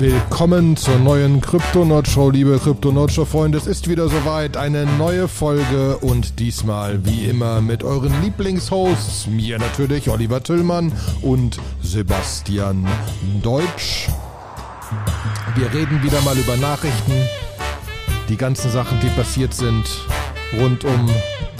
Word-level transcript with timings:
Willkommen 0.00 0.76
zur 0.76 0.96
neuen 1.00 1.40
Kryptonaut-Show, 1.40 2.30
liebe 2.30 2.60
Kryptonaut-Show-Freunde. 2.60 3.58
Es 3.58 3.66
ist 3.66 3.88
wieder 3.88 4.08
soweit, 4.08 4.56
eine 4.56 4.86
neue 4.86 5.26
Folge 5.26 5.96
und 5.96 6.38
diesmal 6.38 7.04
wie 7.04 7.24
immer 7.24 7.60
mit 7.60 7.82
euren 7.82 8.12
Lieblingshosts, 8.22 9.26
mir 9.26 9.58
natürlich, 9.58 10.08
Oliver 10.08 10.40
Tüllmann 10.40 10.92
und 11.20 11.58
Sebastian 11.82 12.86
Deutsch. 13.42 14.08
Wir 15.56 15.74
reden 15.74 16.00
wieder 16.04 16.22
mal 16.22 16.38
über 16.38 16.56
Nachrichten, 16.56 17.14
die 18.28 18.36
ganzen 18.36 18.70
Sachen, 18.70 19.00
die 19.00 19.08
passiert 19.08 19.52
sind 19.52 19.84
rund 20.60 20.84
um 20.84 21.10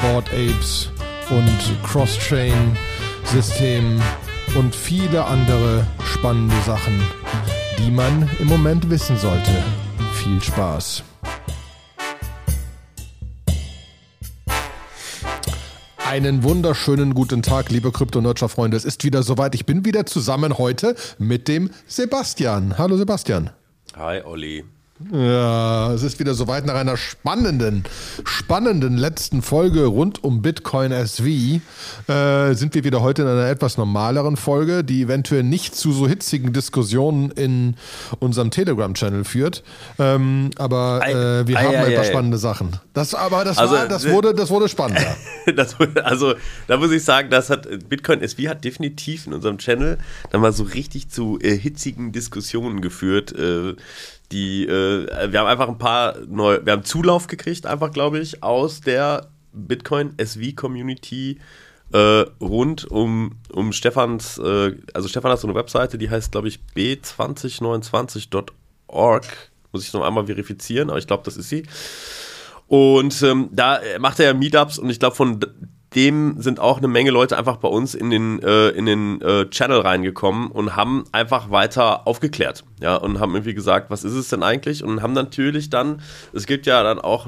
Board 0.01 0.29
Apes 0.29 0.93
und 1.31 1.83
Cross-Chain-System 1.83 4.01
und 4.55 4.77
viele 4.77 5.25
andere 5.25 5.85
spannende 6.05 6.55
Sachen 6.65 7.03
die 7.79 7.91
man 7.91 8.29
im 8.41 8.49
Moment 8.49 8.91
wissen 8.91 9.17
sollte. 9.17 9.53
Viel 10.15 10.43
Spaß. 10.43 11.05
Einen 16.09 16.43
wunderschönen 16.43 17.15
guten 17.15 17.43
Tag, 17.43 17.71
liebe 17.71 17.93
Krypto-Nurture-Freunde. 17.93 18.77
Es 18.77 18.85
ist 18.85 19.05
wieder 19.05 19.23
soweit. 19.23 19.55
Ich 19.55 19.67
bin 19.67 19.85
wieder 19.85 20.07
zusammen 20.07 20.59
heute 20.59 20.97
mit 21.19 21.47
dem 21.47 21.71
Sebastian. 21.87 22.79
Hallo 22.79 22.97
Sebastian. 22.97 23.51
Hi 23.95 24.23
Olli. 24.23 24.65
Ja, 25.13 25.93
es 25.93 26.03
ist 26.03 26.19
wieder 26.19 26.35
soweit 26.35 26.67
nach 26.67 26.75
einer 26.75 26.97
spannenden, 26.97 27.85
spannenden 28.25 28.97
letzten 28.97 29.43
Folge 29.43 29.85
rund 29.85 30.25
um 30.25 30.43
Bitcoin 30.43 30.91
SV. 30.91 31.61
Äh, 32.09 32.55
sind 32.55 32.75
wir 32.75 32.83
wieder 32.83 33.01
heute 33.01 33.23
in 33.23 33.29
einer 33.29 33.49
etwas 33.49 33.79
normaleren 33.79 34.37
Folge, 34.37 34.83
die 34.83 35.03
eventuell 35.03 35.45
nicht 35.45 35.77
zu 35.77 35.93
so 35.93 36.09
hitzigen 36.09 36.53
Diskussionen 36.53 37.31
in 37.31 37.77
unserem 38.19 38.51
Telegram-Channel 38.51 39.23
führt. 39.23 39.63
Ähm, 40.01 40.51
aber 40.59 41.07
äh, 41.07 41.47
wir 41.47 41.57
ei, 41.57 41.63
haben 41.63 41.75
ei, 41.77 41.85
ein 41.85 41.95
paar 41.95 42.05
ei, 42.05 42.09
spannende 42.09 42.39
Sachen. 42.39 42.81
Das, 42.93 43.15
aber 43.15 43.45
das, 43.45 43.59
also, 43.59 43.75
war, 43.75 43.87
das, 43.87 44.09
wurde, 44.09 44.35
das 44.35 44.51
wurde 44.51 44.69
spannender. 44.69 45.17
das, 45.55 45.77
also 46.03 46.35
da 46.67 46.77
muss 46.77 46.91
ich 46.91 47.05
sagen, 47.05 47.31
das 47.31 47.51
hat 47.51 47.89
Bitcoin 47.89 48.21
SV 48.21 48.49
hat 48.49 48.65
definitiv 48.65 49.29
in 49.29 49.33
unserem 49.33 49.59
Channel 49.59 49.99
dann 50.31 50.41
mal 50.41 50.53
so 50.53 50.65
richtig 50.65 51.09
zu 51.09 51.39
äh, 51.41 51.57
hitzigen 51.57 52.11
Diskussionen 52.11 52.81
geführt 52.81 53.33
äh, 53.33 53.77
die, 54.33 54.67
äh, 54.67 55.33
wir 55.33 55.41
haben 55.41 55.47
einfach 55.47 55.69
ein 55.69 55.79
paar 55.79 56.17
neue, 56.27 56.65
wir 56.65 56.73
haben 56.75 56.85
Zulauf 56.85 57.27
gekriegt, 57.27 57.67
einfach 57.67 57.91
glaube 57.91 58.19
ich, 58.19 58.43
aus 58.43 58.81
der 58.81 59.29
Bitcoin 59.53 60.15
SV 60.19 60.53
Community 60.55 61.39
äh, 61.93 62.25
rund 62.41 62.91
um, 62.91 63.33
um 63.53 63.73
Stefans, 63.73 64.39
äh, 64.39 64.77
also 64.93 65.09
Stefan 65.09 65.33
hat 65.33 65.41
so 65.41 65.49
eine 65.49 65.57
Webseite, 65.57 65.97
die 65.99 66.11
heißt 66.11 66.33
glaube 66.33 66.49
ich 66.49 66.61
b2029.org. 66.77 69.25
Muss 69.73 69.87
ich 69.87 69.93
noch 69.93 70.03
einmal 70.03 70.27
verifizieren, 70.27 70.91
aber 70.91 70.99
ich 70.99 71.07
glaube, 71.07 71.23
das 71.25 71.37
ist 71.37 71.51
sie. 71.51 71.65
Und 72.69 73.23
ähm, 73.23 73.49
da 73.53 73.81
macht 73.99 74.21
er 74.21 74.27
ja 74.27 74.35
Meetups 74.35 74.79
und 74.79 74.91
ich 74.91 74.99
glaube, 74.99 75.17
von 75.17 75.41
dem 75.95 76.41
sind 76.41 76.61
auch 76.61 76.79
eine 76.79 76.89
Menge 76.89 77.11
Leute 77.11 77.39
einfach 77.39 77.57
bei 77.57 77.69
uns 77.69 77.95
in 77.95 78.11
den, 78.11 78.43
äh, 78.43 78.69
in 78.71 78.85
den 78.85 79.23
äh, 79.23 79.49
Channel 79.49 79.81
reingekommen 79.81 80.51
und 80.51 80.77
haben 80.77 81.05
einfach 81.13 81.51
weiter 81.51 82.07
aufgeklärt. 82.07 82.65
Ja, 82.81 82.97
und 82.97 83.21
haben 83.21 83.35
irgendwie 83.35 83.55
gesagt, 83.55 83.91
was 83.91 84.05
ist 84.05 84.13
es 84.13 84.29
denn 84.29 84.43
eigentlich? 84.43 84.85
Und 84.85 85.03
haben 85.03 85.15
natürlich 85.15 85.71
dann, 85.71 86.03
es 86.35 86.47
gibt 86.47 86.67
ja 86.67 86.83
dann 86.83 86.99
auch, 86.99 87.27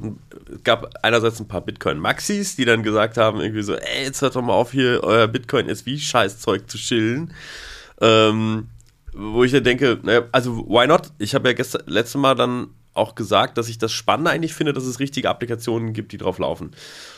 es 0.54 0.62
gab 0.62 0.90
einerseits 1.02 1.40
ein 1.40 1.48
paar 1.48 1.62
Bitcoin-Maxis, 1.62 2.56
die 2.56 2.66
dann 2.66 2.82
gesagt 2.82 3.16
haben, 3.16 3.40
irgendwie 3.40 3.62
so, 3.62 3.74
ey, 3.74 4.04
jetzt 4.04 4.20
hört 4.20 4.36
doch 4.36 4.42
mal 4.42 4.52
auf, 4.52 4.72
hier 4.72 5.00
euer 5.02 5.26
Bitcoin 5.26 5.66
ist 5.66 5.86
wie 5.86 5.98
Scheißzeug 5.98 6.70
zu 6.70 6.76
chillen. 6.76 7.32
Ähm, 8.02 8.68
wo 9.12 9.42
ich 9.42 9.52
dann 9.52 9.64
denke, 9.64 9.98
naja, 10.02 10.22
also 10.32 10.66
why 10.68 10.86
not? 10.86 11.12
Ich 11.18 11.34
habe 11.34 11.48
ja 11.48 11.54
gestern, 11.54 11.82
letztes 11.86 12.20
Mal 12.20 12.34
dann 12.34 12.68
auch 12.92 13.14
gesagt, 13.14 13.56
dass 13.56 13.68
ich 13.68 13.78
das 13.78 13.92
Spannende 13.92 14.30
eigentlich 14.30 14.54
finde, 14.54 14.72
dass 14.72 14.84
es 14.84 14.98
richtige 14.98 15.30
Applikationen 15.30 15.92
gibt, 15.92 16.12
die 16.12 16.18
drauf 16.18 16.38
laufen. 16.38 16.72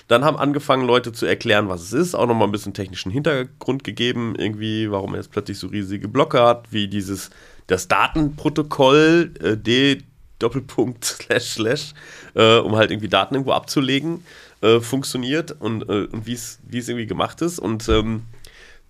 Dann 0.07 0.25
haben 0.25 0.37
angefangen, 0.37 0.87
Leute 0.87 1.13
zu 1.13 1.27
erklären, 1.27 1.69
was 1.69 1.83
es 1.83 1.93
ist, 1.93 2.15
auch 2.15 2.27
nochmal 2.27 2.49
ein 2.49 2.53
bisschen 2.53 2.75
technischen 2.75 3.11
Hintergrund 3.11 3.83
gegeben, 3.83 4.35
irgendwie, 4.37 4.91
warum 4.91 5.15
er 5.15 5.19
jetzt 5.19 5.31
plötzlich 5.31 5.59
so 5.59 5.69
riesige 5.69 6.09
Blöcke 6.09 6.43
hat, 6.43 6.73
wie 6.73 6.89
dieses, 6.89 7.31
das 7.67 7.89
Datenprotokoll 7.89 9.33
äh, 9.41 9.57
D 9.57 10.03
Doppelpunkt 10.39 11.05
slash 11.05 11.45
slash, 11.45 11.95
äh, 12.35 12.59
um 12.59 12.77
halt 12.77 12.91
irgendwie 12.91 13.09
Daten 13.09 13.35
irgendwo 13.35 13.53
abzulegen, 13.53 14.25
äh, 14.61 14.81
funktioniert 14.81 15.53
und, 15.53 15.89
äh, 15.89 16.07
und 16.07 16.27
wie 16.27 16.35
es 16.35 16.59
irgendwie 16.71 17.07
gemacht 17.07 17.41
ist. 17.43 17.59
Und 17.59 17.89
ähm, 17.89 18.23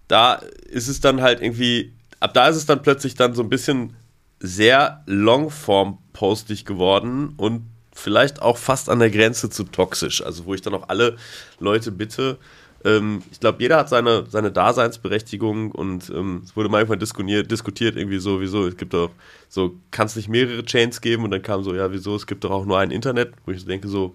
da 0.09 0.35
ist 0.69 0.89
es 0.89 1.01
dann 1.01 1.21
halt 1.21 1.41
irgendwie, 1.41 1.93
ab 2.21 2.35
da 2.35 2.49
ist 2.49 2.56
es 2.56 2.67
dann 2.67 2.83
plötzlich 2.83 3.15
dann 3.15 3.35
so 3.35 3.43
ein 3.43 3.49
bisschen 3.49 3.95
sehr 4.43 5.03
Longform-postig 5.07 6.65
geworden 6.65 7.35
und 7.37 7.63
vielleicht 7.95 8.43
auch 8.43 8.57
fast 8.57 8.91
an 8.91 8.99
der 8.99 9.11
Grenze 9.11 9.51
zu 9.51 9.65
toxisch. 9.65 10.25
Also 10.25 10.47
wo 10.47 10.55
ich 10.55 10.63
dann 10.63 10.75
auch 10.75 10.89
alle 10.89 11.17
Leute 11.61 11.93
bitte, 11.93 12.39
ähm, 12.85 13.23
ich 13.31 13.39
glaube, 13.39 13.63
jeder 13.63 13.77
hat 13.77 13.89
seine, 13.89 14.27
seine 14.29 14.51
Daseinsberechtigung 14.51 15.71
und 15.71 16.11
ähm, 16.11 16.43
es 16.45 16.57
wurde 16.57 16.69
manchmal 16.69 16.99
diskutiert, 16.99 17.51
diskutiert 17.51 17.97
irgendwie 17.97 18.19
so, 18.19 18.41
wieso, 18.41 18.67
es 18.67 18.77
gibt 18.77 18.95
doch 18.95 19.11
so, 19.49 19.77
kann 19.93 20.07
es 20.07 20.17
nicht 20.17 20.29
mehrere 20.29 20.65
Chains 20.65 21.01
geben 21.01 21.23
und 21.23 21.31
dann 21.31 21.43
kam 21.43 21.63
so, 21.63 21.75
ja, 21.75 21.93
wieso, 21.93 22.17
es 22.17 22.27
gibt 22.27 22.43
doch 22.43 22.51
auch 22.51 22.67
nur 22.67 22.79
ein 22.79 22.91
Internet, 22.91 23.35
wo 23.47 23.53
ich 23.53 23.65
denke 23.65 23.87
so, 23.87 24.15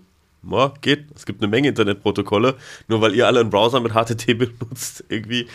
ja, 0.50 0.74
geht. 0.82 1.06
Es 1.16 1.26
gibt 1.26 1.42
eine 1.42 1.50
Menge 1.50 1.70
Internetprotokolle. 1.70 2.56
Nur 2.88 3.02
weil 3.02 3.16
ihr 3.16 3.28
alle 3.28 3.40
einen 3.40 3.50
Browser 3.50 3.80
mit 3.80 3.94
HTTP 3.94 4.38
benutzt, 4.38 5.04
irgendwie 5.10 5.48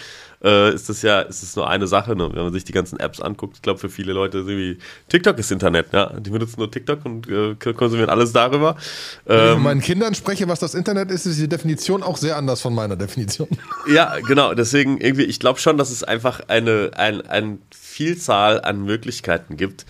äh, 0.42 0.74
ist 0.74 0.88
das 0.88 1.02
ja, 1.02 1.20
ist 1.20 1.42
das 1.42 1.56
nur 1.56 1.68
eine 1.68 1.86
Sache. 1.86 2.16
Ne? 2.16 2.28
Wenn 2.32 2.42
man 2.42 2.52
sich 2.52 2.64
die 2.64 2.72
ganzen 2.72 2.98
Apps 2.98 3.20
anguckt, 3.20 3.56
ich 3.56 3.62
glaube, 3.62 3.78
für 3.78 3.88
viele 3.88 4.12
Leute 4.12 4.38
ist 4.38 4.48
irgendwie 4.48 4.78
TikTok 5.08 5.38
ist 5.38 5.52
Internet, 5.52 5.92
ja. 5.92 6.12
Die 6.18 6.30
benutzen 6.30 6.56
nur 6.58 6.70
TikTok 6.70 7.04
und 7.04 7.28
äh, 7.28 7.54
konsumieren 7.72 8.10
alles 8.10 8.32
darüber. 8.32 8.76
Wenn 9.24 9.36
ich 9.36 9.42
mit 9.42 9.56
ähm, 9.56 9.62
meinen 9.62 9.80
Kindern 9.80 10.14
spreche, 10.14 10.48
was 10.48 10.60
das 10.60 10.74
Internet 10.74 11.10
ist, 11.10 11.26
ist 11.26 11.38
die 11.38 11.48
Definition 11.48 12.02
auch 12.02 12.16
sehr 12.16 12.36
anders 12.36 12.60
von 12.60 12.74
meiner 12.74 12.96
Definition. 12.96 13.48
Ja, 13.88 14.16
genau. 14.26 14.54
Deswegen 14.54 14.98
irgendwie, 15.00 15.24
ich 15.24 15.40
glaube 15.40 15.58
schon, 15.58 15.76
dass 15.76 15.90
es 15.90 16.04
einfach 16.04 16.40
eine, 16.48 16.92
ein, 16.94 17.20
eine 17.22 17.58
Vielzahl 17.74 18.60
an 18.60 18.84
Möglichkeiten 18.84 19.56
gibt, 19.56 19.86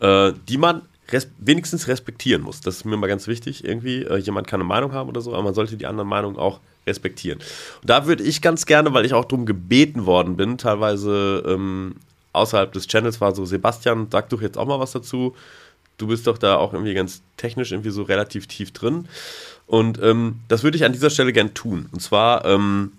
äh, 0.00 0.32
die 0.48 0.56
man 0.56 0.82
res 1.12 1.28
wenigstens 1.38 1.88
respektieren 1.88 2.42
muss. 2.42 2.60
Das 2.60 2.76
ist 2.76 2.84
mir 2.84 2.96
mal 2.96 3.06
ganz 3.06 3.26
wichtig. 3.26 3.64
Irgendwie, 3.64 4.02
äh, 4.02 4.16
jemand 4.18 4.46
kann 4.46 4.60
eine 4.60 4.68
Meinung 4.68 4.92
haben 4.92 5.08
oder 5.08 5.20
so, 5.20 5.32
aber 5.32 5.42
man 5.42 5.54
sollte 5.54 5.76
die 5.76 5.86
anderen 5.86 6.08
Meinungen 6.08 6.36
auch 6.36 6.60
respektieren. 6.86 7.38
Und 7.80 7.90
da 7.90 8.06
würde 8.06 8.22
ich 8.22 8.42
ganz 8.42 8.66
gerne, 8.66 8.92
weil 8.92 9.04
ich 9.04 9.14
auch 9.14 9.24
darum 9.24 9.46
gebeten 9.46 10.06
worden 10.06 10.36
bin, 10.36 10.58
teilweise 10.58 11.42
ähm, 11.46 11.96
außerhalb 12.32 12.72
des 12.72 12.86
Channels 12.86 13.20
war 13.20 13.34
so, 13.34 13.44
Sebastian, 13.44 14.08
sag 14.10 14.28
doch 14.28 14.42
jetzt 14.42 14.58
auch 14.58 14.66
mal 14.66 14.80
was 14.80 14.92
dazu. 14.92 15.34
Du 15.96 16.08
bist 16.08 16.26
doch 16.26 16.38
da 16.38 16.56
auch 16.56 16.72
irgendwie 16.72 16.94
ganz 16.94 17.22
technisch 17.36 17.70
irgendwie 17.72 17.90
so 17.90 18.02
relativ 18.02 18.46
tief 18.48 18.72
drin. 18.72 19.06
Und 19.66 20.02
ähm, 20.02 20.40
das 20.48 20.62
würde 20.62 20.76
ich 20.76 20.84
an 20.84 20.92
dieser 20.92 21.10
Stelle 21.10 21.32
gern 21.32 21.54
tun. 21.54 21.88
Und 21.92 22.00
zwar, 22.00 22.44
ähm, 22.44 22.92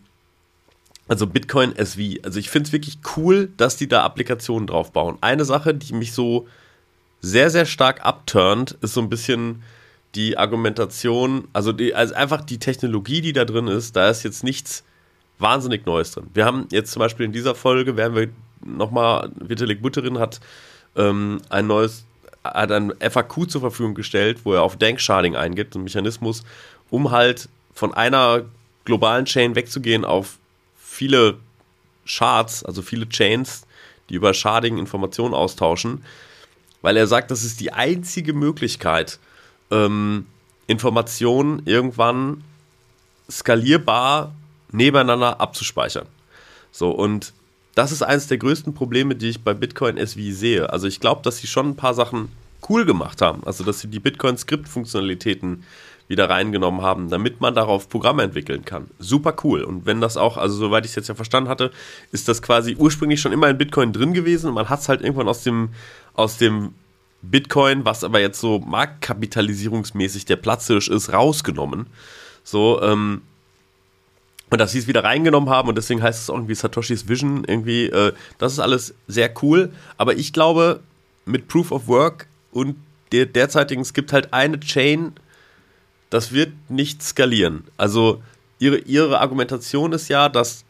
also 1.07 1.27
Bitcoin 1.27 1.75
SV. 1.75 2.21
Also 2.23 2.39
ich 2.39 2.49
finde 2.49 2.67
es 2.67 2.73
wirklich 2.73 2.99
cool, 3.17 3.49
dass 3.57 3.75
die 3.75 3.87
da 3.87 4.03
Applikationen 4.03 4.67
drauf 4.67 4.91
bauen. 4.91 5.17
Eine 5.21 5.45
Sache, 5.45 5.73
die 5.73 5.93
mich 5.93 6.13
so 6.13 6.47
sehr, 7.25 7.49
sehr 7.49 7.65
stark 7.65 8.05
abturnt, 8.05 8.77
ist 8.81 8.93
so 8.93 9.01
ein 9.01 9.09
bisschen 9.09 9.63
die 10.13 10.37
Argumentation, 10.37 11.47
also, 11.53 11.71
die, 11.71 11.95
also 11.95 12.13
einfach 12.13 12.45
die 12.45 12.59
Technologie, 12.59 13.21
die 13.21 13.33
da 13.33 13.45
drin 13.45 13.67
ist, 13.67 13.95
da 13.95 14.09
ist 14.09 14.23
jetzt 14.23 14.43
nichts 14.43 14.83
wahnsinnig 15.39 15.85
Neues 15.85 16.11
drin. 16.11 16.27
Wir 16.33 16.45
haben 16.45 16.67
jetzt 16.71 16.91
zum 16.91 16.99
Beispiel 16.99 17.25
in 17.25 17.31
dieser 17.31 17.55
Folge, 17.55 17.97
werden 17.97 18.15
wir 18.15 18.29
nochmal, 18.63 19.31
Vitalik 19.39 19.81
Butterin 19.81 20.19
hat 20.19 20.39
ähm, 20.95 21.41
ein 21.49 21.65
neues, 21.67 22.05
hat 22.43 22.71
ein 22.71 22.93
FAQ 22.99 23.49
zur 23.49 23.61
Verfügung 23.61 23.95
gestellt, 23.95 24.41
wo 24.43 24.53
er 24.53 24.61
auf 24.61 24.77
Danksharding 24.77 25.35
eingibt, 25.35 25.75
einen 25.75 25.83
Mechanismus, 25.83 26.43
um 26.91 27.09
halt 27.09 27.49
von 27.73 27.93
einer 27.93 28.43
globalen 28.85 29.25
Chain 29.25 29.55
wegzugehen 29.55 30.05
auf 30.05 30.37
viele 30.77 31.37
Shards, 32.05 32.63
also 32.63 32.83
viele 32.83 33.09
Chains, 33.09 33.65
die 34.09 34.13
über 34.13 34.33
Sharding 34.35 34.77
Informationen 34.77 35.33
austauschen 35.33 36.03
weil 36.85 36.97
er 36.97 37.07
sagt, 37.07 37.31
das 37.31 37.43
ist 37.43 37.61
die 37.61 37.73
einzige 37.73 38.33
Möglichkeit, 38.33 39.17
ähm, 39.71 40.27
Informationen 40.67 41.63
irgendwann 41.65 42.43
skalierbar 43.27 44.35
nebeneinander 44.71 45.41
abzuspeichern. 45.41 46.05
So, 46.71 46.91
und 46.91 47.33
das 47.73 47.91
ist 47.91 48.03
eines 48.03 48.27
der 48.27 48.37
größten 48.37 48.75
Probleme, 48.75 49.15
die 49.15 49.29
ich 49.29 49.43
bei 49.43 49.55
Bitcoin 49.55 49.97
SV 49.97 50.19
sehe. 50.29 50.69
Also 50.69 50.85
ich 50.85 50.99
glaube, 50.99 51.23
dass 51.23 51.37
sie 51.39 51.47
schon 51.47 51.69
ein 51.69 51.75
paar 51.75 51.95
Sachen 51.95 52.29
cool 52.69 52.85
gemacht 52.85 53.19
haben. 53.19 53.41
Also 53.47 53.63
dass 53.63 53.79
sie 53.79 53.87
die 53.87 53.99
Bitcoin-Skript-Funktionalitäten 53.99 55.63
wieder 56.07 56.29
reingenommen 56.29 56.81
haben, 56.81 57.09
damit 57.09 57.41
man 57.41 57.55
darauf 57.55 57.89
Programme 57.89 58.23
entwickeln 58.23 58.63
kann. 58.63 58.91
Super 58.99 59.35
cool. 59.43 59.63
Und 59.63 59.85
wenn 59.85 60.01
das 60.01 60.17
auch, 60.17 60.37
also 60.37 60.55
soweit 60.55 60.85
ich 60.85 60.91
es 60.91 60.95
jetzt 60.95 61.07
ja 61.07 61.15
verstanden 61.15 61.49
hatte, 61.49 61.71
ist 62.11 62.27
das 62.27 62.41
quasi 62.41 62.75
ursprünglich 62.77 63.21
schon 63.21 63.31
immer 63.31 63.49
in 63.49 63.57
Bitcoin 63.57 63.91
drin 63.91 64.13
gewesen 64.13 64.49
und 64.49 64.53
man 64.53 64.69
hat 64.69 64.81
es 64.81 64.89
halt 64.89 65.01
irgendwann 65.01 65.27
aus 65.27 65.41
dem, 65.43 65.69
aus 66.15 66.37
dem 66.37 66.73
Bitcoin, 67.21 67.85
was 67.85 68.03
aber 68.03 68.19
jetzt 68.19 68.39
so 68.39 68.59
marktkapitalisierungsmäßig 68.59 70.25
der 70.25 70.35
Platzhirsch 70.35 70.89
ist, 70.89 71.11
rausgenommen. 71.11 71.87
So, 72.43 72.81
ähm, 72.81 73.21
und 74.49 74.59
dass 74.59 74.71
sie 74.71 74.79
es 74.79 74.87
wieder 74.87 75.03
reingenommen 75.03 75.49
haben 75.49 75.69
und 75.69 75.75
deswegen 75.75 76.03
heißt 76.03 76.21
es 76.21 76.29
irgendwie 76.29 76.55
Satoshis 76.55 77.07
Vision 77.07 77.43
irgendwie, 77.45 77.87
äh, 77.87 78.13
das 78.37 78.53
ist 78.53 78.59
alles 78.59 78.93
sehr 79.07 79.33
cool. 79.41 79.71
Aber 79.97 80.15
ich 80.15 80.33
glaube, 80.33 80.81
mit 81.25 81.47
Proof 81.47 81.71
of 81.71 81.87
Work 81.87 82.27
und 82.51 82.75
der 83.11 83.25
derzeitigen, 83.25 83.81
es 83.81 83.93
gibt 83.93 84.13
halt 84.13 84.33
eine 84.33 84.59
Chain, 84.59 85.13
das 86.09 86.31
wird 86.31 86.53
nicht 86.69 87.01
skalieren. 87.01 87.63
Also 87.77 88.21
ihre, 88.59 88.77
ihre 88.77 89.19
Argumentation 89.19 89.91
ist 89.93 90.07
ja, 90.09 90.29
dass 90.29 90.63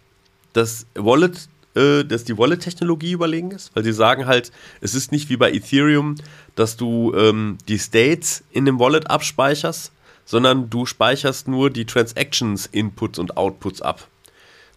das 0.54 0.88
Wallet, 0.96 1.50
äh, 1.76 2.04
dass 2.04 2.24
die 2.24 2.38
Wallet-Technologie 2.38 3.12
überlegen 3.12 3.52
ist, 3.52 3.76
weil 3.76 3.84
sie 3.84 3.94
sagen 3.94 4.26
halt, 4.26 4.52
es 4.82 4.96
ist 4.96 5.12
nicht 5.12 5.30
wie 5.30 5.38
bei 5.38 5.52
Ethereum, 5.52 6.16
dass 6.56 6.78
du 6.78 7.14
ähm, 7.16 7.58
die 7.68 7.80
States 7.80 8.44
in 8.52 8.66
dem 8.66 8.80
Wallet 8.80 9.10
abspeicherst, 9.10 9.92
sondern 10.26 10.70
du 10.70 10.86
speicherst 10.86 11.48
nur 11.48 11.70
die 11.70 11.86
Transactions, 11.86 12.66
Inputs 12.66 13.20
und 13.20 13.38
Outputs 13.38 13.82
ab. 13.82 14.08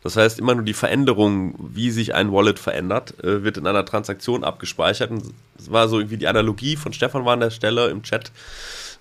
Das 0.02 0.16
heißt, 0.16 0.38
immer 0.38 0.54
nur 0.54 0.64
die 0.64 0.74
Veränderung, 0.74 1.54
wie 1.58 1.90
sich 1.90 2.14
ein 2.14 2.32
Wallet 2.32 2.58
verändert, 2.58 3.22
äh, 3.22 3.42
wird 3.42 3.56
in 3.56 3.66
einer 3.66 3.84
Transaktion 3.84 4.44
abgespeichert. 4.44 5.10
Und 5.10 5.34
das 5.56 5.70
war 5.70 5.88
so 5.88 5.98
irgendwie 5.98 6.18
die 6.18 6.28
Analogie 6.28 6.76
von 6.76 6.92
Stefan 6.92 7.24
war 7.24 7.32
an 7.32 7.40
der 7.40 7.50
Stelle 7.50 7.88
im 7.88 8.02
Chat. 8.02 8.30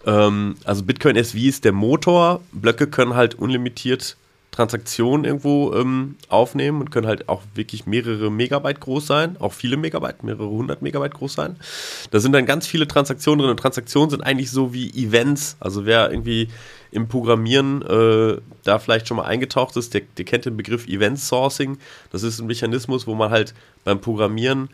Ähm, 0.05 0.55
also 0.63 0.83
Bitcoin 0.83 1.15
SV 1.15 1.37
ist 1.39 1.65
der 1.65 1.73
Motor. 1.73 2.41
Blöcke 2.51 2.87
können 2.87 3.15
halt 3.15 3.35
unlimitiert 3.35 4.17
Transaktionen 4.57 5.23
irgendwo 5.23 5.71
ähm, 5.75 6.15
aufnehmen 6.29 6.81
und 6.81 6.89
können 6.89 7.05
halt 7.05 7.29
auch 7.29 7.43
wirklich 7.53 7.85
mehrere 7.85 8.31
Megabyte 8.31 8.79
groß 8.79 9.05
sein, 9.05 9.37
auch 9.39 9.53
viele 9.53 9.77
Megabyte, 9.77 10.23
mehrere 10.23 10.49
hundert 10.49 10.81
Megabyte 10.81 11.13
groß 11.13 11.33
sein. 11.33 11.57
Da 12.09 12.19
sind 12.19 12.31
dann 12.31 12.47
ganz 12.47 12.65
viele 12.65 12.87
Transaktionen 12.87 13.41
drin 13.41 13.51
und 13.51 13.59
Transaktionen 13.59 14.09
sind 14.09 14.21
eigentlich 14.21 14.49
so 14.49 14.73
wie 14.73 14.89
Events. 14.89 15.57
Also 15.59 15.85
wer 15.85 16.09
irgendwie 16.09 16.49
im 16.89 17.07
Programmieren 17.07 17.83
äh, 17.83 18.41
da 18.63 18.79
vielleicht 18.79 19.07
schon 19.07 19.17
mal 19.17 19.25
eingetaucht 19.25 19.77
ist, 19.77 19.93
der, 19.93 20.01
der 20.17 20.25
kennt 20.25 20.45
den 20.45 20.57
Begriff 20.57 20.87
Event 20.87 21.19
Sourcing. 21.19 21.77
Das 22.11 22.23
ist 22.23 22.39
ein 22.39 22.47
Mechanismus, 22.47 23.05
wo 23.05 23.13
man 23.13 23.29
halt 23.29 23.53
beim 23.83 24.01
Programmieren 24.01 24.69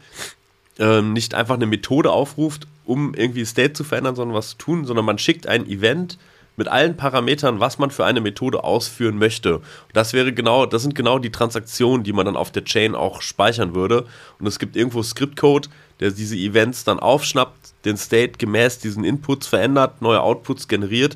äh, 0.80 1.02
nicht 1.02 1.34
einfach 1.34 1.56
eine 1.56 1.66
Methode 1.66 2.10
aufruft, 2.10 2.68
um 2.86 3.14
irgendwie 3.16 3.44
State 3.44 3.74
zu 3.74 3.84
verändern, 3.84 4.16
sondern 4.16 4.38
was 4.38 4.52
zu 4.52 4.58
tun, 4.60 4.86
sondern 4.86 5.04
man 5.04 5.18
schickt 5.18 5.46
ein 5.46 5.68
Event 5.68 6.18
mit 6.56 6.68
allen 6.68 6.98
Parametern, 6.98 7.60
was 7.60 7.80
man 7.80 7.92
für 7.92 8.06
eine 8.06 8.22
Methode 8.22 8.64
ausführen 8.64 9.18
möchte. 9.18 9.62
Das 9.94 10.14
wäre 10.14 10.34
genau, 10.34 10.66
das 10.66 10.84
sind 10.84 10.96
genau 10.96 11.20
die 11.20 11.32
Transaktionen, 11.32 12.04
die 12.04 12.14
man 12.14 12.26
dann 12.26 12.36
auf 12.36 12.52
der 12.52 12.64
Chain 12.64 12.96
auch 12.96 13.22
speichern 13.22 13.74
würde. 13.74 14.06
Und 14.40 14.48
es 14.48 14.60
gibt 14.60 14.76
irgendwo 14.76 15.02
Scriptcode, 15.02 15.70
der 16.00 16.12
diese 16.12 16.36
Events 16.36 16.84
dann 16.84 17.00
aufschnappt, 17.00 17.74
den 17.86 17.98
State 17.98 18.34
gemäß 18.38 18.80
diesen 18.80 19.04
Inputs 19.04 19.48
verändert, 19.48 20.02
neue 20.02 20.22
Outputs 20.22 20.68
generiert 20.68 21.16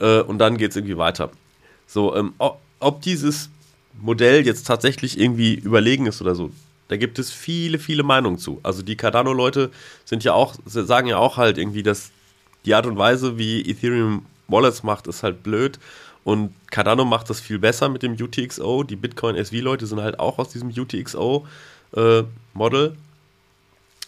äh, 0.00 0.20
und 0.20 0.38
dann 0.38 0.56
geht 0.56 0.70
es 0.70 0.76
irgendwie 0.76 0.96
weiter. 0.96 1.30
So, 1.86 2.14
ähm, 2.16 2.34
ob 2.38 3.02
dieses 3.02 3.50
Modell 4.00 4.44
jetzt 4.44 4.66
tatsächlich 4.66 5.18
irgendwie 5.18 5.54
überlegen 5.54 6.06
ist 6.06 6.20
oder 6.20 6.34
so, 6.34 6.50
da 6.88 6.96
gibt 6.96 7.18
es 7.18 7.32
viele, 7.32 7.78
viele 7.78 8.02
Meinungen 8.02 8.38
zu. 8.38 8.60
Also 8.62 8.82
die 8.82 8.96
Cardano-Leute 8.96 9.70
sind 10.04 10.22
ja 10.22 10.34
auch, 10.34 10.54
sagen 10.64 11.08
ja 11.08 11.18
auch 11.18 11.36
halt 11.36 11.58
irgendwie, 11.58 11.82
dass 11.82 12.10
die 12.64 12.74
Art 12.74 12.86
und 12.86 12.98
Weise, 12.98 13.38
wie 13.38 13.62
Ethereum 13.62 14.26
Wallets 14.48 14.82
macht, 14.82 15.06
ist 15.06 15.22
halt 15.22 15.42
blöd. 15.42 15.78
Und 16.24 16.54
Cardano 16.70 17.04
macht 17.04 17.30
das 17.30 17.38
viel 17.40 17.58
besser 17.58 17.88
mit 17.88 18.02
dem 18.02 18.14
UTXO. 18.14 18.82
Die 18.82 18.96
Bitcoin 18.96 19.36
SV-Leute 19.36 19.86
sind 19.86 20.00
halt 20.00 20.18
auch 20.18 20.38
aus 20.38 20.48
diesem 20.48 20.70
UTXO-Model 20.70 21.46
äh, 21.94 22.92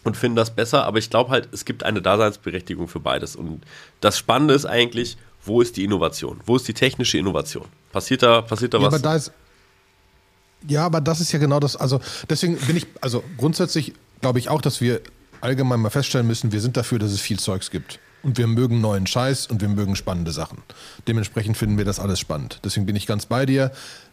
und 0.05 0.17
finden 0.17 0.35
das 0.35 0.51
besser. 0.55 0.85
Aber 0.85 0.99
ich 0.99 1.11
glaube 1.11 1.31
halt, 1.31 1.49
es 1.53 1.65
gibt 1.65 1.85
eine 1.85 2.03
Daseinsberechtigung 2.03 2.89
für 2.89 2.99
beides. 2.99 3.37
Und 3.37 3.63
das 4.01 4.19
Spannende 4.19 4.55
ist 4.55 4.67
eigentlich, 4.67 5.17
wo 5.45 5.61
ist 5.61 5.77
die 5.77 5.85
Innovation? 5.85 6.41
Wo 6.45 6.57
ist 6.57 6.67
die 6.67 6.75
technische 6.75 7.19
Innovation? 7.19 7.67
Passiert 7.93 8.25
da, 8.25 8.43
passiert 8.43 8.75
da 8.75 8.79
ja, 8.79 8.87
was? 8.87 8.95
Aber 8.95 9.03
da 9.03 9.15
ist, 9.15 9.31
ja, 10.67 10.85
aber 10.87 11.01
das 11.01 11.21
ist 11.21 11.31
ja 11.31 11.39
genau 11.39 11.61
das. 11.61 11.77
Also 11.77 12.01
deswegen 12.29 12.57
bin 12.57 12.77
ich, 12.77 12.87
also 13.01 13.23
grundsätzlich 13.37 13.93
glaube 14.21 14.41
ich 14.41 14.49
auch, 14.49 14.61
dass 14.61 14.81
wir 14.81 15.03
allgemein 15.41 15.81
mal 15.81 15.91
feststellen 15.91 16.27
müssen, 16.27 16.51
wir 16.51 16.61
sind 16.61 16.77
dafür, 16.77 16.99
dass 16.99 17.13
es 17.13 17.21
viel 17.21 17.39
Zeugs 17.39 17.71
gibt. 17.71 18.01
Und 18.29 18.37
wir 18.37 18.47
mögen 18.47 18.83
neuen 18.83 19.07
Scheiß 19.07 19.47
und 19.47 19.63
wir 19.63 19.71
mögen 19.71 19.97
spannende 19.97 20.33
Sachen. 20.33 20.59
Dementsprechend 21.07 21.57
finden 21.57 21.79
wir 21.79 21.87
das 21.87 21.99
alles 21.99 22.21
spannend. 22.21 22.61
Deswegen 22.63 22.85
bin 22.85 22.95
ich 22.95 23.07
ganz 23.07 23.25
bei 23.25 23.47
dir. 23.47 23.73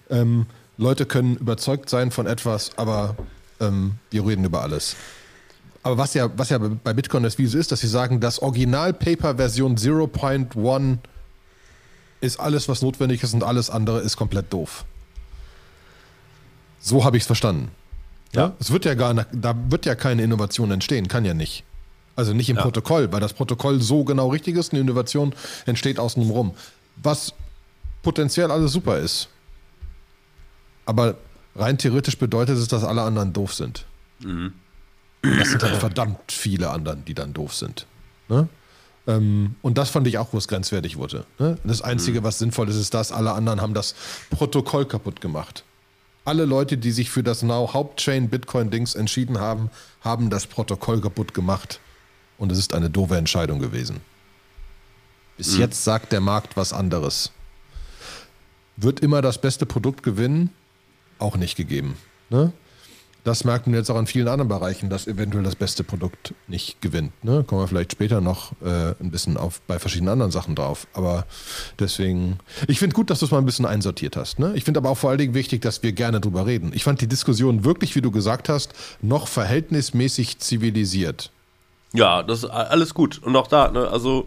Ähm, 0.10 0.46
Leute 0.78 1.06
können 1.06 1.36
überzeugt 1.36 1.90
sein 1.90 2.12
von 2.12 2.26
etwas, 2.26 2.78
aber 2.78 3.18
ähm, 3.60 3.96
wir 4.12 4.26
reden 4.26 4.46
über 4.46 4.62
alles. 4.62 4.96
Aber 5.84 5.98
was 5.98 6.14
ja, 6.14 6.30
was 6.38 6.50
ja 6.50 6.60
bei 6.60 6.94
Bitcoin 6.94 7.24
das 7.24 7.38
wie 7.40 7.46
so 7.46 7.58
ist, 7.58 7.74
dass 7.74 7.82
sie 7.82 7.90
sagen, 7.90 8.22
das 8.22 8.42
Original-Paper-Version 8.42 9.76
0.1 9.76 10.98
ist 12.22 12.40
alles, 12.40 12.70
was 12.70 12.82
notwendig 12.82 13.22
ist 13.22 13.34
und 13.34 13.44
alles 13.44 13.70
andere 13.70 14.00
ist 14.00 14.16
komplett 14.16 14.54
doof. 14.54 14.86
So 16.80 17.04
habe 17.04 17.18
ich 17.18 17.24
es 17.24 17.28
verstanden. 17.28 17.70
Ja. 18.32 18.44
ja. 18.44 18.54
Es 18.62 18.72
wird 18.72 18.86
ja 18.86 18.94
gar, 18.94 19.14
da 19.14 19.56
wird 19.68 19.86
ja 19.86 19.96
keine 19.96 20.24
Innovation 20.24 20.72
entstehen, 20.72 21.10
kann 21.10 21.26
ja 21.26 21.34
nicht. 21.34 21.66
Also 22.16 22.34
nicht 22.34 22.50
im 22.50 22.56
ja. 22.56 22.62
Protokoll, 22.62 23.12
weil 23.12 23.20
das 23.20 23.34
Protokoll 23.34 23.82
so 23.82 24.04
genau 24.04 24.30
richtig 24.30 24.56
ist. 24.56 24.72
Eine 24.72 24.82
Innovation 24.82 25.34
entsteht 25.66 26.00
außen 26.00 26.30
rum. 26.30 26.54
Was 26.98 27.34
potenziell 28.02 28.52
alles 28.52 28.72
super 28.72 29.00
ist. 29.00 29.30
Aber 30.86 31.16
rein 31.56 31.78
theoretisch 31.78 32.18
bedeutet 32.18 32.58
es, 32.58 32.68
dass 32.68 32.84
alle 32.84 33.02
anderen 33.02 33.34
doof 33.34 33.54
sind. 33.54 33.86
Mhm. 34.20 34.54
Das 35.22 35.50
sind 35.50 35.64
halt 35.64 35.76
verdammt 35.78 36.32
viele 36.32 36.70
anderen, 36.70 37.04
die 37.04 37.16
dann 37.16 37.34
doof 37.34 37.56
sind. 37.56 37.88
Ne? 38.30 38.48
Ähm, 39.08 39.56
und 39.62 39.78
das 39.78 39.90
fand 39.90 40.08
ich 40.08 40.20
auch, 40.20 40.32
wo 40.32 40.38
es 40.38 40.48
grenzwertig 40.48 40.98
wurde. 40.98 41.26
Ne? 41.40 41.58
Das 41.64 41.82
Einzige, 41.82 42.22
mhm. 42.22 42.24
was 42.24 42.40
sinnvoll 42.40 42.70
ist, 42.70 42.76
ist 42.76 42.94
das, 42.94 43.12
alle 43.12 43.34
anderen 43.34 43.60
haben 43.60 43.74
das 43.74 43.96
Protokoll 44.30 44.86
kaputt 44.86 45.20
gemacht. 45.20 45.64
Alle 46.24 46.46
Leute, 46.46 46.78
die 46.78 46.92
sich 46.92 47.10
für 47.10 47.24
das 47.24 47.44
Now 47.44 47.74
Hauptchain 47.74 48.30
Bitcoin-Dings 48.30 48.96
entschieden 48.96 49.40
haben, 49.40 49.70
haben 50.02 50.30
das 50.30 50.48
Protokoll 50.48 51.02
kaputt 51.02 51.34
gemacht 51.34 51.80
und 52.38 52.52
es 52.52 52.58
ist 52.58 52.74
eine 52.74 52.90
doofe 52.90 53.18
Entscheidung 53.18 53.60
gewesen. 53.60 54.02
Bis 55.38 55.54
mhm. 55.54 55.62
jetzt 55.62 55.84
sagt 55.84 56.12
der 56.12 56.22
Markt 56.22 56.58
was 56.58 56.74
anderes. 56.74 57.32
Wird 58.78 59.00
immer 59.00 59.22
das 59.22 59.38
beste 59.38 59.66
Produkt 59.66 60.04
gewinnen? 60.04 60.50
Auch 61.20 61.38
nicht 61.38 61.56
gegeben. 61.56 61.96
Ne? 62.30 62.52
Das 63.24 63.44
merkt 63.44 63.66
man 63.66 63.74
jetzt 63.76 63.90
auch 63.90 63.98
in 63.98 64.06
vielen 64.06 64.28
anderen 64.28 64.50
Bereichen, 64.50 64.90
dass 64.90 65.08
eventuell 65.08 65.44
das 65.44 65.56
beste 65.56 65.84
Produkt 65.84 66.36
nicht 66.48 66.80
gewinnt. 66.82 67.12
Ne? 67.24 67.44
Kommen 67.44 67.62
wir 67.62 67.68
vielleicht 67.68 67.94
später 67.94 68.22
noch 68.22 68.52
äh, 68.62 68.94
ein 69.00 69.10
bisschen 69.10 69.36
auf 69.36 69.62
bei 69.62 69.80
verschiedenen 69.80 70.12
anderen 70.12 70.32
Sachen 70.32 70.54
drauf. 70.54 70.86
Aber 70.94 71.26
deswegen, 71.80 72.38
ich 72.68 72.78
finde 72.78 72.94
gut, 72.94 73.10
dass 73.10 73.20
du 73.20 73.26
es 73.26 73.32
mal 73.32 73.40
ein 73.40 73.46
bisschen 73.46 73.66
einsortiert 73.66 74.16
hast. 74.16 74.38
Ne? 74.38 74.54
Ich 74.56 74.64
finde 74.64 74.80
aber 74.80 74.92
auch 74.92 74.98
vor 74.98 75.10
allen 75.10 75.18
Dingen 75.18 75.34
wichtig, 75.34 75.64
dass 75.64 75.82
wir 75.82 75.92
gerne 75.94 76.22
drüber 76.22 76.46
reden. 76.46 76.72
Ich 76.76 76.84
fand 76.84 77.02
die 77.02 77.08
Diskussion 77.08 77.64
wirklich, 77.64 77.96
wie 77.96 78.02
du 78.02 78.12
gesagt 78.12 78.48
hast, 78.48 78.74
noch 79.02 79.28
verhältnismäßig 79.28 80.38
zivilisiert. 80.38 81.32
Ja, 81.96 82.24
das 82.24 82.44
ist 82.44 82.50
alles 82.50 82.94
gut. 82.94 83.22
Und 83.24 83.36
auch 83.36 83.48
da, 83.48 83.72
ne, 83.72 83.88
also. 83.88 84.26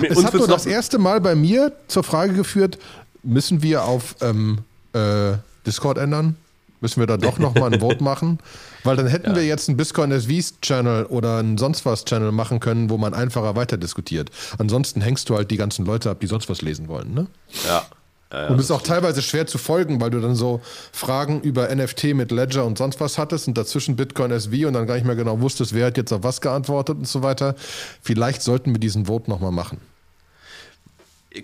Es 0.00 0.24
hat 0.24 0.34
nur 0.34 0.46
das 0.46 0.66
erste 0.66 0.98
Mal 0.98 1.20
bei 1.20 1.34
mir 1.34 1.72
zur 1.88 2.04
Frage 2.04 2.32
geführt, 2.32 2.78
müssen 3.22 3.62
wir 3.62 3.84
auf 3.84 4.14
ähm, 4.20 4.58
äh, 4.92 5.32
Discord 5.66 5.98
ändern? 5.98 6.36
Müssen 6.80 7.00
wir 7.00 7.06
da 7.06 7.16
doch 7.16 7.38
nochmal 7.38 7.74
ein 7.74 7.80
Vote 7.80 8.02
machen? 8.02 8.38
Weil 8.84 8.96
dann 8.96 9.06
hätten 9.06 9.30
ja. 9.30 9.36
wir 9.36 9.44
jetzt 9.44 9.68
einen 9.68 9.76
Bitcoin 9.76 10.18
SVs-Channel 10.18 11.04
oder 11.06 11.38
einen 11.38 11.58
sonst 11.58 11.84
was 11.84 12.04
Channel 12.04 12.32
machen 12.32 12.60
können, 12.60 12.88
wo 12.88 12.96
man 12.96 13.12
einfacher 13.12 13.54
weiter 13.56 13.76
diskutiert. 13.76 14.30
Ansonsten 14.58 15.02
hängst 15.02 15.28
du 15.28 15.36
halt 15.36 15.50
die 15.50 15.58
ganzen 15.58 15.84
Leute 15.84 16.08
ab, 16.08 16.20
die 16.20 16.26
sonst 16.26 16.48
was 16.48 16.62
lesen 16.62 16.88
wollen, 16.88 17.12
ne? 17.12 17.26
Ja. 17.66 17.84
Ja, 18.32 18.46
und 18.48 18.58
es 18.58 18.66
ist 18.66 18.70
auch 18.70 18.82
teilweise 18.82 19.22
schwer 19.22 19.46
zu 19.46 19.58
folgen, 19.58 20.00
weil 20.00 20.10
du 20.10 20.20
dann 20.20 20.36
so 20.36 20.60
Fragen 20.92 21.40
über 21.40 21.74
NFT 21.74 22.14
mit 22.14 22.30
Ledger 22.30 22.64
und 22.64 22.78
sonst 22.78 23.00
was 23.00 23.18
hattest 23.18 23.48
und 23.48 23.58
dazwischen 23.58 23.96
Bitcoin 23.96 24.30
SV 24.30 24.68
und 24.68 24.74
dann 24.74 24.86
gar 24.86 24.94
nicht 24.94 25.06
mehr 25.06 25.16
genau 25.16 25.40
wusstest, 25.40 25.74
wer 25.74 25.86
hat 25.86 25.96
jetzt 25.96 26.12
auf 26.12 26.22
was 26.22 26.40
geantwortet 26.40 26.96
und 26.98 27.08
so 27.08 27.22
weiter. 27.22 27.56
Vielleicht 28.02 28.42
sollten 28.42 28.72
wir 28.72 28.78
diesen 28.78 29.06
Vote 29.06 29.28
nochmal 29.28 29.50
machen. 29.50 29.80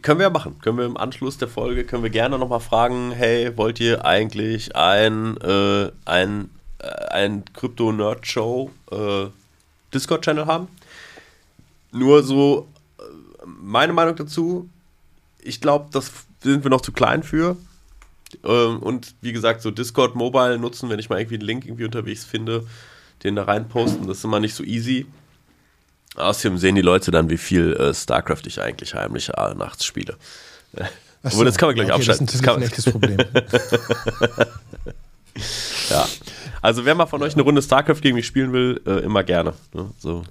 Können 0.02 0.21
wir 0.21 0.26
ja 0.26 0.31
machen. 0.31 0.59
Können 0.61 0.78
wir 0.78 0.85
im 0.85 0.97
Anschluss 0.97 1.38
der 1.38 1.49
Folge, 1.49 1.85
können 1.85 2.02
wir 2.02 2.11
gerne 2.11 2.38
nochmal 2.38 2.61
fragen, 2.61 3.12
hey, 3.12 3.57
wollt 3.57 3.81
ihr 3.81 4.05
eigentlich 4.05 4.75
ein, 4.76 5.37
äh, 5.38 5.90
ein, 6.05 6.50
äh, 6.78 6.87
ein 7.11 7.45
Crypto-Nerd-Show 7.52 8.71
äh, 8.93 9.26
Discord-Channel 9.93 10.47
haben? 10.47 10.69
Nur 11.90 12.23
so 12.23 12.69
äh, 12.99 13.02
meine 13.45 13.93
Meinung 13.93 14.16
dazu, 14.16 14.69
ich 15.40 15.61
glaube, 15.61 15.87
das 15.93 16.11
sind 16.53 16.65
wir 16.65 16.71
noch 16.71 16.81
zu 16.81 16.93
klein 16.93 17.23
für. 17.23 17.57
Ähm, 18.45 18.79
und 18.81 19.15
wie 19.21 19.33
gesagt, 19.33 19.62
so 19.62 19.71
Discord 19.71 20.15
Mobile 20.15 20.59
nutzen, 20.59 20.91
wenn 20.91 20.99
ich 20.99 21.09
mal 21.09 21.19
irgendwie 21.21 21.37
einen 21.37 21.47
Link 21.47 21.65
irgendwie 21.65 21.85
unterwegs 21.85 22.25
finde, 22.25 22.67
den 23.25 23.37
da 23.37 23.45
reinposten, 23.45 24.07
das 24.07 24.19
ist 24.19 24.25
immer 24.25 24.41
nicht 24.41 24.55
so 24.55 24.65
easy. 24.65 25.07
Außerdem 26.17 26.59
sehen 26.59 26.75
die 26.75 26.83
Leute 26.83 27.11
dann, 27.11 27.31
wie 27.31 27.37
viel 27.37 27.75
äh, 27.75 27.95
StarCraft 27.95 28.43
ich 28.47 28.61
eigentlich 28.61 28.95
heimlich 28.95 29.31
äh, 29.31 29.55
nachts 29.55 29.85
spiele. 29.85 30.17
Obwohl, 31.23 31.38
so, 31.38 31.45
das 31.45 31.57
kann 31.59 31.69
man 31.69 31.75
gleich 31.75 31.88
okay, 31.88 31.97
abschalten. 31.97 32.26
Das 32.26 32.35
ist 32.37 32.49
ein 32.49 32.62
echtes 32.62 32.85
Problem. 32.85 33.19
ja. 35.91 36.07
Also, 36.62 36.85
wer 36.85 36.95
mal 36.95 37.07
von 37.07 37.23
euch 37.23 37.35
eine 37.35 37.43
Runde 37.43 37.62
StarCraft 37.62 38.00
gegen 38.00 38.15
mich 38.15 38.26
spielen 38.26 38.53
will, 38.53 38.81
äh, 38.87 39.00
immer 39.00 39.25
gerne. 39.25 39.55
Ne? 39.73 39.91
So. 39.99 40.23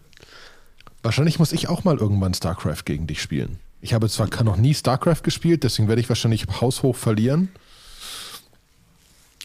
Wahrscheinlich 1.03 1.37
muss 1.37 1.51
ich 1.51 1.67
auch 1.67 1.83
mal 1.83 1.97
irgendwann 1.97 2.33
StarCraft 2.33 2.85
gegen 2.85 3.07
dich 3.07 3.21
spielen. 3.21 3.59
Ich 3.81 3.93
habe 3.93 4.09
zwar 4.09 4.27
noch 4.43 4.57
nie 4.57 4.73
StarCraft 4.73 5.21
gespielt, 5.23 5.63
deswegen 5.63 5.87
werde 5.87 6.01
ich 6.01 6.09
wahrscheinlich 6.09 6.45
haushoch 6.61 6.95
verlieren. 6.95 7.49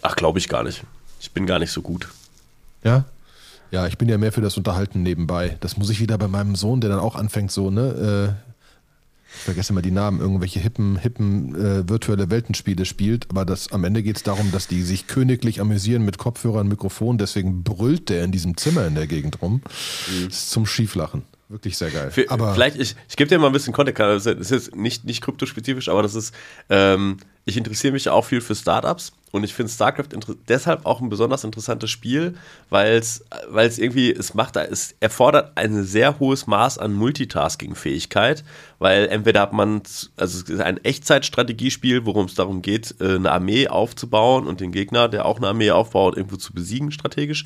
Ach, 0.03 0.17
glaube 0.17 0.39
ich 0.39 0.49
gar 0.49 0.63
nicht. 0.63 0.83
Ich 1.21 1.33
bin 1.33 1.47
gar 1.47 1.59
nicht 1.59 1.73
so 1.73 1.83
gut. 1.83 2.09
Ja? 2.83 3.05
Ja, 3.71 3.87
ich 3.87 3.99
bin 3.99 4.09
ja 4.09 4.19
mehr 4.19 4.33
für 4.33 4.41
das 4.41 4.57
Unterhalten 4.57 5.03
nebenbei. 5.03 5.57
Das 5.61 5.77
muss 5.77 5.91
ich 5.91 6.01
wieder 6.01 6.19
bei 6.19 6.29
meinem 6.29 6.57
Sohn, 6.57 6.81
der 6.81 6.91
dann 6.91 6.99
auch 6.99 7.15
anfängt, 7.15 7.53
so, 7.53 7.71
ne, 7.71 8.35
äh, 8.37 8.51
ich 9.33 9.43
vergesse 9.45 9.73
immer 9.73 9.83
die 9.83 9.93
Namen, 9.93 10.21
irgendwelche 10.21 10.59
hippen, 10.59 10.97
hippen 10.97 11.55
äh, 11.55 11.89
virtuelle 11.89 12.31
Weltenspiele 12.31 12.85
spielt, 12.85 13.31
aber 13.31 13.45
das, 13.45 13.71
am 13.71 13.85
Ende 13.85 14.03
geht 14.03 14.17
es 14.17 14.23
darum, 14.25 14.51
dass 14.51 14.67
die 14.67 14.83
sich 14.83 15.07
königlich 15.07 15.61
amüsieren 15.61 16.05
mit 16.05 16.19
Kopfhörern, 16.19 16.67
Mikrofon, 16.67 17.17
deswegen 17.17 17.63
brüllt 17.63 18.09
der 18.09 18.25
in 18.25 18.33
diesem 18.33 18.57
Zimmer 18.57 18.87
in 18.87 18.97
der 18.97 19.07
Gegend 19.07 19.41
rum. 19.41 19.63
Mhm. 19.63 20.25
Das 20.27 20.39
ist 20.39 20.51
zum 20.51 20.67
Schieflachen. 20.67 21.23
Wirklich 21.51 21.77
sehr 21.77 21.91
geil. 21.91 22.13
Für, 22.13 22.31
aber 22.31 22.55
vielleicht, 22.55 22.77
ich, 22.79 22.95
ich 23.09 23.17
gebe 23.17 23.29
dir 23.29 23.37
mal 23.41 23.49
ein 23.49 23.53
bisschen 23.53 23.73
Kontext. 23.73 23.99
Das 23.99 24.25
ist 24.25 24.51
jetzt 24.53 24.77
nicht, 24.77 25.05
nicht 25.05 25.21
kryptospezifisch, 25.21 25.89
aber 25.89 26.01
das 26.01 26.15
ist, 26.15 26.33
ähm, 26.69 27.17
ich 27.45 27.57
interessiere 27.57 27.93
mich 27.93 28.09
auch 28.09 28.25
viel 28.25 28.41
für 28.41 28.55
Startups 28.55 29.13
und 29.33 29.45
ich 29.45 29.55
finde 29.55 29.71
StarCraft 29.71 30.09
deshalb 30.49 30.87
auch 30.87 31.01
ein 31.01 31.09
besonders 31.09 31.45
interessantes 31.45 31.91
Spiel, 31.91 32.35
weil 32.69 32.95
es 32.95 33.23
irgendwie, 33.79 34.11
es 34.11 34.35
macht, 34.35 34.57
es 34.57 34.95
erfordert 35.01 35.53
ein 35.55 35.85
sehr 35.85 36.19
hohes 36.19 36.47
Maß 36.47 36.79
an 36.79 36.93
Multitasking-Fähigkeit, 36.95 38.45
weil 38.81 39.07
entweder 39.09 39.43
hat 39.43 39.53
man, 39.53 39.83
also 40.17 40.39
es 40.39 40.49
ist 40.49 40.61
ein 40.61 40.79
Echtzeitstrategiespiel, 40.79 42.07
worum 42.07 42.27
es 42.27 42.35
darum 42.35 42.63
geht, 42.63 42.97
äh, 43.01 43.15
eine 43.17 43.31
Armee 43.31 43.69
aufzubauen 43.69 44.47
und 44.47 44.61
den 44.61 44.73
Gegner, 44.73 45.09
der 45.09 45.27
auch 45.27 45.37
eine 45.37 45.49
Armee 45.49 45.71
aufbaut, 45.71 46.17
irgendwo 46.17 46.37
zu 46.37 46.53
besiegen 46.53 46.91
strategisch. 46.91 47.45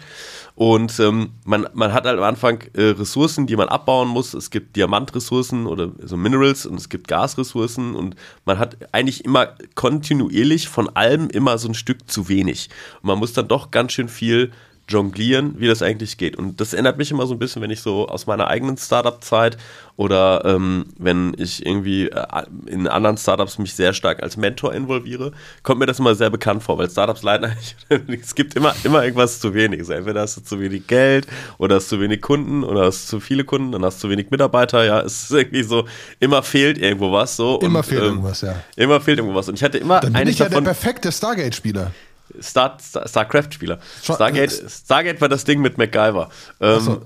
Und 0.55 0.99
ähm, 1.01 1.33
man, 1.45 1.69
man 1.75 1.93
hat 1.93 2.07
halt 2.07 2.19
am 2.19 2.25
Anfang 2.25 2.63
äh, 2.75 2.83
Ressourcen, 2.83 3.47
die 3.47 3.57
man 3.57 3.69
abbauen 3.69 4.09
muss. 4.09 4.33
Es 4.35 4.51
gibt 4.51 4.77
Diamantressourcen 4.77 5.67
oder 5.67 5.91
so 6.03 6.17
Minerals 6.17 6.65
und 6.65 6.77
es 6.77 6.89
gibt 6.89 7.09
Gasressourcen 7.09 7.95
und 7.95 8.15
man 8.45 8.59
hat 8.59 8.77
eigentlich 8.93 9.25
immer 9.25 9.49
kontinuierlich 9.75 10.69
von 10.69 10.89
allem 10.91 11.29
immer 11.29 11.59
so 11.59 11.69
ein 11.69 11.74
Stück 11.75 12.11
zu 12.11 12.29
wenig. 12.29 12.69
Und 13.03 13.09
man 13.09 13.19
muss 13.19 13.33
dann 13.33 13.49
doch 13.49 13.71
ganz 13.71 13.93
schön 13.93 14.09
viel 14.09 14.53
jonglieren, 14.89 15.55
wie 15.59 15.67
das 15.67 15.83
eigentlich 15.83 16.19
geht. 16.19 16.37
Und 16.37 16.61
das 16.61 16.73
erinnert 16.75 16.99
mich 16.99 17.11
immer 17.11 17.27
so 17.27 17.35
ein 17.35 17.39
bisschen, 17.39 17.63
wenn 17.63 17.71
ich 17.71 17.81
so 17.81 18.07
aus 18.09 18.27
meiner 18.27 18.49
eigenen 18.49 18.77
Startup-Zeit 18.77 19.57
oder 19.97 20.45
ähm, 20.45 20.87
wenn 20.99 21.35
ich 21.39 21.65
irgendwie 21.65 22.09
äh, 22.09 22.27
in 22.67 22.87
anderen 22.89 23.17
Startups 23.17 23.59
mich 23.59 23.75
sehr 23.75 23.95
stark 23.95 24.23
als 24.23 24.37
Mentor 24.37 24.75
involviere, 24.75 25.33
kommt 25.63 25.81
mir 25.81 25.87
das 25.87 26.01
immer 26.01 26.15
sehr 26.15 26.31
bekannt 26.31 26.63
vor, 26.63 26.77
weil 26.79 26.91
Startups 26.91 27.23
leiden 27.23 27.51
eigentlich, 27.51 27.77
es 28.23 28.35
gibt 28.35 28.57
immer, 28.57 28.75
immer 28.85 29.03
irgendwas 29.05 29.41
zu 29.41 29.55
wenig. 29.55 29.81
Also 29.81 29.95
entweder 29.95 30.21
hast 30.21 30.37
du 30.37 30.43
zu 30.43 30.61
wenig 30.61 30.87
Geld 30.87 31.27
oder 31.59 31.77
hast 31.77 31.91
du 31.91 31.97
zu 31.97 32.03
wenig 32.03 32.21
Kunden 32.21 32.63
oder 32.63 32.85
hast 32.87 33.05
du 33.05 33.17
zu 33.17 33.21
viele 33.21 33.45
Kunden, 33.45 33.73
dann 33.73 33.85
hast 33.85 33.99
du 33.99 34.09
zu 34.09 34.11
wenig 34.11 34.31
Mitarbeiter, 34.31 34.85
ja, 34.85 35.01
es 35.01 35.25
ist 35.25 35.31
irgendwie 35.31 35.63
so, 35.63 35.87
immer 36.21 36.43
fehlt 36.43 36.77
irgendwo 36.77 37.11
was. 37.11 37.37
So, 37.37 37.59
immer 37.61 37.79
und, 37.79 37.87
fehlt 37.87 38.03
ähm, 38.03 38.09
irgendwas, 38.09 38.43
ja. 38.43 38.57
Immer 38.77 39.01
fehlt 39.01 39.19
irgendwo 39.19 39.37
was. 39.37 39.49
Und 39.49 39.55
ich 39.55 39.65
hatte 39.65 39.79
immer 39.79 40.01
Dann 40.01 40.13
bin 40.13 40.29
ich 40.29 40.39
ja 40.39 40.49
davon, 40.49 40.65
der 40.65 40.73
perfekte 40.73 41.11
Stargate-Spieler. 41.11 41.93
Star, 42.41 42.79
Star, 42.81 43.07
StarCraft-Spieler. 43.09 43.79
Stargate, 44.03 44.53
Stargate 44.69 45.21
war 45.21 45.29
das 45.29 45.45
Ding 45.45 45.61
mit 45.61 45.79
MacGyver. 45.79 46.31
Ähm, 46.61 46.81
so. 46.81 47.03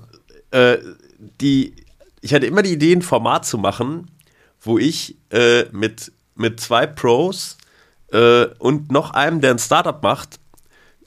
äh, 0.51 0.77
die, 1.41 1.75
ich 2.21 2.33
hatte 2.33 2.45
immer 2.45 2.61
die 2.61 2.73
Idee, 2.73 2.93
ein 2.93 3.01
Format 3.01 3.45
zu 3.45 3.57
machen, 3.57 4.09
wo 4.61 4.77
ich 4.77 5.17
äh, 5.31 5.65
mit, 5.71 6.11
mit 6.35 6.59
zwei 6.59 6.85
Pros 6.87 7.57
äh, 8.11 8.45
und 8.57 8.91
noch 8.91 9.11
einem, 9.11 9.41
der 9.41 9.51
ein 9.51 9.59
Startup 9.59 10.01
macht, 10.01 10.39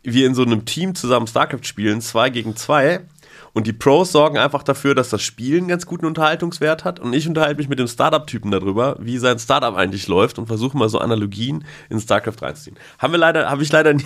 wir 0.03 0.27
in 0.27 0.35
so 0.35 0.43
einem 0.43 0.65
Team 0.65 0.95
zusammen 0.95 1.27
StarCraft 1.27 1.65
spielen, 1.65 2.01
zwei 2.01 2.31
gegen 2.31 2.57
zwei 2.57 3.01
und 3.55 3.67
die 3.67 3.73
Pros 3.73 4.13
sorgen 4.13 4.39
einfach 4.39 4.63
dafür, 4.63 4.95
dass 4.95 5.11
das 5.11 5.23
Spiel 5.23 5.59
einen 5.59 5.69
ganz 5.69 5.85
guten 5.85 6.07
Unterhaltungswert 6.07 6.85
hat. 6.85 7.01
Und 7.01 7.13
ich 7.13 7.29
unterhalte 7.29 7.59
mich 7.59 7.69
mit 7.69 7.79
dem 7.79 7.87
Startup-Typen 7.87 8.51
darüber, 8.51 8.97
wie 8.99 9.19
sein 9.19 9.39
Startup 9.39 9.75
eigentlich 9.75 10.09
läuft 10.09 10.39
und 10.39 10.47
versuche 10.47 10.77
mal 10.77 10.89
so 10.89 10.99
Analogien 10.99 11.65
in 11.91 12.01
StarCraft 12.01 12.41
reinzuziehen. 12.41 12.79
Haben 12.99 13.13
wir 13.13 13.19
leider, 13.19 13.51
habe 13.51 13.63
ich 13.63 13.71
leider 13.71 13.93
nie, 13.95 14.05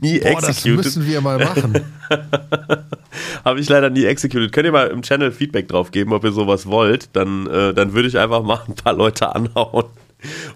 nie 0.00 0.18
Boah, 0.18 0.30
executed. 0.30 0.86
Das 0.86 0.96
müssen 0.96 1.06
wir 1.06 1.20
mal 1.20 1.38
machen. 1.38 1.80
habe 3.44 3.60
ich 3.60 3.68
leider 3.68 3.90
nie 3.90 4.04
executed. 4.04 4.50
Könnt 4.50 4.66
ihr 4.66 4.72
mal 4.72 4.88
im 4.88 5.02
Channel 5.02 5.30
Feedback 5.30 5.68
drauf 5.68 5.92
geben, 5.92 6.12
ob 6.12 6.24
ihr 6.24 6.32
sowas 6.32 6.66
wollt? 6.66 7.10
Dann, 7.12 7.46
äh, 7.46 7.74
dann 7.74 7.92
würde 7.92 8.08
ich 8.08 8.18
einfach 8.18 8.42
mal 8.42 8.60
ein 8.66 8.74
paar 8.74 8.94
Leute 8.94 9.34
anhauen 9.34 9.84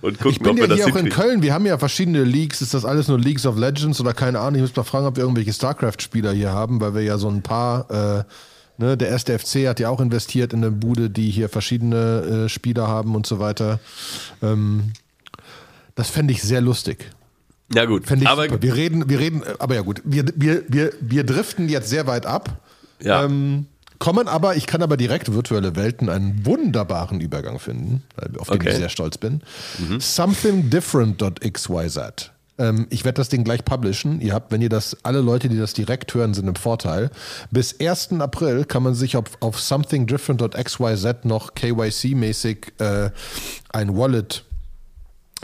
und 0.00 0.18
gucken, 0.18 0.30
ich 0.32 0.38
bin 0.40 0.50
ob 0.50 0.56
ja 0.56 0.62
wir 0.62 0.68
das 0.68 0.84
hier 0.84 0.94
auch 0.94 0.98
in 0.98 1.08
Köln. 1.08 1.42
Wir 1.42 1.54
haben 1.54 1.66
ja 1.66 1.78
verschiedene 1.78 2.24
Leagues. 2.24 2.62
Ist 2.62 2.74
das 2.74 2.84
alles 2.84 3.08
nur 3.08 3.18
Leagues 3.18 3.46
of 3.46 3.58
Legends 3.58 4.00
oder 4.00 4.12
keine 4.14 4.40
Ahnung? 4.40 4.56
Ich 4.56 4.60
muss 4.62 4.76
mal 4.76 4.84
fragen, 4.84 5.06
ob 5.06 5.16
wir 5.16 5.22
irgendwelche 5.22 5.52
StarCraft-Spieler 5.52 6.32
hier 6.32 6.52
haben, 6.52 6.80
weil 6.80 6.94
wir 6.94 7.02
ja 7.02 7.18
so 7.18 7.28
ein 7.28 7.42
paar. 7.42 7.90
Äh, 7.90 8.24
ne, 8.78 8.96
der 8.96 9.08
erste 9.08 9.38
FC 9.38 9.66
hat 9.68 9.80
ja 9.80 9.90
auch 9.90 10.00
investiert 10.00 10.52
in 10.52 10.64
eine 10.64 10.70
Bude, 10.70 11.10
die 11.10 11.30
hier 11.30 11.48
verschiedene 11.48 12.44
äh, 12.44 12.48
Spieler 12.48 12.88
haben 12.88 13.14
und 13.14 13.26
so 13.26 13.38
weiter. 13.38 13.80
Ähm, 14.42 14.92
das 15.94 16.10
fände 16.10 16.32
ich 16.32 16.42
sehr 16.42 16.60
lustig. 16.60 17.10
Ja, 17.74 17.84
gut. 17.84 18.10
ich 18.10 18.26
aber 18.26 18.62
wir 18.62 18.74
reden, 18.74 19.10
wir 19.10 19.18
reden, 19.18 19.42
aber 19.58 19.74
ja 19.74 19.82
gut, 19.82 20.00
wir, 20.04 20.24
wir, 20.36 20.62
wir, 20.68 20.92
wir 21.00 21.24
driften 21.24 21.68
jetzt 21.68 21.90
sehr 21.90 22.06
weit 22.06 22.24
ab. 22.24 22.62
Ja. 23.02 23.24
Ähm, 23.24 23.66
kommen 23.98 24.28
aber, 24.28 24.56
ich 24.56 24.66
kann 24.66 24.82
aber 24.82 24.96
direkt 24.96 25.32
virtuelle 25.32 25.76
Welten 25.76 26.08
einen 26.08 26.46
wunderbaren 26.46 27.20
Übergang 27.20 27.58
finden, 27.58 28.02
auf 28.38 28.48
den 28.48 28.56
okay. 28.56 28.70
ich 28.70 28.76
sehr 28.76 28.88
stolz 28.88 29.18
bin. 29.18 29.42
Mhm. 29.78 30.00
Somethingdifferent.xyz. 30.00 32.30
Ähm, 32.58 32.86
ich 32.90 33.04
werde 33.04 33.16
das 33.16 33.28
Ding 33.28 33.44
gleich 33.44 33.64
publishen. 33.64 34.20
Ihr 34.20 34.34
habt, 34.34 34.52
wenn 34.52 34.60
ihr 34.60 34.68
das, 34.68 34.96
alle 35.04 35.20
Leute, 35.20 35.48
die 35.48 35.58
das 35.58 35.72
direkt 35.72 36.12
hören, 36.14 36.34
sind 36.34 36.48
im 36.48 36.56
Vorteil. 36.56 37.10
Bis 37.50 37.80
1. 37.80 38.20
April 38.20 38.64
kann 38.64 38.82
man 38.82 38.94
sich 38.94 39.16
auf, 39.16 39.26
auf 39.40 39.60
somethingdifferent.xyz 39.60 41.24
noch 41.24 41.54
KYC-mäßig 41.54 42.80
äh, 42.80 43.10
ein 43.72 43.96
Wallet 43.96 44.44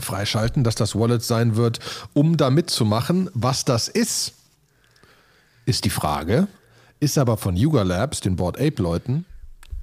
freischalten, 0.01 0.65
dass 0.65 0.75
das 0.75 0.97
Wallet 0.97 1.23
sein 1.23 1.57
wird, 1.57 1.79
um 2.15 2.37
da 2.37 2.51
mitzumachen. 2.51 3.31
Was 3.33 3.65
das 3.65 3.87
ist, 3.89 4.33
ist 5.67 5.85
die 5.85 5.91
Frage 5.91 6.49
ist 7.05 7.19
aber 7.19 7.37
von 7.37 7.57
Yuga 7.57 7.83
Labs, 7.83 8.21
den 8.21 8.37
Board 8.37 8.59
Ape 8.59 8.83
Leuten, 8.83 9.27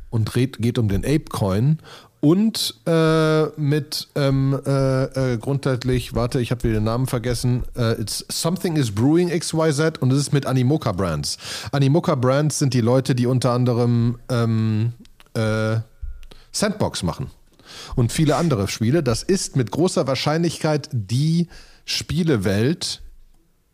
und 0.09 0.33
geht 0.33 0.77
um 0.77 0.89
den 0.89 1.05
Ape 1.05 1.25
Coin 1.29 1.77
und 2.19 2.75
äh, 2.85 3.45
mit 3.59 4.09
ähm, 4.15 4.59
äh, 4.65 5.33
äh, 5.33 5.37
grundsätzlich, 5.37 6.13
warte, 6.13 6.39
ich 6.39 6.51
habe 6.51 6.63
wieder 6.63 6.75
den 6.75 6.83
Namen 6.83 7.07
vergessen, 7.07 7.63
äh, 7.75 7.99
it's 7.99 8.25
Something 8.29 8.75
is 8.75 8.91
Brewing 8.91 9.29
XYZ 9.29 9.99
und 9.99 10.11
es 10.11 10.19
ist 10.19 10.33
mit 10.33 10.45
Animoca 10.45 10.91
Brands. 10.91 11.37
Animoca 11.71 12.15
Brands 12.15 12.59
sind 12.59 12.73
die 12.73 12.81
Leute, 12.81 13.15
die 13.15 13.25
unter 13.25 13.51
anderem 13.51 14.19
ähm, 14.29 14.93
äh, 15.33 15.77
Sandbox 16.51 17.01
machen 17.01 17.31
und 17.95 18.11
viele 18.11 18.35
andere 18.35 18.67
Spiele. 18.67 19.01
Das 19.01 19.23
ist 19.23 19.55
mit 19.55 19.71
großer 19.71 20.05
Wahrscheinlichkeit 20.05 20.89
die 20.91 21.47
Spielewelt, 21.85 23.01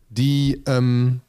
die 0.08 0.62
ähm, 0.66 1.20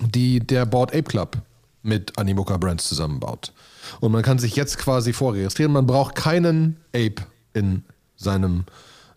die 0.00 0.40
der 0.40 0.66
Board 0.66 0.92
Ape 0.92 1.04
Club 1.04 1.38
mit 1.82 2.18
Animoca 2.18 2.56
Brands 2.56 2.88
zusammenbaut. 2.88 3.52
Und 4.00 4.12
man 4.12 4.22
kann 4.22 4.38
sich 4.38 4.56
jetzt 4.56 4.78
quasi 4.78 5.12
vorregistrieren. 5.12 5.72
Man 5.72 5.86
braucht 5.86 6.14
keinen 6.14 6.78
Ape 6.94 7.26
in 7.52 7.84
seinem 8.16 8.64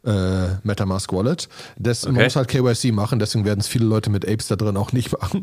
äh, 0.03 0.55
MetaMask 0.63 1.11
Wallet. 1.13 1.49
Das, 1.77 2.03
okay. 2.03 2.13
Man 2.13 2.23
muss 2.23 2.35
halt 2.35 2.47
KYC 2.47 2.93
machen, 2.93 3.19
deswegen 3.19 3.45
werden 3.45 3.59
es 3.59 3.67
viele 3.67 3.85
Leute 3.85 4.09
mit 4.09 4.27
Apes 4.27 4.47
da 4.47 4.55
drin 4.55 4.77
auch 4.77 4.91
nicht 4.91 5.11
machen. 5.19 5.41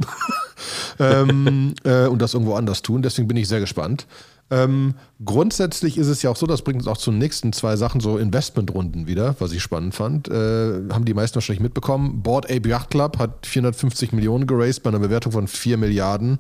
ähm, 0.99 1.75
äh, 1.85 2.07
und 2.07 2.21
das 2.21 2.35
irgendwo 2.35 2.55
anders 2.55 2.83
tun. 2.83 3.03
Deswegen 3.03 3.29
bin 3.29 3.37
ich 3.37 3.49
sehr 3.49 3.61
gespannt. 3.61 4.07
Ähm, 4.51 4.95
grundsätzlich 5.25 5.97
ist 5.97 6.07
es 6.07 6.23
ja 6.23 6.31
auch 6.31 6.37
so, 6.37 6.47
das 6.47 6.63
bringt 6.63 6.81
uns 6.81 6.89
auch 6.89 6.97
zu 6.97 7.11
den 7.11 7.19
nächsten 7.19 7.53
zwei 7.53 7.77
Sachen, 7.77 8.01
so 8.01 8.19
Investmentrunden 8.19 9.07
wieder, 9.07 9.37
was 9.39 9.53
ich 9.53 9.63
spannend 9.63 9.95
fand. 9.95 10.29
Äh, 10.29 10.83
haben 10.91 11.05
die 11.05 11.15
meisten 11.15 11.37
wahrscheinlich 11.37 11.63
mitbekommen. 11.63 12.23
Board 12.23 12.51
Ape 12.51 12.69
Yacht 12.69 12.91
Club 12.91 13.19
hat 13.19 13.47
450 13.47 14.13
Millionen 14.13 14.47
geraced 14.47 14.83
bei 14.83 14.91
einer 14.91 14.99
Bewertung 14.99 15.33
von 15.33 15.49
4 15.49 15.79
Milliarden 15.79 16.39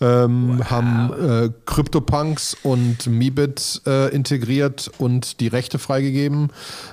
ähm, 0.00 0.58
wow. 0.58 0.70
haben 0.70 1.12
äh, 1.12 1.50
CryptoPunks 1.66 2.56
und 2.62 3.06
Mibit 3.06 3.82
äh, 3.86 4.14
integriert 4.14 4.90
und 4.98 5.40
die 5.40 5.48
Rechte 5.48 5.78
freigegeben 5.78 6.50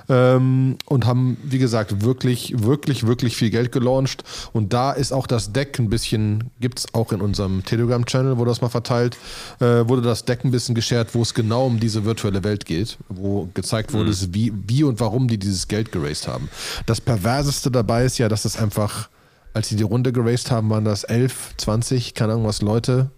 ähm, 0.08 0.76
und 0.86 1.06
haben, 1.06 1.36
wie 1.42 1.58
gesagt, 1.58 2.04
wirklich, 2.04 2.62
wirklich, 2.62 3.06
wirklich 3.06 3.36
viel 3.36 3.50
Geld 3.50 3.72
gelauncht. 3.72 4.24
Und 4.52 4.72
da 4.72 4.92
ist 4.92 5.12
auch 5.12 5.26
das 5.26 5.52
Deck 5.52 5.78
ein 5.78 5.90
bisschen, 5.90 6.50
gibt 6.60 6.80
es 6.80 6.94
auch 6.94 7.12
in 7.12 7.20
unserem 7.20 7.64
Telegram-Channel, 7.64 8.38
wurde 8.38 8.50
das 8.50 8.60
mal 8.60 8.68
verteilt, 8.68 9.16
äh, 9.60 9.88
wurde 9.88 10.02
das 10.02 10.24
Deck 10.24 10.41
ein 10.44 10.50
bisschen 10.50 10.74
geshared, 10.74 11.14
wo 11.14 11.22
es 11.22 11.34
genau 11.34 11.66
um 11.66 11.80
diese 11.80 12.04
virtuelle 12.04 12.44
Welt 12.44 12.64
geht, 12.66 12.98
wo 13.08 13.48
gezeigt 13.54 13.92
wurde, 13.92 14.10
mhm. 14.10 14.34
wie, 14.34 14.52
wie 14.66 14.84
und 14.84 15.00
warum 15.00 15.28
die 15.28 15.38
dieses 15.38 15.68
Geld 15.68 15.92
geraced 15.92 16.28
haben. 16.28 16.48
Das 16.86 17.00
Perverseste 17.00 17.70
dabei 17.70 18.04
ist 18.04 18.18
ja, 18.18 18.28
dass 18.28 18.44
es 18.44 18.56
einfach 18.56 19.08
als 19.54 19.68
sie 19.68 19.76
die 19.76 19.82
Runde 19.82 20.12
geraced 20.12 20.50
haben, 20.50 20.70
waren 20.70 20.84
das 20.84 21.04
11, 21.04 21.54
20, 21.58 22.14
keine 22.14 22.32
Ahnung 22.32 22.46
was 22.46 22.62
Leute. 22.62 23.10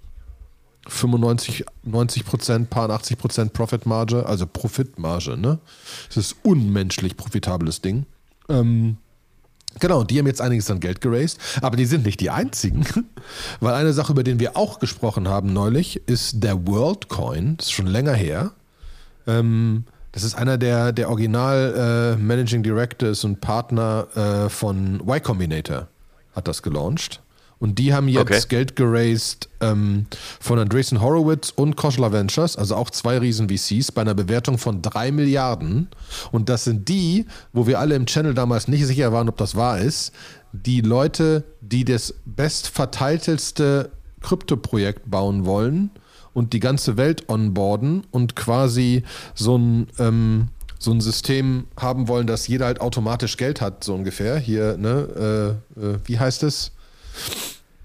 95, 0.87 1.65
90 1.85 2.27
Prozent, 2.27 2.71
paar 2.71 2.91
80 2.91 3.17
Prozent 3.17 3.53
Profitmarge, 3.55 4.27
also 4.27 4.47
Profitmarge, 4.47 5.37
ne? 5.37 5.59
Das 6.09 6.19
ist 6.19 6.37
unmenschlich 6.43 7.17
profitables 7.17 7.81
Ding. 7.81 8.05
Ähm, 8.51 8.99
genau, 9.81 10.05
die 10.05 10.19
haben 10.19 10.27
jetzt 10.27 10.41
einiges 10.41 10.71
an 10.71 10.81
Geld 10.81 11.01
geraced, 11.01 11.39
aber 11.63 11.77
die 11.77 11.87
sind 11.87 12.05
nicht 12.05 12.21
die 12.21 12.31
einzigen. 12.31 12.85
Weil 13.61 13.75
eine 13.75 13.93
Sache, 13.93 14.13
über 14.13 14.23
die 14.23 14.39
wir 14.39 14.57
auch 14.57 14.79
gesprochen 14.79 15.29
haben 15.29 15.53
neulich, 15.53 16.03
ist 16.07 16.43
der 16.43 16.67
WorldCoin. 16.67 17.57
Das 17.57 17.67
ist 17.67 17.73
schon 17.73 17.87
länger 17.87 18.15
her. 18.15 18.53
Ähm, 19.27 19.85
das 20.13 20.23
ist 20.23 20.37
einer 20.37 20.59
der, 20.59 20.93
der 20.93 21.11
Original 21.11 22.15
äh, 22.17 22.23
Managing 22.23 22.63
Directors 22.63 23.25
und 23.25 23.41
Partner 23.41 24.07
äh, 24.15 24.49
von 24.49 25.01
Y 25.01 25.21
Combinator 25.23 25.89
hat 26.35 26.47
das 26.47 26.63
gelauncht. 26.63 27.21
Und 27.65 27.79
die 27.79 27.95
haben 27.95 28.09
jetzt 28.09 28.31
okay. 28.31 28.43
Geld 28.47 28.77
geraced 28.77 29.49
ähm, 29.63 30.05
von 30.39 30.59
Andreessen 30.59 31.01
Horowitz 31.01 31.49
und 31.49 31.77
Koshla 31.77 32.13
Ventures, 32.13 32.59
also 32.59 32.77
auch 32.77 32.91
zwei 32.91 33.17
riesen 33.17 33.49
VCs, 33.49 33.91
bei 33.91 34.03
einer 34.03 34.13
Bewertung 34.13 34.59
von 34.59 34.83
drei 34.83 35.11
Milliarden. 35.11 35.89
Und 36.31 36.51
das 36.51 36.65
sind 36.65 36.91
die, 36.91 37.25
wo 37.55 37.67
wir 37.67 37.79
alle 37.79 37.95
im 37.95 38.05
Channel 38.05 38.35
damals 38.35 38.69
nicht 38.69 38.85
sicher 38.85 39.15
waren, 39.15 39.31
ob 39.31 39.39
das 39.39 39.57
wahr 39.57 39.79
ist, 39.79 40.13
die 40.53 40.83
Leute, 40.83 41.43
die 41.63 41.87
das 41.87 42.13
bestverteilteste 42.27 43.93
Krypto-Projekt 44.21 45.11
bauen 45.11 45.47
wollen 45.47 45.89
und 46.35 46.53
die 46.53 46.61
ganze 46.61 46.99
Welt 46.99 47.31
onboarden 47.31 48.03
und 48.11 48.37
quasi 48.37 49.05
so 49.35 49.57
ein, 49.57 49.87
ähm, 49.99 50.49
so 50.79 50.91
ein 50.91 51.01
System 51.01 51.65
haben 51.81 52.09
wollen, 52.09 52.27
dass 52.27 52.47
jeder 52.47 52.67
halt 52.67 52.83
automatisch 52.83 53.39
Geld 53.39 53.63
hat, 53.63 53.85
so 53.85 53.95
ungefähr. 53.95 54.37
Hier, 54.37 54.77
ne, 54.77 55.57
äh, 55.81 55.81
äh, 55.81 55.99
wie 56.05 56.19
heißt 56.19 56.43
es? 56.43 56.71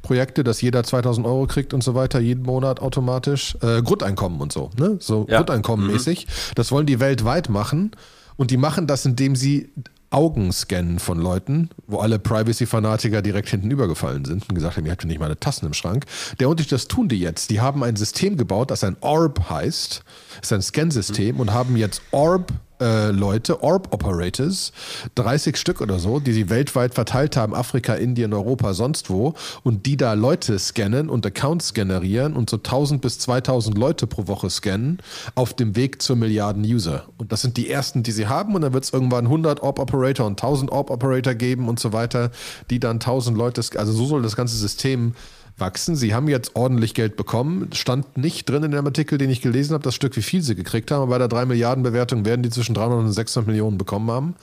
Projekte, 0.09 0.43
dass 0.43 0.59
jeder 0.59 0.83
2000 0.83 1.27
Euro 1.27 1.45
kriegt 1.45 1.71
und 1.71 1.83
so 1.83 1.93
weiter, 1.93 2.19
jeden 2.19 2.41
Monat 2.41 2.79
automatisch. 2.79 3.55
Äh, 3.61 3.83
Grundeinkommen 3.83 4.41
und 4.41 4.51
so, 4.51 4.71
ne? 4.75 4.97
So 4.99 5.27
ja. 5.29 5.37
Grundeinkommenmäßig. 5.37 6.25
Mhm. 6.25 6.31
Das 6.55 6.71
wollen 6.71 6.87
die 6.87 6.99
weltweit 6.99 7.49
machen. 7.49 7.91
Und 8.35 8.49
die 8.49 8.57
machen 8.57 8.87
das, 8.87 9.05
indem 9.05 9.35
sie 9.35 9.69
Augenscannen 10.09 10.97
von 10.97 11.19
Leuten, 11.19 11.69
wo 11.85 11.99
alle 11.99 12.17
Privacy-Fanatiker 12.17 13.21
direkt 13.21 13.49
hinten 13.49 13.69
übergefallen 13.69 14.25
sind 14.25 14.49
und 14.49 14.55
gesagt 14.55 14.77
haben, 14.77 14.85
ihr 14.87 14.91
habt 14.93 15.03
ja 15.03 15.07
nicht 15.07 15.19
meine 15.19 15.39
Tassen 15.39 15.67
im 15.67 15.73
Schrank. 15.73 16.05
Der 16.39 16.49
Unterschied, 16.49 16.71
das 16.71 16.87
tun 16.87 17.07
die 17.07 17.19
jetzt. 17.19 17.51
Die 17.51 17.61
haben 17.61 17.83
ein 17.83 17.95
System 17.95 18.35
gebaut, 18.35 18.71
das 18.71 18.83
ein 18.83 18.97
Orb 19.01 19.47
heißt. 19.51 20.01
Das 20.39 20.47
ist 20.47 20.53
ein 20.53 20.63
Scansystem 20.63 21.35
mhm. 21.35 21.41
und 21.41 21.53
haben 21.53 21.77
jetzt 21.77 22.01
Orb 22.09 22.51
äh, 22.79 23.11
Leute, 23.11 23.61
Orb 23.63 23.93
Operators, 23.93 24.71
30 25.15 25.57
Stück 25.57 25.81
oder 25.81 25.99
so, 25.99 26.19
die 26.19 26.33
sie 26.33 26.49
weltweit 26.49 26.93
verteilt 26.93 27.37
haben, 27.37 27.53
Afrika, 27.53 27.93
Indien, 27.93 28.33
Europa, 28.33 28.73
sonst 28.73 29.09
wo, 29.09 29.33
und 29.63 29.85
die 29.85 29.97
da 29.97 30.13
Leute 30.13 30.57
scannen 30.59 31.09
und 31.09 31.25
Accounts 31.25 31.73
generieren 31.73 32.33
und 32.33 32.49
so 32.49 32.57
1000 32.57 33.01
bis 33.01 33.19
2000 33.19 33.77
Leute 33.77 34.07
pro 34.07 34.27
Woche 34.27 34.49
scannen 34.49 34.99
auf 35.35 35.53
dem 35.53 35.75
Weg 35.75 36.01
zur 36.01 36.15
Milliarden 36.15 36.63
User. 36.63 37.05
Und 37.17 37.31
das 37.31 37.41
sind 37.41 37.57
die 37.57 37.69
ersten, 37.69 38.03
die 38.03 38.11
sie 38.11 38.27
haben 38.27 38.55
und 38.55 38.61
dann 38.61 38.73
wird 38.73 38.83
es 38.83 38.93
irgendwann 38.93 39.25
100 39.25 39.61
Orb 39.61 39.79
Operator 39.79 40.25
und 40.25 40.41
1000 40.41 40.71
Orb 40.71 40.89
Operator 40.89 41.33
geben 41.33 41.67
und 41.67 41.79
so 41.79 41.93
weiter, 41.93 42.31
die 42.69 42.79
dann 42.79 42.97
1000 42.97 43.37
Leute, 43.37 43.61
also 43.77 43.91
so 43.91 44.05
soll 44.05 44.21
das 44.21 44.35
ganze 44.35 44.55
System 44.55 45.13
wachsen. 45.59 45.95
Sie 45.95 46.13
haben 46.13 46.27
jetzt 46.27 46.55
ordentlich 46.55 46.93
Geld 46.93 47.17
bekommen. 47.17 47.69
Stand 47.73 48.17
nicht 48.17 48.49
drin 48.49 48.63
in 48.63 48.71
dem 48.71 48.85
Artikel, 48.85 49.17
den 49.17 49.29
ich 49.29 49.41
gelesen 49.41 49.73
habe, 49.73 49.83
das 49.83 49.95
Stück, 49.95 50.15
wie 50.15 50.21
viel 50.21 50.41
sie 50.41 50.55
gekriegt 50.55 50.91
haben. 50.91 51.03
Aber 51.03 51.11
bei 51.11 51.17
der 51.17 51.27
3 51.27 51.45
Milliarden 51.45 51.83
Bewertung 51.83 52.25
werden 52.25 52.43
die 52.43 52.49
zwischen 52.49 52.73
300 52.75 52.99
und 52.99 53.11
600 53.11 53.47
Millionen 53.47 53.77
bekommen 53.77 54.09
haben. 54.11 54.35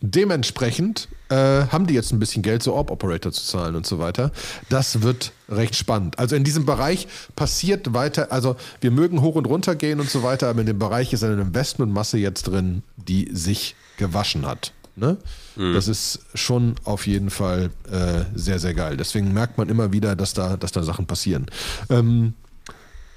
Dementsprechend 0.00 1.08
äh, 1.30 1.34
haben 1.34 1.86
die 1.86 1.94
jetzt 1.94 2.12
ein 2.12 2.18
bisschen 2.18 2.42
Geld, 2.42 2.62
so 2.62 2.74
Orb-Operator 2.74 3.32
zu 3.32 3.44
zahlen 3.44 3.76
und 3.76 3.86
so 3.86 3.98
weiter. 3.98 4.30
Das 4.68 5.02
wird 5.02 5.32
recht 5.48 5.74
spannend. 5.74 6.18
Also 6.18 6.36
in 6.36 6.44
diesem 6.44 6.66
Bereich 6.66 7.08
passiert 7.34 7.94
weiter, 7.94 8.30
also 8.30 8.56
wir 8.80 8.90
mögen 8.90 9.22
hoch 9.22 9.36
und 9.36 9.46
runter 9.46 9.74
gehen 9.74 10.00
und 10.00 10.10
so 10.10 10.22
weiter, 10.22 10.48
aber 10.48 10.60
in 10.60 10.66
dem 10.66 10.78
Bereich 10.78 11.12
ist 11.12 11.24
eine 11.24 11.40
Investmentmasse 11.40 12.18
jetzt 12.18 12.44
drin, 12.44 12.82
die 12.96 13.30
sich 13.32 13.74
gewaschen 13.96 14.46
hat. 14.46 14.72
Ne? 14.96 15.18
Mhm. 15.56 15.74
Das 15.74 15.88
ist 15.88 16.20
schon 16.34 16.74
auf 16.84 17.06
jeden 17.06 17.30
Fall 17.30 17.70
äh, 17.90 18.24
sehr, 18.34 18.58
sehr 18.58 18.74
geil. 18.74 18.96
Deswegen 18.96 19.32
merkt 19.32 19.58
man 19.58 19.68
immer 19.68 19.92
wieder, 19.92 20.16
dass 20.16 20.32
da, 20.32 20.56
dass 20.56 20.72
da 20.72 20.82
Sachen 20.82 21.06
passieren. 21.06 21.46
Ähm, 21.90 22.32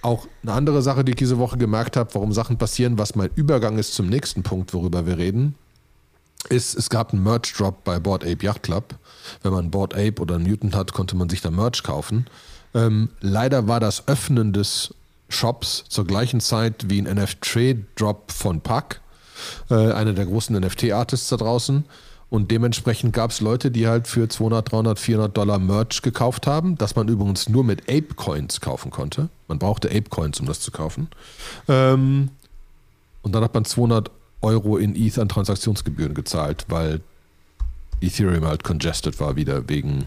auch 0.02 0.28
eine 0.44 0.54
andere 0.54 0.82
Sache, 0.82 1.04
die 1.04 1.12
ich 1.12 1.18
diese 1.18 1.38
Woche 1.40 1.58
gemerkt 1.58 1.98
habe, 1.98 2.14
warum 2.14 2.34
Sachen 2.34 2.58
passieren, 2.58 2.98
was 2.98 3.16
mein 3.16 3.30
Übergang 3.36 3.78
ist 3.78 3.94
zum 3.94 4.08
nächsten 4.08 4.44
Punkt, 4.44 4.74
worüber 4.74 5.06
wir 5.06 5.18
reden, 5.18 5.56
ist, 6.50 6.76
es 6.76 6.90
gab 6.90 7.14
einen 7.14 7.24
Merch-Drop 7.24 7.84
bei 7.84 8.00
Board 8.00 8.24
Ape 8.24 8.46
Yacht 8.46 8.64
Club. 8.64 8.96
Wenn 9.44 9.52
man 9.52 9.72
Board 9.72 9.94
Ape 9.94 10.22
oder 10.22 10.40
Newton 10.40 10.74
hat, 10.74 10.94
konnte 10.94 11.16
man 11.16 11.30
sich 11.30 11.42
da 11.42 11.52
Merch 11.52 11.84
kaufen. 11.84 12.28
Ähm, 12.74 13.10
leider 13.20 13.68
war 13.68 13.80
das 13.80 14.08
Öffnen 14.08 14.54
des 14.54 14.94
Shops 15.28 15.84
zur 15.90 16.06
gleichen 16.06 16.40
Zeit 16.40 16.90
wie 16.90 17.02
ein 17.02 17.14
NFT-Drop 17.14 18.32
von 18.32 18.62
Pack 18.62 19.02
äh, 19.70 19.92
einer 19.92 20.14
der 20.14 20.26
großen 20.26 20.56
NFT-Artists 20.60 21.30
da 21.30 21.38
draußen. 21.38 21.86
Und 22.30 22.52
dementsprechend 22.52 23.12
gab 23.12 23.32
es 23.32 23.42
Leute, 23.42 23.72
die 23.72 23.88
halt 23.88 24.08
für 24.08 24.30
200, 24.30 24.72
300, 24.72 25.00
400 25.00 25.36
Dollar 25.36 25.58
Merch 25.58 26.04
gekauft 26.04 26.46
haben, 26.46 26.78
das 26.78 26.96
man 26.96 27.08
übrigens 27.08 27.50
nur 27.50 27.64
mit 27.64 27.90
Ape 27.90 28.14
Coins 28.16 28.62
kaufen 28.62 28.92
konnte. 28.92 29.30
Man 29.48 29.58
brauchte 29.58 29.90
Ape 29.90 30.10
Coins, 30.10 30.40
um 30.40 30.46
das 30.46 30.60
zu 30.60 30.72
kaufen. 30.72 31.08
Ähm, 31.68 32.30
und 33.24 33.34
dann 33.34 33.44
hat 33.44 33.54
man 33.54 33.66
200 33.66 34.12
Euro 34.42 34.78
in 34.78 34.96
ETH 34.96 35.18
an 35.18 35.28
Transaktionsgebühren 35.28 36.14
gezahlt, 36.14 36.66
weil 36.70 37.02
Ethereum 38.00 38.46
halt 38.46 38.64
congested 38.64 39.20
war 39.20 39.36
wieder 39.36 39.68
wegen 39.68 40.06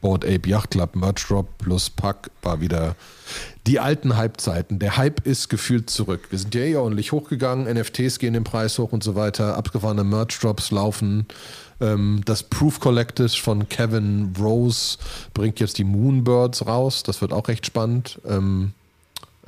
Board 0.00 0.24
Ape 0.24 0.48
Yacht 0.48 0.72
Club 0.72 0.96
Merch 0.96 1.26
Drop 1.26 1.46
plus 1.58 1.90
Pack 1.90 2.30
war 2.42 2.60
wieder 2.60 2.94
die 3.66 3.80
alten 3.80 4.16
Hype-Zeiten. 4.16 4.78
Der 4.78 4.96
Hype 4.96 5.26
ist 5.26 5.48
gefühlt 5.48 5.90
zurück. 5.90 6.28
Wir 6.30 6.38
sind 6.38 6.54
ja 6.54 6.62
eh 6.62 6.76
ordentlich 6.76 7.12
hochgegangen, 7.12 7.72
NFTs 7.72 8.18
gehen 8.18 8.32
den 8.32 8.44
Preis 8.44 8.78
hoch 8.78 8.92
und 8.92 9.04
so 9.04 9.14
weiter, 9.14 9.56
abgefahrene 9.56 10.04
Merch 10.04 10.38
Drops 10.40 10.70
laufen. 10.70 11.26
Ähm, 11.80 12.22
das 12.24 12.42
Proof 12.42 12.80
Collective 12.80 13.28
von 13.28 13.68
Kevin 13.68 14.34
Rose 14.38 14.98
bringt 15.34 15.60
jetzt 15.60 15.78
die 15.78 15.84
Moonbirds 15.84 16.66
raus. 16.66 17.02
Das 17.02 17.20
wird 17.20 17.32
auch 17.32 17.48
recht 17.48 17.66
spannend. 17.66 18.20
Ähm, 18.26 18.72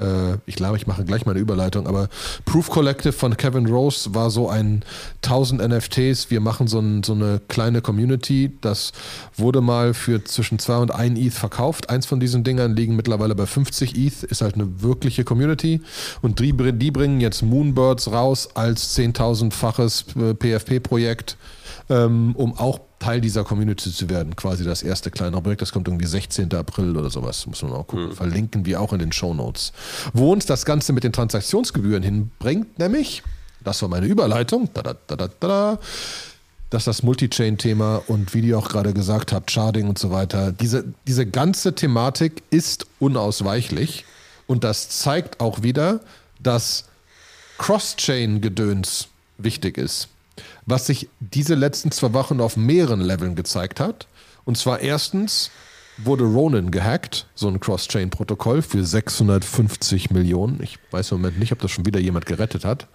äh, 0.00 0.38
ich 0.46 0.56
glaube, 0.56 0.76
ich 0.76 0.86
mache 0.86 1.04
gleich 1.04 1.26
mal 1.26 1.32
eine 1.32 1.40
Überleitung, 1.40 1.86
aber 1.86 2.08
Proof 2.44 2.70
Collective 2.70 3.12
von 3.12 3.36
Kevin 3.36 3.66
Rose 3.66 4.14
war 4.14 4.30
so 4.30 4.48
ein 4.48 4.84
1000 5.24 5.62
NFTs. 5.68 6.30
Wir 6.30 6.40
machen 6.40 6.66
so, 6.66 6.80
ein, 6.80 7.02
so 7.02 7.12
eine 7.12 7.40
kleine 7.48 7.82
Community. 7.82 8.52
Das 8.60 8.92
wurde 9.36 9.60
mal 9.60 9.94
für 9.94 10.24
zwischen 10.24 10.58
2 10.58 10.76
und 10.78 10.90
1 10.94 11.18
ETH 11.18 11.34
verkauft. 11.34 11.90
Eins 11.90 12.06
von 12.06 12.20
diesen 12.20 12.44
Dingern 12.44 12.74
liegen 12.74 12.96
mittlerweile 12.96 13.34
bei 13.34 13.46
50 13.46 13.96
ETH, 13.96 14.22
ist 14.24 14.40
halt 14.40 14.54
eine 14.54 14.82
wirkliche 14.82 15.24
Community. 15.24 15.80
Und 16.22 16.40
die, 16.40 16.52
die 16.52 16.90
bringen 16.90 17.20
jetzt 17.20 17.42
Moonbirds 17.42 18.10
raus 18.10 18.48
als 18.54 18.96
10.000-faches 18.96 20.34
PFP-Projekt, 20.38 21.36
ähm, 21.88 22.34
um 22.36 22.56
auch 22.56 22.80
Teil 23.00 23.20
dieser 23.20 23.44
Community 23.44 23.90
zu 23.92 24.08
werden. 24.08 24.36
Quasi 24.36 24.62
das 24.62 24.82
erste 24.82 25.10
kleine 25.10 25.40
Projekt, 25.40 25.62
das 25.62 25.72
kommt 25.72 25.88
irgendwie 25.88 26.06
16. 26.06 26.54
April 26.54 26.96
oder 26.96 27.10
sowas, 27.10 27.46
muss 27.46 27.62
man 27.62 27.72
auch 27.72 27.86
gucken. 27.86 28.10
Mhm. 28.10 28.12
Verlinken 28.12 28.66
wir 28.66 28.80
auch 28.80 28.92
in 28.92 29.00
den 29.00 29.10
Show 29.10 29.34
Notes. 29.34 29.72
Wo 30.12 30.30
uns 30.32 30.46
das 30.46 30.64
Ganze 30.64 30.92
mit 30.92 31.02
den 31.02 31.12
Transaktionsgebühren 31.12 32.02
hinbringt, 32.02 32.78
nämlich, 32.78 33.22
das 33.64 33.80
war 33.82 33.88
meine 33.88 34.06
Überleitung, 34.06 34.68
da, 34.74 34.82
da, 34.82 34.94
da, 35.06 35.16
da, 35.16 35.28
da, 35.40 35.78
dass 36.68 36.84
das 36.84 37.02
Multi-Chain-Thema 37.02 38.02
und 38.06 38.34
wie 38.34 38.40
ihr 38.40 38.58
auch 38.58 38.68
gerade 38.68 38.92
gesagt 38.92 39.32
habt, 39.32 39.50
Sharding 39.50 39.88
und 39.88 39.98
so 39.98 40.10
weiter, 40.10 40.52
diese, 40.52 40.84
diese 41.06 41.26
ganze 41.26 41.74
Thematik 41.74 42.42
ist 42.50 42.86
unausweichlich 43.00 44.04
und 44.46 44.62
das 44.62 44.90
zeigt 44.90 45.40
auch 45.40 45.62
wieder, 45.62 46.00
dass 46.38 46.84
Cross-Chain-Gedöns 47.58 49.08
wichtig 49.38 49.78
ist 49.78 50.08
was 50.70 50.87
sich 50.87 51.09
diese 51.20 51.54
letzten 51.54 51.90
zwei 51.90 52.12
Wochen 52.12 52.40
auf 52.40 52.56
mehreren 52.56 53.00
Leveln 53.00 53.35
gezeigt 53.35 53.80
hat. 53.80 54.06
Und 54.44 54.56
zwar 54.56 54.80
erstens 54.80 55.50
wurde 55.98 56.24
Ronin 56.24 56.70
gehackt, 56.70 57.26
so 57.35 57.48
ein 57.48 57.61
Cross-Chain-Protokoll 57.61 58.62
für 58.62 58.85
650 58.85 60.11
Millionen. 60.11 60.62
Ich 60.62 60.78
weiß 60.90 61.11
im 61.12 61.18
Moment 61.18 61.38
nicht, 61.38 61.52
ob 61.52 61.59
das 61.59 61.70
schon 61.70 61.85
wieder 61.85 62.00
jemand 62.00 62.26
gerettet 62.26 62.64
hat. 62.64 62.87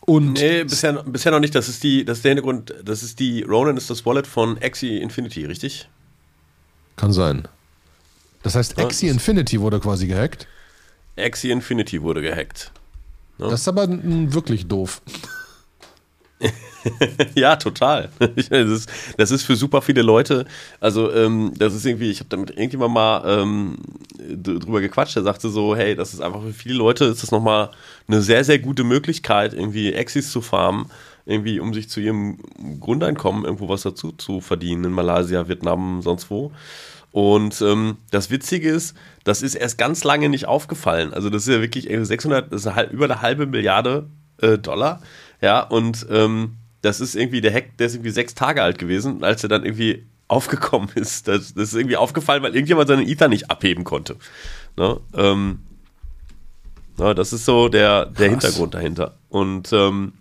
Und 0.00 0.34
nee, 0.34 0.64
bisher, 0.64 1.02
bisher 1.04 1.32
noch 1.32 1.40
nicht. 1.40 1.54
Das 1.54 1.68
ist 1.68 1.82
die, 1.82 2.04
das 2.04 2.18
ist 2.18 2.24
der 2.24 2.30
Hintergrund. 2.30 2.74
Das 2.84 3.02
ist 3.02 3.20
die, 3.20 3.42
Ronin 3.42 3.76
ist 3.76 3.88
das 3.90 4.04
Wallet 4.04 4.26
von 4.26 4.58
Axie 4.62 4.98
Infinity, 4.98 5.44
richtig? 5.46 5.88
Kann 6.96 7.12
sein. 7.12 7.48
Das 8.42 8.54
heißt, 8.54 8.78
Axie 8.78 9.06
ja, 9.06 9.12
Infinity 9.12 9.60
wurde 9.60 9.80
quasi 9.80 10.06
gehackt? 10.06 10.46
Axie 11.16 11.50
Infinity 11.50 12.02
wurde 12.02 12.22
gehackt. 12.22 12.72
Ja. 13.38 13.48
Das 13.48 13.60
ist 13.60 13.68
aber 13.68 13.88
wirklich 13.88 14.66
doof. 14.66 15.02
ja, 17.34 17.56
total. 17.56 18.10
Das 18.18 18.48
ist, 18.48 18.90
das 19.16 19.30
ist, 19.30 19.42
für 19.42 19.56
super 19.56 19.82
viele 19.82 20.02
Leute, 20.02 20.46
also 20.80 21.12
ähm, 21.12 21.52
das 21.56 21.74
ist 21.74 21.84
irgendwie, 21.84 22.10
ich 22.10 22.20
habe 22.20 22.28
damit 22.28 22.50
irgendjemand 22.50 22.94
mal 22.94 23.22
ähm, 23.26 23.76
drüber 24.18 24.80
gequatscht, 24.80 25.16
der 25.16 25.22
sagte 25.22 25.48
so, 25.48 25.76
hey, 25.76 25.94
das 25.94 26.14
ist 26.14 26.20
einfach 26.20 26.42
für 26.42 26.52
viele 26.52 26.76
Leute, 26.76 27.04
ist 27.06 27.22
das 27.22 27.30
nochmal 27.30 27.70
eine 28.08 28.22
sehr, 28.22 28.44
sehr 28.44 28.58
gute 28.58 28.84
Möglichkeit, 28.84 29.52
irgendwie 29.52 29.92
Exis 29.92 30.30
zu 30.30 30.40
farmen, 30.40 30.86
irgendwie 31.26 31.60
um 31.60 31.74
sich 31.74 31.88
zu 31.88 32.00
ihrem 32.00 32.38
Grundeinkommen 32.80 33.44
irgendwo 33.44 33.68
was 33.68 33.82
dazu 33.82 34.12
zu 34.12 34.40
verdienen, 34.40 34.84
in 34.84 34.92
Malaysia, 34.92 35.48
Vietnam, 35.48 36.02
sonst 36.02 36.30
wo. 36.30 36.52
Und 37.12 37.60
ähm, 37.60 37.96
das 38.10 38.30
Witzige 38.30 38.70
ist, 38.70 38.96
das 39.24 39.42
ist 39.42 39.56
erst 39.56 39.78
ganz 39.78 40.04
lange 40.04 40.28
nicht 40.28 40.46
aufgefallen. 40.46 41.12
Also 41.12 41.28
das 41.28 41.42
ist 41.42 41.52
ja 41.52 41.60
wirklich 41.60 41.88
600, 41.90 42.52
das 42.52 42.62
ist 42.62 42.66
eine, 42.68 42.90
über 42.90 43.06
eine 43.06 43.20
halbe 43.20 43.46
Milliarde 43.46 44.06
äh, 44.40 44.58
Dollar. 44.58 45.00
Ja, 45.40 45.60
und 45.62 46.06
ähm, 46.10 46.56
das 46.82 47.00
ist 47.00 47.14
irgendwie, 47.14 47.40
der 47.40 47.52
Hack, 47.52 47.76
der 47.78 47.86
ist 47.86 47.94
irgendwie 47.94 48.10
sechs 48.10 48.34
Tage 48.34 48.62
alt 48.62 48.78
gewesen, 48.78 49.22
als 49.24 49.42
er 49.42 49.48
dann 49.48 49.64
irgendwie 49.64 50.06
aufgekommen 50.28 50.90
ist. 50.94 51.28
Das, 51.28 51.54
das 51.54 51.68
ist 51.68 51.74
irgendwie 51.74 51.96
aufgefallen, 51.96 52.42
weil 52.42 52.54
irgendjemand 52.54 52.88
seinen 52.88 53.06
Ether 53.06 53.28
nicht 53.28 53.50
abheben 53.50 53.84
konnte. 53.84 54.16
Ne? 54.76 55.00
Ähm, 55.14 55.60
na, 56.96 57.14
das 57.14 57.32
ist 57.32 57.44
so 57.44 57.68
der, 57.68 58.06
der 58.06 58.30
Hintergrund 58.30 58.74
dahinter. 58.74 59.16
Und 59.28 59.72
ähm, 59.72 60.12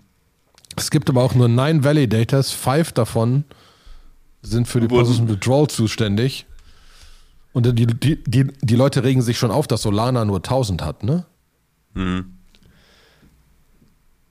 es 0.75 0.91
gibt 0.91 1.09
aber 1.09 1.23
auch 1.23 1.35
nur 1.35 1.49
nine 1.49 1.83
Validators, 1.83 2.51
five 2.51 2.91
davon 2.91 3.43
sind 4.41 4.67
für 4.67 4.79
die 4.79 4.87
Position 4.87 5.27
Withdrawal 5.27 5.67
zuständig. 5.67 6.45
Und 7.51 7.65
die, 7.65 7.85
die, 7.85 8.23
die, 8.23 8.47
die 8.61 8.75
Leute 8.75 9.03
regen 9.03 9.21
sich 9.21 9.37
schon 9.37 9.51
auf, 9.51 9.67
dass 9.67 9.81
Solana 9.81 10.23
nur 10.23 10.37
1000 10.37 10.81
hat, 10.81 11.03
ne? 11.03 11.25
Mhm. 11.93 12.38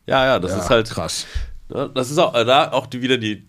Ja, 0.09 0.25
ja, 0.25 0.39
das 0.39 0.53
ja, 0.53 0.59
ist 0.59 0.71
halt 0.71 0.91
krass. 0.91 1.27
Ne, 1.69 1.91
das 1.95 2.11
ist 2.11 2.19
auch 2.19 2.33
da 2.33 2.73
auch 2.73 2.87
die, 2.87 3.03
wieder 3.03 3.19
die 3.19 3.47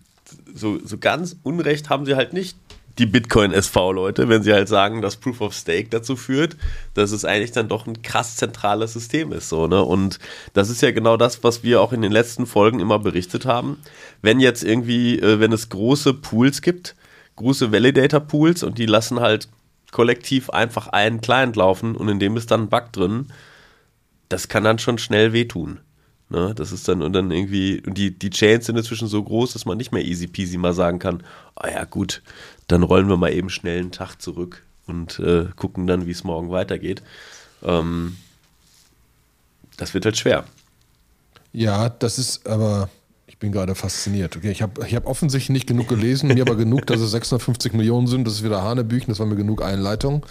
so, 0.54 0.78
so 0.84 0.98
ganz 0.98 1.36
Unrecht 1.42 1.88
haben 1.88 2.04
sie 2.04 2.14
halt 2.14 2.32
nicht 2.32 2.56
die 2.98 3.06
Bitcoin-SV-Leute, 3.06 4.28
wenn 4.28 4.42
sie 4.42 4.52
halt 4.52 4.68
sagen, 4.68 5.00
dass 5.00 5.16
Proof 5.16 5.40
of 5.40 5.54
Stake 5.54 5.88
dazu 5.88 6.16
führt, 6.16 6.58
dass 6.92 7.12
es 7.12 7.24
eigentlich 7.24 7.52
dann 7.52 7.68
doch 7.68 7.86
ein 7.86 8.02
krass 8.02 8.36
zentrales 8.36 8.92
System 8.92 9.32
ist. 9.32 9.48
So, 9.48 9.66
ne? 9.66 9.82
Und 9.82 10.18
das 10.52 10.68
ist 10.68 10.82
ja 10.82 10.90
genau 10.90 11.16
das, 11.16 11.42
was 11.42 11.62
wir 11.62 11.80
auch 11.80 11.94
in 11.94 12.02
den 12.02 12.12
letzten 12.12 12.44
Folgen 12.44 12.78
immer 12.78 12.98
berichtet 12.98 13.46
haben. 13.46 13.78
Wenn 14.20 14.38
jetzt 14.38 14.62
irgendwie, 14.62 15.18
äh, 15.18 15.40
wenn 15.40 15.52
es 15.52 15.70
große 15.70 16.12
Pools 16.12 16.60
gibt, 16.60 16.94
große 17.36 17.72
Validator-Pools 17.72 18.64
und 18.64 18.76
die 18.76 18.86
lassen 18.86 19.20
halt 19.20 19.48
kollektiv 19.92 20.50
einfach 20.50 20.88
einen 20.88 21.22
Client 21.22 21.56
laufen 21.56 21.96
und 21.96 22.08
in 22.08 22.18
dem 22.18 22.36
ist 22.36 22.50
dann 22.50 22.64
ein 22.64 22.68
Bug 22.68 22.92
drin, 22.92 23.28
das 24.28 24.48
kann 24.48 24.62
dann 24.62 24.78
schon 24.78 24.98
schnell 24.98 25.32
wehtun. 25.32 25.80
Ne, 26.32 26.54
das 26.54 26.70
ist 26.70 26.86
dann 26.86 27.02
und 27.02 27.12
dann 27.12 27.32
irgendwie, 27.32 27.82
und 27.84 27.98
die, 27.98 28.16
die 28.16 28.30
Chains 28.30 28.66
sind 28.66 28.76
inzwischen 28.76 29.08
so 29.08 29.20
groß, 29.20 29.52
dass 29.52 29.64
man 29.64 29.76
nicht 29.76 29.90
mehr 29.90 30.04
easy 30.04 30.28
peasy 30.28 30.58
mal 30.58 30.72
sagen 30.72 31.00
kann, 31.00 31.24
ah 31.56 31.64
oh 31.64 31.68
ja 31.68 31.84
gut, 31.84 32.22
dann 32.68 32.84
rollen 32.84 33.08
wir 33.08 33.16
mal 33.16 33.32
eben 33.32 33.50
schnell 33.50 33.80
einen 33.80 33.90
Tag 33.90 34.22
zurück 34.22 34.62
und 34.86 35.18
äh, 35.18 35.46
gucken 35.56 35.88
dann, 35.88 36.06
wie 36.06 36.12
es 36.12 36.22
morgen 36.22 36.52
weitergeht. 36.52 37.02
Ähm, 37.64 38.16
das 39.76 39.92
wird 39.92 40.04
halt 40.04 40.18
schwer. 40.18 40.44
Ja, 41.52 41.88
das 41.88 42.20
ist 42.20 42.46
aber 42.46 42.88
bin 43.40 43.52
gerade 43.52 43.74
fasziniert. 43.74 44.36
Okay, 44.36 44.50
ich 44.50 44.62
habe 44.62 44.86
ich 44.86 44.94
hab 44.94 45.06
offensichtlich 45.06 45.50
nicht 45.50 45.66
genug 45.66 45.88
gelesen, 45.88 46.28
mir 46.28 46.42
aber 46.42 46.56
genug, 46.56 46.86
dass 46.86 47.00
es 47.00 47.10
650 47.20 47.72
Millionen 47.72 48.06
sind. 48.06 48.26
Das 48.26 48.34
ist 48.34 48.44
wieder 48.44 48.62
Hanebüchen, 48.62 49.08
das 49.08 49.18
war 49.18 49.26
mir 49.26 49.34
genug 49.34 49.62
Einleitung. 49.62 50.24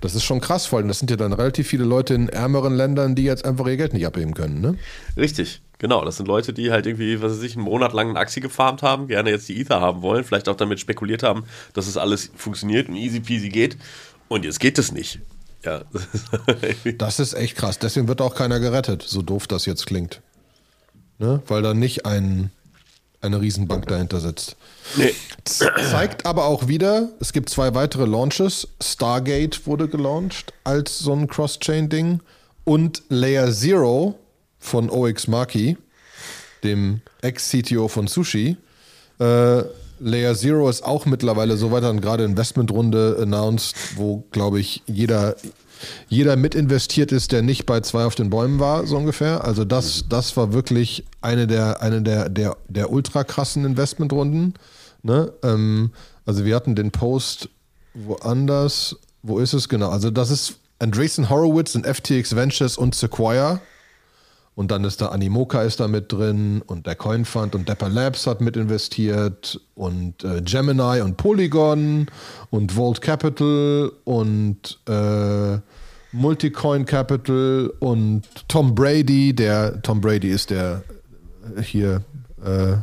Das 0.00 0.14
ist 0.14 0.24
schon 0.24 0.40
krass, 0.40 0.66
vor 0.66 0.78
allem 0.78 0.88
das 0.88 0.98
sind 0.98 1.10
ja 1.10 1.16
dann 1.16 1.34
relativ 1.34 1.68
viele 1.68 1.84
Leute 1.84 2.14
in 2.14 2.28
ärmeren 2.28 2.74
Ländern, 2.74 3.14
die 3.14 3.24
jetzt 3.24 3.44
einfach 3.44 3.66
ihr 3.66 3.76
Geld 3.76 3.92
nicht 3.92 4.06
abheben 4.06 4.34
können, 4.34 4.60
ne? 4.60 4.76
Richtig, 5.16 5.60
genau. 5.78 6.04
Das 6.04 6.16
sind 6.16 6.26
Leute, 6.26 6.54
die 6.54 6.72
halt 6.72 6.86
irgendwie, 6.86 7.20
was 7.20 7.32
weiß 7.32 7.42
ich, 7.42 7.54
einen 7.54 7.64
Monat 7.64 7.92
lang 7.92 8.08
einen 8.08 8.16
Axi 8.16 8.40
gefarmt 8.40 8.82
haben, 8.82 9.08
gerne 9.08 9.30
jetzt 9.30 9.48
die 9.48 9.60
Ether 9.60 9.80
haben 9.80 10.00
wollen, 10.00 10.24
vielleicht 10.24 10.48
auch 10.48 10.56
damit 10.56 10.80
spekuliert 10.80 11.22
haben, 11.22 11.44
dass 11.74 11.86
es 11.86 11.98
alles 11.98 12.30
funktioniert 12.34 12.88
und 12.88 12.96
easy 12.96 13.20
peasy 13.20 13.50
geht. 13.50 13.76
Und 14.28 14.44
jetzt 14.44 14.58
geht 14.58 14.78
es 14.78 14.90
nicht. 14.90 15.20
Ja. 15.64 15.82
das 16.98 17.20
ist 17.20 17.34
echt 17.34 17.56
krass. 17.56 17.78
Deswegen 17.78 18.08
wird 18.08 18.22
auch 18.22 18.34
keiner 18.34 18.58
gerettet, 18.58 19.02
so 19.02 19.20
doof 19.20 19.46
das 19.46 19.66
jetzt 19.66 19.86
klingt. 19.86 20.22
Ne? 21.18 21.42
Weil 21.46 21.62
da 21.62 21.74
nicht 21.74 22.06
ein, 22.06 22.50
eine 23.20 23.40
Riesenbank 23.40 23.86
dahinter 23.86 24.20
sitzt. 24.20 24.56
Nee. 24.96 25.14
Zeigt 25.44 26.26
aber 26.26 26.46
auch 26.46 26.68
wieder, 26.68 27.10
es 27.20 27.32
gibt 27.32 27.48
zwei 27.48 27.74
weitere 27.74 28.06
Launches. 28.06 28.68
Stargate 28.82 29.66
wurde 29.66 29.88
gelauncht 29.88 30.52
als 30.64 30.98
so 30.98 31.12
ein 31.12 31.28
Cross-Chain-Ding 31.28 32.20
und 32.64 33.02
Layer 33.08 33.52
Zero 33.52 34.18
von 34.58 34.90
OX 34.90 35.28
Maki, 35.28 35.76
dem 36.62 37.02
Ex-CTO 37.20 37.88
von 37.88 38.06
Sushi. 38.06 38.56
Äh, 39.20 39.62
Layer 40.00 40.34
Zero 40.34 40.68
ist 40.68 40.82
auch 40.82 41.06
mittlerweile 41.06 41.56
so 41.56 41.70
weiter 41.70 41.90
und 41.90 42.00
gerade 42.00 42.24
Investmentrunde 42.24 43.18
announced, 43.20 43.76
wo, 43.96 44.24
glaube 44.32 44.60
ich, 44.60 44.82
jeder, 44.86 45.36
jeder 46.08 46.36
mit 46.36 46.54
investiert 46.54 47.12
ist, 47.12 47.32
der 47.32 47.42
nicht 47.42 47.66
bei 47.66 47.80
zwei 47.80 48.04
auf 48.04 48.14
den 48.14 48.30
Bäumen 48.30 48.60
war, 48.60 48.86
so 48.86 48.96
ungefähr. 48.96 49.44
Also 49.44 49.64
das, 49.64 50.06
das 50.08 50.36
war 50.36 50.52
wirklich 50.52 51.04
eine 51.20 51.46
der, 51.46 51.82
eine 51.82 52.02
der, 52.02 52.28
der, 52.28 52.56
der 52.68 52.90
ultra 52.90 53.24
krassen 53.24 53.64
Investmentrunden. 53.64 54.54
Ne? 55.02 55.32
Ähm, 55.42 55.90
also 56.26 56.44
wir 56.44 56.54
hatten 56.56 56.74
den 56.74 56.90
Post 56.90 57.48
woanders. 57.94 58.96
Wo 59.22 59.38
ist 59.38 59.52
es 59.52 59.68
genau? 59.68 59.90
Also 59.90 60.10
das 60.10 60.30
ist 60.30 60.56
Andreessen 60.78 61.30
Horowitz 61.30 61.74
und 61.74 61.86
FTX 61.86 62.36
Ventures 62.36 62.76
und 62.76 62.94
Sequoia. 62.94 63.60
Und 64.56 64.70
dann 64.70 64.84
ist 64.84 65.00
da 65.00 65.06
Animoca 65.06 65.62
ist 65.62 65.80
da 65.80 65.88
mit 65.88 66.12
drin 66.12 66.62
und 66.66 66.86
der 66.86 66.94
Coin 66.94 67.24
Fund 67.24 67.56
und 67.56 67.68
Dapper 67.68 67.88
Labs 67.88 68.26
hat 68.26 68.40
mit 68.40 68.56
investiert 68.56 69.60
und 69.74 70.22
äh, 70.22 70.42
Gemini 70.42 71.00
und 71.00 71.16
Polygon 71.16 72.06
und 72.50 72.72
Vault 72.72 73.00
Capital 73.00 73.90
und 74.04 74.78
äh, 74.88 75.58
Multicoin 76.12 76.84
Capital 76.84 77.72
und 77.80 78.22
Tom 78.46 78.74
Brady, 78.74 79.34
der 79.34 79.82
Tom 79.82 80.00
Brady 80.00 80.28
ist 80.28 80.50
der 80.50 80.84
äh, 81.56 81.60
hier 81.62 82.02
äh, 82.44 82.76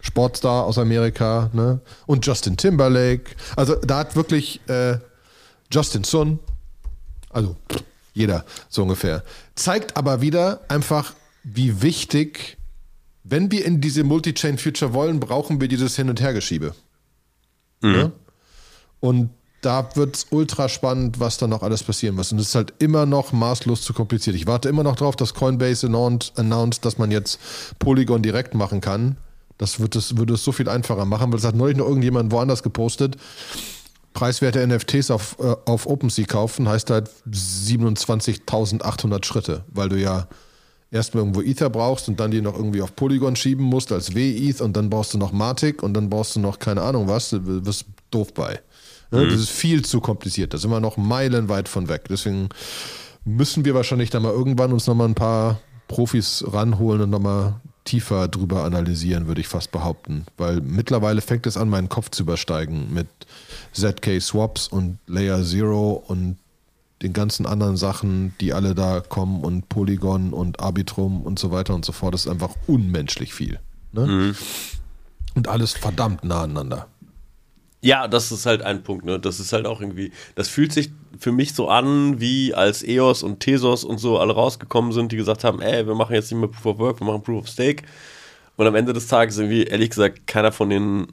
Sportstar 0.00 0.64
aus 0.64 0.78
Amerika, 0.78 1.50
ne? 1.52 1.80
Und 2.06 2.24
Justin 2.24 2.56
Timberlake. 2.56 3.32
Also 3.56 3.74
da 3.74 3.98
hat 3.98 4.16
wirklich 4.16 4.60
äh, 4.68 4.98
Justin 5.70 6.04
Sun, 6.04 6.38
also 7.30 7.56
jeder 8.14 8.44
so 8.68 8.82
ungefähr. 8.82 9.22
Zeigt 9.60 9.98
aber 9.98 10.22
wieder 10.22 10.62
einfach, 10.68 11.12
wie 11.44 11.82
wichtig, 11.82 12.56
wenn 13.24 13.50
wir 13.50 13.66
in 13.66 13.82
diese 13.82 14.04
Multi-Chain-Future 14.04 14.94
wollen, 14.94 15.20
brauchen 15.20 15.60
wir 15.60 15.68
dieses 15.68 15.96
Hin- 15.96 16.08
und 16.08 16.18
Hergeschiebe. 16.18 16.74
Mhm. 17.82 17.94
Ja? 17.94 18.10
Und 19.00 19.30
da 19.60 19.94
wird 19.96 20.16
es 20.16 20.26
ultra 20.30 20.70
spannend, 20.70 21.20
was 21.20 21.36
da 21.36 21.46
noch 21.46 21.62
alles 21.62 21.82
passieren 21.82 22.16
muss. 22.16 22.32
Und 22.32 22.38
es 22.38 22.48
ist 22.48 22.54
halt 22.54 22.72
immer 22.78 23.04
noch 23.04 23.32
maßlos 23.32 23.82
zu 23.82 23.92
kompliziert. 23.92 24.34
Ich 24.34 24.46
warte 24.46 24.70
immer 24.70 24.82
noch 24.82 24.96
drauf, 24.96 25.14
dass 25.14 25.34
Coinbase 25.34 25.86
announced, 25.86 26.82
dass 26.86 26.96
man 26.96 27.10
jetzt 27.10 27.38
Polygon 27.78 28.22
direkt 28.22 28.54
machen 28.54 28.80
kann. 28.80 29.18
Das 29.58 29.78
wird 29.78 29.94
es, 29.94 30.16
würde 30.16 30.32
es 30.32 30.42
so 30.42 30.52
viel 30.52 30.70
einfacher 30.70 31.04
machen, 31.04 31.30
weil 31.30 31.38
es 31.38 31.44
hat 31.44 31.54
neulich 31.54 31.76
noch 31.76 31.86
irgendjemand 31.86 32.32
woanders 32.32 32.62
gepostet. 32.62 33.18
Preiswerte 34.12 34.66
NFTs 34.66 35.10
auf, 35.10 35.36
äh, 35.40 35.54
auf 35.66 35.86
OpenSea 35.86 36.26
kaufen 36.26 36.68
heißt 36.68 36.90
halt 36.90 37.10
27.800 37.30 39.24
Schritte, 39.24 39.64
weil 39.68 39.88
du 39.88 40.00
ja 40.00 40.26
erstmal 40.90 41.22
irgendwo 41.22 41.42
Ether 41.42 41.70
brauchst 41.70 42.08
und 42.08 42.18
dann 42.18 42.30
die 42.30 42.40
noch 42.40 42.56
irgendwie 42.56 42.82
auf 42.82 42.96
Polygon 42.96 43.36
schieben 43.36 43.64
musst 43.64 43.92
als 43.92 44.14
W-ETH 44.14 44.60
und 44.60 44.76
dann 44.76 44.90
brauchst 44.90 45.14
du 45.14 45.18
noch 45.18 45.32
Matic 45.32 45.82
und 45.82 45.94
dann 45.94 46.10
brauchst 46.10 46.36
du 46.36 46.40
noch 46.40 46.58
keine 46.58 46.82
Ahnung 46.82 47.08
was, 47.08 47.30
du 47.30 47.64
wirst 47.64 47.86
doof 48.10 48.34
bei. 48.34 48.60
Ne? 49.10 49.24
Mhm. 49.24 49.30
Das 49.30 49.40
ist 49.40 49.50
viel 49.50 49.84
zu 49.84 50.00
kompliziert. 50.00 50.54
Da 50.54 50.58
sind 50.58 50.70
wir 50.70 50.80
noch 50.80 50.96
meilenweit 50.96 51.68
von 51.68 51.88
weg. 51.88 52.06
Deswegen 52.08 52.48
müssen 53.24 53.64
wir 53.64 53.74
wahrscheinlich 53.74 54.10
da 54.10 54.20
mal 54.20 54.32
irgendwann 54.32 54.72
uns 54.72 54.86
nochmal 54.86 55.08
ein 55.08 55.14
paar 55.14 55.60
Profis 55.88 56.44
ranholen 56.46 57.02
und 57.02 57.10
nochmal 57.10 57.60
tiefer 57.90 58.28
drüber 58.28 58.62
analysieren, 58.62 59.26
würde 59.26 59.40
ich 59.40 59.48
fast 59.48 59.72
behaupten. 59.72 60.24
Weil 60.36 60.60
mittlerweile 60.60 61.20
fängt 61.20 61.44
es 61.48 61.56
an, 61.56 61.68
meinen 61.68 61.88
Kopf 61.88 62.10
zu 62.10 62.22
übersteigen 62.22 62.94
mit 62.94 63.08
ZK 63.72 64.20
Swaps 64.20 64.68
und 64.68 64.98
Layer 65.08 65.42
Zero 65.42 66.04
und 66.06 66.36
den 67.02 67.12
ganzen 67.12 67.46
anderen 67.46 67.76
Sachen, 67.76 68.32
die 68.40 68.52
alle 68.52 68.76
da 68.76 69.00
kommen 69.00 69.42
und 69.42 69.68
Polygon 69.68 70.32
und 70.32 70.60
Arbitrum 70.60 71.22
und 71.22 71.40
so 71.40 71.50
weiter 71.50 71.74
und 71.74 71.84
so 71.84 71.90
fort. 71.90 72.14
Das 72.14 72.26
ist 72.26 72.30
einfach 72.30 72.54
unmenschlich 72.68 73.34
viel. 73.34 73.58
Ne? 73.90 74.06
Mhm. 74.06 74.36
Und 75.34 75.48
alles 75.48 75.72
verdammt 75.72 76.22
nah 76.22 76.42
aneinander. 76.42 76.86
Ja, 77.80 78.06
das 78.06 78.30
ist 78.30 78.46
halt 78.46 78.62
ein 78.62 78.84
Punkt, 78.84 79.04
ne? 79.04 79.18
Das 79.18 79.40
ist 79.40 79.52
halt 79.52 79.66
auch 79.66 79.80
irgendwie, 79.80 80.12
das 80.36 80.48
fühlt 80.48 80.72
sich 80.72 80.90
für 81.20 81.32
mich 81.32 81.54
so 81.54 81.68
an, 81.68 82.18
wie 82.18 82.54
als 82.54 82.82
EOS 82.82 83.22
und 83.22 83.40
Tesos 83.40 83.84
und 83.84 83.98
so 83.98 84.18
alle 84.18 84.32
rausgekommen 84.32 84.92
sind, 84.92 85.12
die 85.12 85.16
gesagt 85.16 85.44
haben, 85.44 85.60
ey, 85.60 85.86
wir 85.86 85.94
machen 85.94 86.14
jetzt 86.14 86.32
nicht 86.32 86.40
mehr 86.40 86.48
Proof 86.48 86.66
of 86.66 86.78
Work, 86.78 87.00
wir 87.00 87.06
machen 87.06 87.22
Proof 87.22 87.42
of 87.42 87.48
Stake. 87.48 87.84
Und 88.56 88.66
am 88.66 88.74
Ende 88.74 88.92
des 88.92 89.06
Tages 89.06 89.38
irgendwie, 89.38 89.64
ehrlich 89.64 89.90
gesagt, 89.90 90.26
keiner 90.26 90.50
von 90.50 90.70
denen 90.70 91.08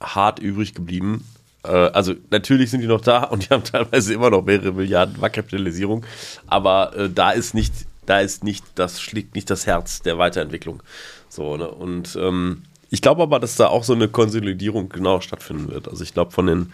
hart 0.00 0.38
übrig 0.38 0.74
geblieben. 0.74 1.24
Äh, 1.64 1.70
also 1.70 2.14
natürlich 2.30 2.70
sind 2.70 2.82
die 2.82 2.86
noch 2.86 3.00
da 3.00 3.24
und 3.24 3.48
die 3.48 3.54
haben 3.54 3.64
teilweise 3.64 4.12
immer 4.12 4.30
noch 4.30 4.44
mehrere 4.44 4.72
Milliarden 4.72 5.18
Marktkapitalisierung, 5.18 6.04
aber 6.46 6.94
äh, 6.96 7.10
da 7.10 7.30
ist 7.30 7.54
nicht, 7.54 7.72
da 8.04 8.20
ist 8.20 8.44
nicht, 8.44 8.64
das 8.74 9.00
schlägt 9.00 9.34
nicht 9.34 9.48
das 9.50 9.66
Herz 9.66 10.02
der 10.02 10.18
Weiterentwicklung. 10.18 10.82
So, 11.30 11.56
ne? 11.56 11.68
Und 11.68 12.16
ähm, 12.20 12.62
ich 12.90 13.02
glaube 13.02 13.22
aber, 13.22 13.40
dass 13.40 13.56
da 13.56 13.68
auch 13.68 13.84
so 13.84 13.94
eine 13.94 14.08
Konsolidierung 14.08 14.88
genau 14.88 15.20
stattfinden 15.20 15.68
wird. 15.70 15.88
Also 15.88 16.04
ich 16.04 16.14
glaube, 16.14 16.32
von 16.32 16.46
den 16.46 16.72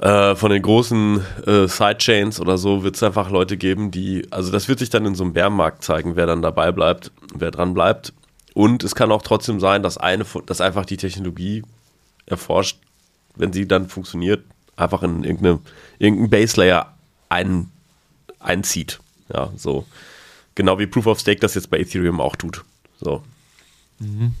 äh, 0.00 0.34
von 0.34 0.50
den 0.50 0.62
großen 0.62 1.22
äh, 1.46 1.68
Sidechains 1.68 2.40
oder 2.40 2.56
so 2.56 2.82
wird 2.82 2.96
es 2.96 3.02
einfach 3.02 3.30
Leute 3.30 3.56
geben, 3.56 3.90
die, 3.90 4.26
also 4.30 4.50
das 4.50 4.66
wird 4.66 4.78
sich 4.78 4.88
dann 4.88 5.04
in 5.04 5.14
so 5.14 5.24
einem 5.24 5.34
Bärmarkt 5.34 5.84
zeigen, 5.84 6.16
wer 6.16 6.26
dann 6.26 6.40
dabei 6.40 6.72
bleibt, 6.72 7.12
wer 7.34 7.50
dran 7.50 7.74
bleibt. 7.74 8.14
Und 8.54 8.82
es 8.82 8.94
kann 8.94 9.12
auch 9.12 9.22
trotzdem 9.22 9.60
sein, 9.60 9.82
dass 9.82 9.98
eine, 9.98 10.24
dass 10.46 10.60
einfach 10.60 10.86
die 10.86 10.96
Technologie 10.96 11.62
erforscht, 12.26 12.78
wenn 13.36 13.52
sie 13.52 13.68
dann 13.68 13.88
funktioniert, 13.88 14.42
einfach 14.74 15.02
in 15.02 15.22
irgendeine, 15.22 15.60
irgendein 15.98 16.30
Base 16.30 16.58
Layer 16.58 16.94
ein, 17.28 17.70
einzieht. 18.38 19.00
Ja, 19.32 19.50
so. 19.56 19.86
Genau 20.54 20.78
wie 20.78 20.86
Proof 20.86 21.06
of 21.06 21.20
Stake 21.20 21.40
das 21.40 21.54
jetzt 21.54 21.70
bei 21.70 21.78
Ethereum 21.78 22.20
auch 22.20 22.36
tut. 22.36 22.64
So. 23.00 23.22
Mhm. 23.98 24.34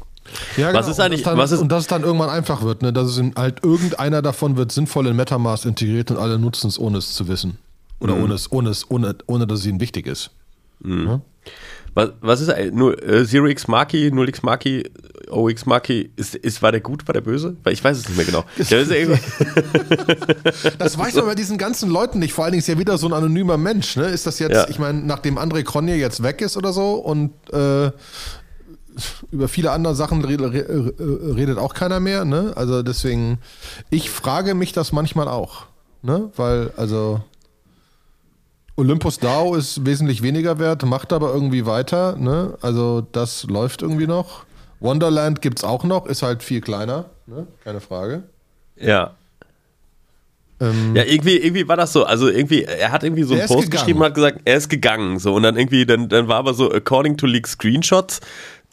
Ja, 0.56 0.68
genau. 0.68 0.78
was 0.78 0.88
ist 0.88 1.00
eigentlich, 1.00 1.20
und 1.20 1.26
dann, 1.26 1.38
was 1.38 1.52
ist, 1.52 1.60
und 1.60 1.72
dass 1.72 1.82
es 1.82 1.86
dann 1.88 2.02
irgendwann 2.02 2.30
einfach 2.30 2.62
wird, 2.62 2.82
ne? 2.82 2.92
dass 2.92 3.08
es 3.08 3.18
in, 3.18 3.34
halt 3.36 3.64
irgendeiner 3.64 4.22
davon 4.22 4.56
wird 4.56 4.72
sinnvoll 4.72 5.06
in 5.06 5.16
Metamask 5.16 5.64
integriert 5.64 6.10
und 6.10 6.18
alle 6.18 6.38
nutzen 6.38 6.68
es, 6.68 6.78
ohne 6.78 6.98
es 6.98 7.14
zu 7.14 7.28
wissen. 7.28 7.58
Oder 8.00 8.14
mhm. 8.16 8.24
ohne, 8.24 8.34
es, 8.34 8.52
ohne, 8.52 8.70
es, 8.70 8.90
ohne, 8.90 9.16
ohne 9.26 9.46
dass 9.46 9.60
es 9.60 9.66
ihnen 9.66 9.80
wichtig 9.80 10.06
ist. 10.06 10.30
Mhm. 10.80 11.06
Ja? 11.06 11.20
Was, 11.94 12.10
was 12.20 12.40
ist 12.40 12.52
nur 12.72 13.02
äh, 13.02 13.26
Zero 13.26 13.46
X 13.46 13.66
Maki, 13.66 14.10
0 14.12 14.28
X 14.28 14.42
Maki, 14.42 14.88
OX 15.28 15.66
Maki, 15.66 16.10
ist, 16.16 16.36
ist, 16.36 16.62
war 16.62 16.70
der 16.70 16.80
gut, 16.80 17.08
war 17.08 17.12
der 17.12 17.20
böse? 17.20 17.56
Weil 17.64 17.72
ich 17.72 17.82
weiß 17.82 17.98
es 17.98 18.08
nicht 18.08 18.16
mehr 18.16 18.26
genau. 18.26 18.44
das 20.78 20.96
weiß 20.98 21.14
man 21.16 21.26
bei 21.26 21.34
diesen 21.34 21.58
ganzen 21.58 21.90
Leuten 21.90 22.20
nicht. 22.20 22.32
Vor 22.32 22.44
allen 22.44 22.52
Dingen 22.52 22.60
ist 22.60 22.68
ja 22.68 22.78
wieder 22.78 22.96
so 22.96 23.08
ein 23.08 23.12
anonymer 23.12 23.56
Mensch. 23.56 23.96
Ne? 23.96 24.04
Ist 24.06 24.26
das 24.26 24.38
jetzt, 24.38 24.54
ja. 24.54 24.68
ich 24.68 24.78
meine, 24.78 25.00
nachdem 25.00 25.36
André 25.38 25.64
Kronje 25.64 25.96
jetzt 25.96 26.22
weg 26.22 26.40
ist 26.42 26.56
oder 26.56 26.72
so 26.72 26.92
und 26.92 27.32
äh, 27.52 27.90
über 29.30 29.48
viele 29.48 29.70
andere 29.72 29.94
Sachen 29.94 30.24
redet 30.24 31.58
auch 31.58 31.74
keiner 31.74 32.00
mehr. 32.00 32.24
Ne? 32.24 32.52
Also 32.56 32.82
deswegen, 32.82 33.38
ich 33.90 34.10
frage 34.10 34.54
mich 34.54 34.72
das 34.72 34.92
manchmal 34.92 35.28
auch. 35.28 35.66
Ne? 36.02 36.30
Weil, 36.36 36.72
also 36.76 37.20
Olympus 38.76 39.18
DAO 39.18 39.54
ist 39.54 39.84
wesentlich 39.84 40.22
weniger 40.22 40.58
wert, 40.58 40.84
macht 40.84 41.12
aber 41.12 41.32
irgendwie 41.32 41.66
weiter. 41.66 42.16
Ne? 42.16 42.56
Also 42.62 43.06
das 43.12 43.44
läuft 43.44 43.82
irgendwie 43.82 44.06
noch. 44.06 44.44
Wonderland 44.80 45.42
gibt 45.42 45.58
es 45.58 45.64
auch 45.64 45.84
noch, 45.84 46.06
ist 46.06 46.22
halt 46.22 46.42
viel 46.42 46.62
kleiner, 46.62 47.10
ne? 47.26 47.46
keine 47.62 47.80
Frage. 47.80 48.22
Ja. 48.76 49.14
Ähm, 50.60 50.94
ja, 50.94 51.04
irgendwie, 51.04 51.36
irgendwie 51.36 51.66
war 51.68 51.76
das 51.76 51.92
so. 51.92 52.04
Also 52.04 52.28
irgendwie, 52.28 52.64
er 52.64 52.92
hat 52.92 53.02
irgendwie 53.02 53.22
so 53.22 53.34
einen 53.34 53.46
Post 53.46 53.70
geschrieben 53.70 53.98
und 53.98 54.06
hat 54.06 54.14
gesagt, 54.14 54.40
er 54.44 54.56
ist 54.56 54.68
gegangen. 54.68 55.18
So, 55.18 55.34
und 55.34 55.42
dann 55.42 55.56
irgendwie, 55.56 55.86
dann, 55.86 56.08
dann 56.08 56.28
war 56.28 56.36
aber 56.36 56.54
so, 56.54 56.70
according 56.70 57.16
to 57.16 57.26
leak 57.26 57.46
Screenshots, 57.46 58.20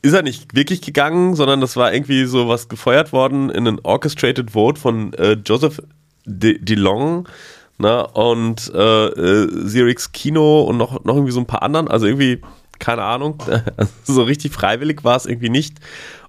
ist 0.01 0.13
er 0.13 0.21
nicht 0.21 0.55
wirklich 0.55 0.81
gegangen, 0.81 1.35
sondern 1.35 1.61
das 1.61 1.75
war 1.75 1.93
irgendwie 1.93 2.25
so 2.25 2.47
was 2.47 2.69
gefeuert 2.69 3.11
worden 3.11 3.49
in 3.49 3.67
ein 3.67 3.79
orchestrated 3.83 4.51
Vote 4.51 4.79
von 4.79 5.13
äh, 5.13 5.37
Joseph 5.45 5.81
DeLong. 6.25 7.23
De 7.23 7.33
Ne? 7.79 8.07
Und 8.07 8.71
äh, 8.73 9.05
äh, 9.05 9.65
Xerix 9.65 10.11
Kino 10.11 10.63
und 10.63 10.77
noch, 10.77 11.03
noch 11.03 11.15
irgendwie 11.15 11.31
so 11.31 11.39
ein 11.39 11.45
paar 11.45 11.61
anderen. 11.61 11.87
Also 11.87 12.07
irgendwie, 12.07 12.41
keine 12.79 13.03
Ahnung, 13.03 13.43
so 14.03 14.23
richtig 14.23 14.53
freiwillig 14.53 15.03
war 15.03 15.15
es 15.15 15.25
irgendwie 15.25 15.49
nicht. 15.49 15.77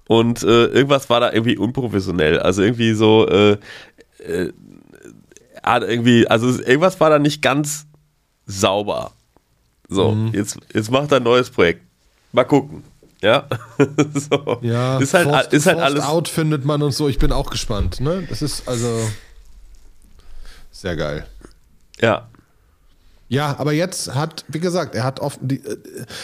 Und 0.07 0.43
äh, 0.43 0.65
irgendwas 0.65 1.09
war 1.09 1.19
da 1.19 1.31
irgendwie 1.31 1.57
unprofessionell. 1.57 2.39
Also 2.39 2.61
irgendwie 2.61 2.93
so, 2.93 3.27
äh, 3.27 3.57
äh, 4.19 4.51
irgendwie, 5.63 6.27
also 6.27 6.47
irgendwas 6.47 6.99
war 6.99 7.09
da 7.09 7.19
nicht 7.19 7.41
ganz 7.41 7.87
sauber. 8.45 9.11
So, 9.87 10.11
mhm. 10.11 10.31
jetzt, 10.33 10.57
jetzt 10.73 10.91
macht 10.91 11.11
er 11.11 11.17
ein 11.17 11.23
neues 11.23 11.49
Projekt. 11.49 11.81
Mal 12.31 12.43
gucken. 12.43 12.83
Ja, 13.21 13.47
so. 14.13 14.59
ja 14.61 14.97
ist 14.97 15.13
halt, 15.13 15.27
Forst, 15.27 15.53
ist 15.53 15.65
halt 15.65 15.79
alles. 15.79 16.03
Out 16.03 16.27
findet 16.27 16.63
man 16.65 16.81
und 16.81 16.93
so. 16.93 17.09
Ich 17.09 17.19
bin 17.19 17.31
auch 17.31 17.49
gespannt. 17.49 17.99
Ne? 17.99 18.25
Das 18.29 18.41
ist 18.41 18.67
also 18.67 19.01
sehr 20.71 20.95
geil. 20.95 21.25
Ja. 21.99 22.29
Ja, 23.31 23.55
aber 23.59 23.73
jetzt 23.73 24.15
hat, 24.15 24.43
wie 24.47 24.59
gesagt, 24.59 24.95
er 24.95 25.03
hat 25.03 25.19
oft, 25.19 25.39
die, 25.43 25.57
äh, 25.63 25.77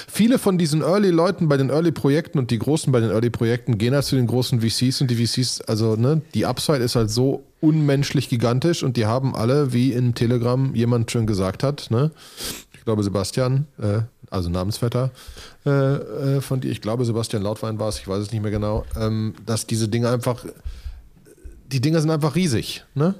viele 0.07 0.39
von 0.39 0.57
diesen 0.57 0.81
Early-Leuten 0.81 1.47
bei 1.47 1.55
den 1.55 1.69
Early-Projekten 1.69 2.39
und 2.39 2.49
die 2.49 2.57
Großen 2.57 2.91
bei 2.91 2.99
den 2.99 3.11
Early-Projekten 3.11 3.77
gehen 3.77 3.93
halt 3.93 4.05
zu 4.05 4.15
den 4.15 4.25
großen 4.25 4.61
VCs 4.61 5.01
und 5.01 5.11
die 5.11 5.23
VCs, 5.23 5.61
also 5.61 5.95
ne, 5.95 6.21
die 6.33 6.47
Upside 6.47 6.79
ist 6.79 6.95
halt 6.95 7.11
so 7.11 7.43
unmenschlich 7.61 8.27
gigantisch 8.27 8.81
und 8.81 8.97
die 8.97 9.05
haben 9.05 9.35
alle, 9.35 9.71
wie 9.71 9.93
in 9.93 10.15
Telegram 10.15 10.73
jemand 10.73 11.11
schon 11.11 11.27
gesagt 11.27 11.61
hat, 11.61 11.91
ne, 11.91 12.09
ich 12.73 12.83
glaube 12.85 13.03
Sebastian, 13.03 13.67
äh, 13.79 13.99
also 14.29 14.49
Namensvetter 14.49 15.11
äh, 15.65 15.69
äh, 15.69 16.41
von 16.41 16.61
dir, 16.61 16.71
ich 16.71 16.81
glaube 16.81 17.05
Sebastian 17.05 17.41
Lautwein 17.43 17.79
war 17.79 17.89
es, 17.89 17.99
ich 17.99 18.07
weiß 18.07 18.21
es 18.21 18.31
nicht 18.31 18.41
mehr 18.41 18.51
genau, 18.51 18.85
ähm, 18.99 19.35
dass 19.45 19.67
diese 19.67 19.87
Dinge 19.87 20.09
einfach, 20.09 20.45
die 21.67 21.81
Dinge 21.81 21.99
sind 22.01 22.11
einfach 22.11 22.35
riesig, 22.35 22.83
ne? 22.93 23.15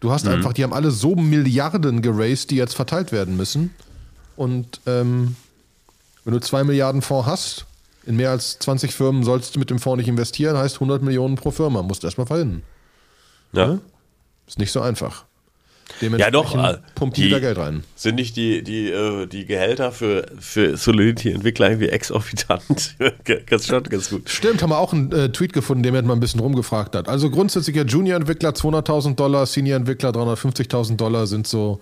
Du 0.00 0.12
hast 0.12 0.26
mhm. 0.26 0.32
einfach, 0.32 0.52
die 0.52 0.62
haben 0.62 0.74
alle 0.74 0.90
so 0.90 1.16
Milliarden 1.16 2.02
geraced, 2.02 2.50
die 2.50 2.56
jetzt 2.56 2.74
verteilt 2.74 3.12
werden 3.12 3.36
müssen. 3.36 3.74
Und 4.36 4.80
ähm, 4.84 5.36
wenn 6.24 6.34
du 6.34 6.40
zwei 6.40 6.64
Milliarden 6.64 7.00
Fonds 7.00 7.26
hast, 7.26 7.66
in 8.04 8.16
mehr 8.16 8.30
als 8.30 8.58
20 8.58 8.94
Firmen 8.94 9.24
sollst 9.24 9.56
du 9.56 9.58
mit 9.58 9.70
dem 9.70 9.78
Fonds 9.78 9.98
nicht 9.98 10.08
investieren, 10.08 10.56
heißt 10.56 10.76
100 10.76 11.02
Millionen 11.02 11.36
pro 11.36 11.50
Firma. 11.50 11.82
Musst 11.82 12.02
du 12.02 12.06
erstmal 12.06 12.26
verhindern. 12.26 12.62
Ja. 13.52 13.66
ja. 13.66 13.78
Ist 14.46 14.58
nicht 14.58 14.70
so 14.70 14.82
einfach 14.82 15.24
ja, 16.00 16.30
doch. 16.30 16.54
Äh, 16.54 16.78
pumpt 16.94 17.16
die, 17.16 17.24
wieder 17.24 17.40
Geld 17.40 17.58
rein. 17.58 17.84
Sind 17.94 18.16
nicht 18.16 18.36
die, 18.36 18.62
die, 18.62 18.90
äh, 18.90 19.26
die 19.26 19.46
Gehälter 19.46 19.92
für, 19.92 20.26
für 20.38 20.76
Solidity-Entwickler 20.76 21.70
irgendwie 21.70 21.88
exorbitant? 21.88 22.96
ganz, 23.46 23.66
schon 23.66 23.82
ganz 23.84 24.10
gut. 24.10 24.28
Stimmt, 24.28 24.62
haben 24.62 24.70
wir 24.70 24.78
auch 24.78 24.92
einen 24.92 25.12
äh, 25.12 25.30
Tweet 25.30 25.52
gefunden, 25.52 25.82
der 25.82 25.92
mir 25.92 26.02
mal 26.02 26.14
ein 26.14 26.20
bisschen 26.20 26.40
rumgefragt 26.40 26.94
hat. 26.94 27.08
Also 27.08 27.30
grundsätzlich 27.30 27.76
ja 27.76 27.84
Junior-Entwickler 27.84 28.50
200.000 28.50 29.14
Dollar, 29.14 29.46
Senior-Entwickler 29.46 30.10
350.000 30.10 30.96
Dollar 30.96 31.26
sind 31.26 31.46
so 31.46 31.80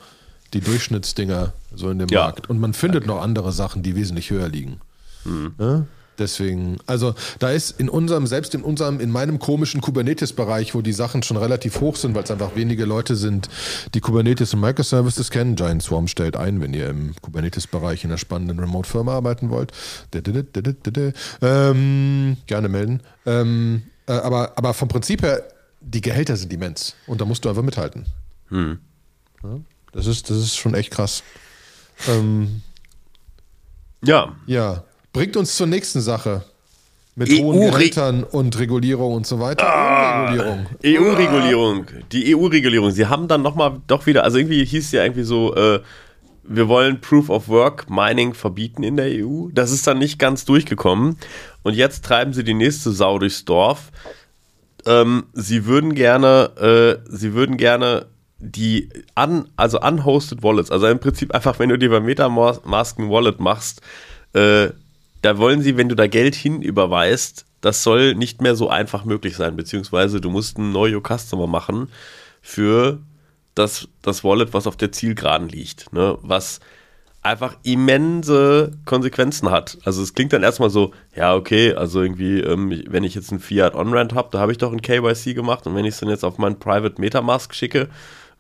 die 0.53 0.61
Durchschnittsdinger 0.61 1.53
so 1.75 1.91
in 1.91 1.99
dem 1.99 2.09
ja. 2.09 2.25
Markt. 2.25 2.49
Und 2.49 2.61
man 2.61 2.73
findet 2.73 3.05
okay. 3.05 3.13
noch 3.13 3.23
andere 3.23 3.53
Sachen, 3.53 3.83
die 3.83 3.97
wesentlich 3.97 4.31
höher 4.31 4.49
liegen. 4.49 4.81
Mhm. 5.25 5.55
Ja? 5.59 5.87
Deswegen, 6.19 6.79
also 6.87 7.15
da 7.39 7.51
ist 7.51 7.79
in 7.81 7.89
unserem, 7.89 8.27
selbst 8.27 8.55
in 8.55 8.63
unserem, 8.63 9.01
in 9.01 9.11
meinem 9.11 9.39
komischen 9.39 9.81
Kubernetes-Bereich, 9.81 10.75
wo 10.75 10.81
die 10.81 10.93
Sachen 10.93 11.23
schon 11.23 11.37
relativ 11.37 11.81
hoch 11.81 11.97
sind, 11.97 12.15
weil 12.15 12.25
es 12.25 12.31
einfach 12.31 12.55
wenige 12.55 12.85
Leute 12.85 13.17
sind, 13.17 13.49
die 13.95 14.01
Kubernetes 14.01 14.55
und 14.55 14.61
Microservices 14.61 15.31
kennen. 15.31 15.57
Giant 15.57 15.83
Swarm 15.83 16.07
stellt 16.07 16.37
ein, 16.37 16.61
wenn 16.61 16.73
ihr 16.73 16.89
im 16.89 17.15
Kubernetes-Bereich 17.21 18.05
in 18.05 18.11
einer 18.11 18.19
spannenden 18.19 18.61
Remote-Firma 18.61 19.13
arbeiten 19.13 19.51
wollt. 19.51 19.73
Ähm, 21.43 22.37
gerne 22.47 22.69
melden. 22.69 23.01
Ähm, 23.27 23.83
äh, 24.07 24.13
aber, 24.13 24.53
aber 24.57 24.75
vom 24.75 24.89
Prinzip 24.89 25.23
her, 25.23 25.43
die 25.81 26.01
Gehälter 26.01 26.37
sind 26.37 26.53
immens 26.53 26.95
und 27.07 27.21
da 27.21 27.25
musst 27.25 27.45
du 27.45 27.49
einfach 27.49 27.63
mithalten. 27.63 28.07
Hm. 28.49 28.79
Ja, 29.43 29.61
das, 29.93 30.07
ist, 30.07 30.31
das 30.31 30.39
ist 30.39 30.57
schon 30.57 30.75
echt 30.75 30.91
krass. 30.91 31.23
Ähm, 32.09 32.63
ja. 34.03 34.35
Ja. 34.47 34.85
Bringt 35.15 35.37
uns 35.37 35.57
zur 35.57 35.69
nächsten 35.69 36.01
Sache. 36.01 36.43
Mit 37.15 37.31
EU 37.31 37.45
hohen 37.45 37.71
Gehältern 37.71 38.25
und 38.25 38.59
Regulierung 38.59 39.15
und 39.15 39.27
so 39.29 39.39
weiter. 39.39 39.65
Ah, 39.65 40.33
EU-Regulierung. 40.33 40.67
EU-Regulierung. 40.85 41.87
Die 42.11 42.35
EU-Regulierung. 42.35 42.91
Sie 42.91 43.07
haben 43.07 43.29
dann 43.29 43.41
nochmal 43.41 43.81
doch 43.87 44.07
wieder, 44.07 44.25
also 44.25 44.39
irgendwie 44.39 44.65
hieß 44.65 44.87
es 44.87 44.91
ja 44.91 45.05
irgendwie 45.05 45.23
so, 45.23 45.55
äh, 45.55 45.81
wir 46.43 46.67
wollen 46.67 47.01
Proof 47.01 47.31
of 47.31 47.49
Work 47.49 47.89
Mining 47.89 48.35
verbieten 48.35 48.83
in 48.83 48.97
der 48.97 49.07
EU. 49.25 49.51
Das 49.53 49.71
ist 49.71 49.87
dann 49.87 50.01
nicht 50.01 50.19
ganz 50.19 50.45
durchgekommen. 50.47 51.17
Und 51.63 51.75
jetzt 51.75 52.05
treiben 52.05 52.33
sie 52.33 52.43
die 52.43 52.53
nächste 52.53 52.91
Sau 52.91 53.21
durchs 53.21 53.45
Dorf. 53.45 53.93
Ähm, 54.85 55.27
sie 55.33 55.65
würden 55.65 55.95
gerne, 55.95 57.01
äh, 57.07 57.09
sie 57.09 57.35
würden 57.35 57.57
gerne 57.57 58.07
die 58.41 58.89
un, 59.17 59.49
also 59.55 59.81
unhosted 59.81 60.43
Wallets, 60.43 60.73
also 60.73 60.89
im 60.89 60.99
Prinzip 60.99 61.33
einfach, 61.33 61.61
wenn 61.61 61.69
du 61.69 61.79
dir 61.79 61.91
bei 61.91 62.01
Metamask 62.01 62.99
ein 62.99 63.09
Wallet 63.09 63.39
machst, 63.39 63.81
äh, 64.35 64.71
da 65.25 65.39
wollen 65.39 65.63
sie, 65.63 65.79
wenn 65.79 65.89
du 65.89 65.97
da 65.97 66.07
Geld 66.07 66.35
hinüberweist, 66.35 67.47
das 67.63 67.83
soll 67.83 68.15
nicht 68.15 68.43
mehr 68.43 68.55
so 68.55 68.69
einfach 68.69 69.07
möglich 69.07 69.37
sein, 69.37 69.57
beziehungsweise 69.57 70.21
du 70.21 70.29
musst 70.29 70.59
einen 70.59 70.73
Know 70.73 71.01
Customer 71.01 71.47
machen 71.47 71.89
für 72.43 72.99
das, 73.55 73.89
das 74.03 74.23
Wallet, 74.23 74.53
was 74.53 74.67
auf 74.67 74.77
der 74.77 74.93
Zielgeraden 74.93 75.49
liegt, 75.49 75.95
ne? 75.95 76.19
was 76.21 76.61
einfach 77.23 77.57
immense 77.63 78.73
Konsequenzen 78.85 79.51
hat. 79.51 79.79
Also 79.85 80.03
es 80.03 80.13
klingt 80.13 80.35
dann 80.35 80.43
erstmal 80.43 80.69
so, 80.69 80.93
ja, 81.17 81.35
okay, 81.35 81.73
also 81.73 82.03
irgendwie, 82.03 82.41
ähm, 82.41 82.83
wenn 82.87 83.03
ich 83.03 83.15
jetzt 83.15 83.31
einen 83.31 83.41
Fiat 83.41 83.75
On-Rent 83.75 84.13
habe, 84.13 84.29
da 84.31 84.41
habe 84.41 84.53
ich 84.53 84.59
doch 84.59 84.73
ein 84.73 84.83
KYC 84.83 85.33
gemacht 85.35 85.67
und 85.67 85.75
wenn 85.75 85.87
ich 85.87 85.95
es 85.95 86.01
dann 86.01 86.11
jetzt 86.11 86.25
auf 86.25 86.37
meinen 86.37 86.59
Private 86.59 87.01
Metamask 87.01 87.55
schicke, 87.55 87.89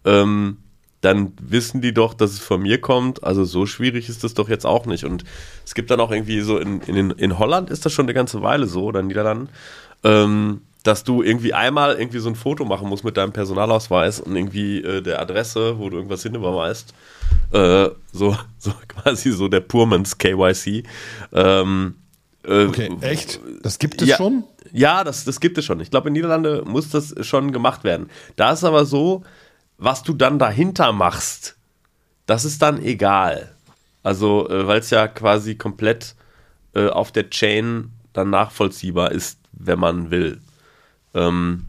ähm, 0.04 0.58
dann 1.04 1.32
wissen 1.40 1.80
die 1.80 1.92
doch, 1.92 2.14
dass 2.14 2.32
es 2.32 2.38
von 2.38 2.62
mir 2.62 2.80
kommt. 2.80 3.22
Also 3.24 3.44
so 3.44 3.66
schwierig 3.66 4.08
ist 4.08 4.24
das 4.24 4.34
doch 4.34 4.48
jetzt 4.48 4.64
auch 4.64 4.86
nicht. 4.86 5.04
Und 5.04 5.24
es 5.64 5.74
gibt 5.74 5.90
dann 5.90 6.00
auch 6.00 6.10
irgendwie 6.10 6.40
so, 6.40 6.58
in, 6.58 6.80
in, 6.82 7.10
in 7.10 7.38
Holland 7.38 7.70
ist 7.70 7.84
das 7.84 7.92
schon 7.92 8.06
eine 8.06 8.14
ganze 8.14 8.42
Weile 8.42 8.66
so, 8.66 8.84
oder 8.84 9.00
in 9.00 9.08
Niederlanden, 9.08 9.48
ähm, 10.02 10.62
dass 10.82 11.04
du 11.04 11.22
irgendwie 11.22 11.52
einmal 11.52 11.96
irgendwie 11.96 12.18
so 12.18 12.28
ein 12.28 12.36
Foto 12.36 12.64
machen 12.64 12.88
musst 12.88 13.04
mit 13.04 13.16
deinem 13.16 13.32
Personalausweis 13.32 14.20
und 14.20 14.34
irgendwie 14.34 14.82
äh, 14.82 15.02
der 15.02 15.20
Adresse, 15.20 15.78
wo 15.78 15.90
du 15.90 15.96
irgendwas 15.96 16.22
hinüberweist. 16.22 16.94
Äh, 17.52 17.90
so, 18.12 18.36
so 18.58 18.72
quasi 18.88 19.32
so 19.32 19.48
der 19.48 19.60
Purmans 19.60 20.16
KYC. 20.16 20.84
Ähm, 21.32 21.96
äh, 22.46 22.66
okay, 22.66 22.90
echt? 23.00 23.40
Das 23.62 23.78
gibt 23.78 24.00
es 24.00 24.08
ja, 24.08 24.16
schon? 24.16 24.44
Ja, 24.72 25.04
das, 25.04 25.24
das 25.24 25.40
gibt 25.40 25.58
es 25.58 25.64
schon. 25.64 25.80
Ich 25.80 25.90
glaube, 25.90 26.08
in 26.08 26.14
Niederlande 26.14 26.62
muss 26.66 26.90
das 26.90 27.14
schon 27.26 27.52
gemacht 27.52 27.84
werden. 27.84 28.10
Da 28.36 28.52
ist 28.52 28.64
aber 28.64 28.84
so, 28.84 29.22
was 29.84 30.02
du 30.02 30.14
dann 30.14 30.38
dahinter 30.38 30.92
machst, 30.92 31.56
das 32.26 32.44
ist 32.44 32.62
dann 32.62 32.82
egal. 32.82 33.54
Also, 34.02 34.48
äh, 34.48 34.66
weil 34.66 34.80
es 34.80 34.90
ja 34.90 35.08
quasi 35.08 35.56
komplett 35.56 36.14
äh, 36.74 36.88
auf 36.88 37.12
der 37.12 37.30
Chain 37.30 37.90
dann 38.12 38.30
nachvollziehbar 38.30 39.12
ist, 39.12 39.38
wenn 39.52 39.78
man 39.78 40.10
will. 40.10 40.40
Ähm, 41.14 41.66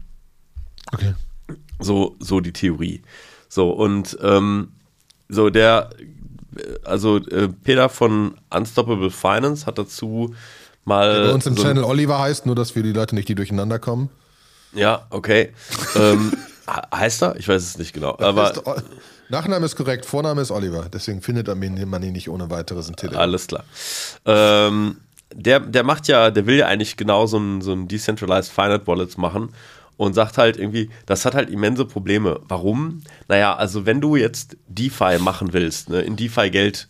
okay. 0.92 1.14
So, 1.78 2.16
so 2.18 2.40
die 2.40 2.52
Theorie. 2.52 3.02
So, 3.48 3.70
und 3.70 4.16
ähm, 4.22 4.72
so 5.28 5.50
der, 5.50 5.90
also 6.84 7.18
äh, 7.18 7.48
Peter 7.48 7.88
von 7.88 8.34
Unstoppable 8.50 9.10
Finance 9.10 9.66
hat 9.66 9.78
dazu 9.78 10.34
mal. 10.84 11.20
Der 11.20 11.28
bei 11.28 11.34
uns 11.34 11.46
im 11.46 11.56
so 11.56 11.62
Channel 11.62 11.84
Oliver 11.84 12.18
heißt, 12.18 12.46
nur 12.46 12.54
dass 12.54 12.74
wir 12.74 12.82
die 12.82 12.92
Leute 12.92 13.14
nicht, 13.14 13.28
die 13.28 13.34
durcheinander 13.34 13.78
kommen. 13.78 14.08
Ja, 14.72 15.06
okay. 15.10 15.52
ähm, 15.96 16.32
Heißt 16.94 17.22
er? 17.22 17.36
Ich 17.36 17.48
weiß 17.48 17.62
es 17.62 17.78
nicht 17.78 17.92
genau. 17.92 18.16
Aber 18.18 18.52
Nachname 19.28 19.66
ist 19.66 19.76
korrekt, 19.76 20.04
Vorname 20.04 20.40
ist 20.40 20.50
Oliver. 20.50 20.88
Deswegen 20.92 21.22
findet 21.22 21.48
man 21.48 22.02
ihn 22.02 22.12
nicht 22.12 22.28
ohne 22.28 22.50
weiteres 22.50 22.88
in 22.88 22.96
Telegram. 22.96 23.22
Alles 23.22 23.46
klar. 23.46 23.64
Ähm, 24.24 24.98
der, 25.32 25.60
der 25.60 25.84
macht 25.84 26.08
ja, 26.08 26.30
der 26.30 26.46
will 26.46 26.56
ja 26.56 26.66
eigentlich 26.66 26.96
genau 26.96 27.26
so 27.26 27.38
ein, 27.38 27.60
so 27.60 27.72
ein 27.72 27.88
Decentralized 27.88 28.52
Finite 28.52 28.86
Wallets 28.86 29.16
machen 29.16 29.52
und 29.96 30.14
sagt 30.14 30.38
halt 30.38 30.56
irgendwie, 30.58 30.90
das 31.06 31.24
hat 31.24 31.34
halt 31.34 31.50
immense 31.50 31.84
Probleme. 31.84 32.40
Warum? 32.48 33.02
Naja, 33.28 33.56
also 33.56 33.86
wenn 33.86 34.00
du 34.00 34.16
jetzt 34.16 34.56
DeFi 34.68 35.18
machen 35.18 35.52
willst, 35.52 35.88
ne, 35.88 36.02
in 36.02 36.16
DeFi 36.16 36.50
Geld 36.50 36.88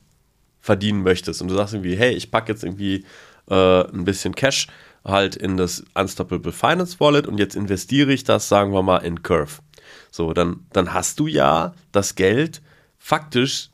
verdienen 0.61 1.03
möchtest 1.03 1.41
und 1.41 1.49
du 1.49 1.55
sagst 1.55 1.75
irgendwie, 1.75 1.97
hey, 1.97 2.12
ich 2.12 2.31
packe 2.31 2.53
jetzt 2.53 2.65
irgendwie 2.65 3.05
äh, 3.49 3.81
ein 3.89 4.05
bisschen 4.05 4.35
Cash 4.35 4.67
halt 5.05 5.37
in 5.37 5.57
das 5.57 5.85
Unstoppable 5.95 6.53
Finance 6.53 6.99
Wallet 6.99 7.27
und 7.27 7.39
jetzt 7.39 7.55
investiere 7.55 8.12
ich 8.12 8.25
das, 8.25 8.49
sagen 8.49 8.73
wir 8.73 8.83
mal, 8.83 8.99
in 8.99 9.23
Curve. 9.23 9.61
So, 10.17 10.33
dann, 10.33 10.67
dann 10.73 10.95
hast 10.95 11.21
du 11.21 11.27
ja 11.27 11.75
das 11.93 12.15
Geld, 12.15 12.63
faktisch 12.99 13.69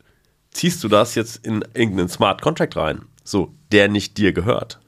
ziehst 0.50 0.82
du 0.82 0.88
das 0.88 1.14
jetzt 1.14 1.46
in 1.46 1.64
irgendeinen 1.72 2.08
Smart 2.08 2.42
Contract 2.42 2.76
rein, 2.76 3.02
so, 3.22 3.54
der 3.70 3.86
nicht 3.86 4.18
dir 4.18 4.32
gehört. 4.32 4.80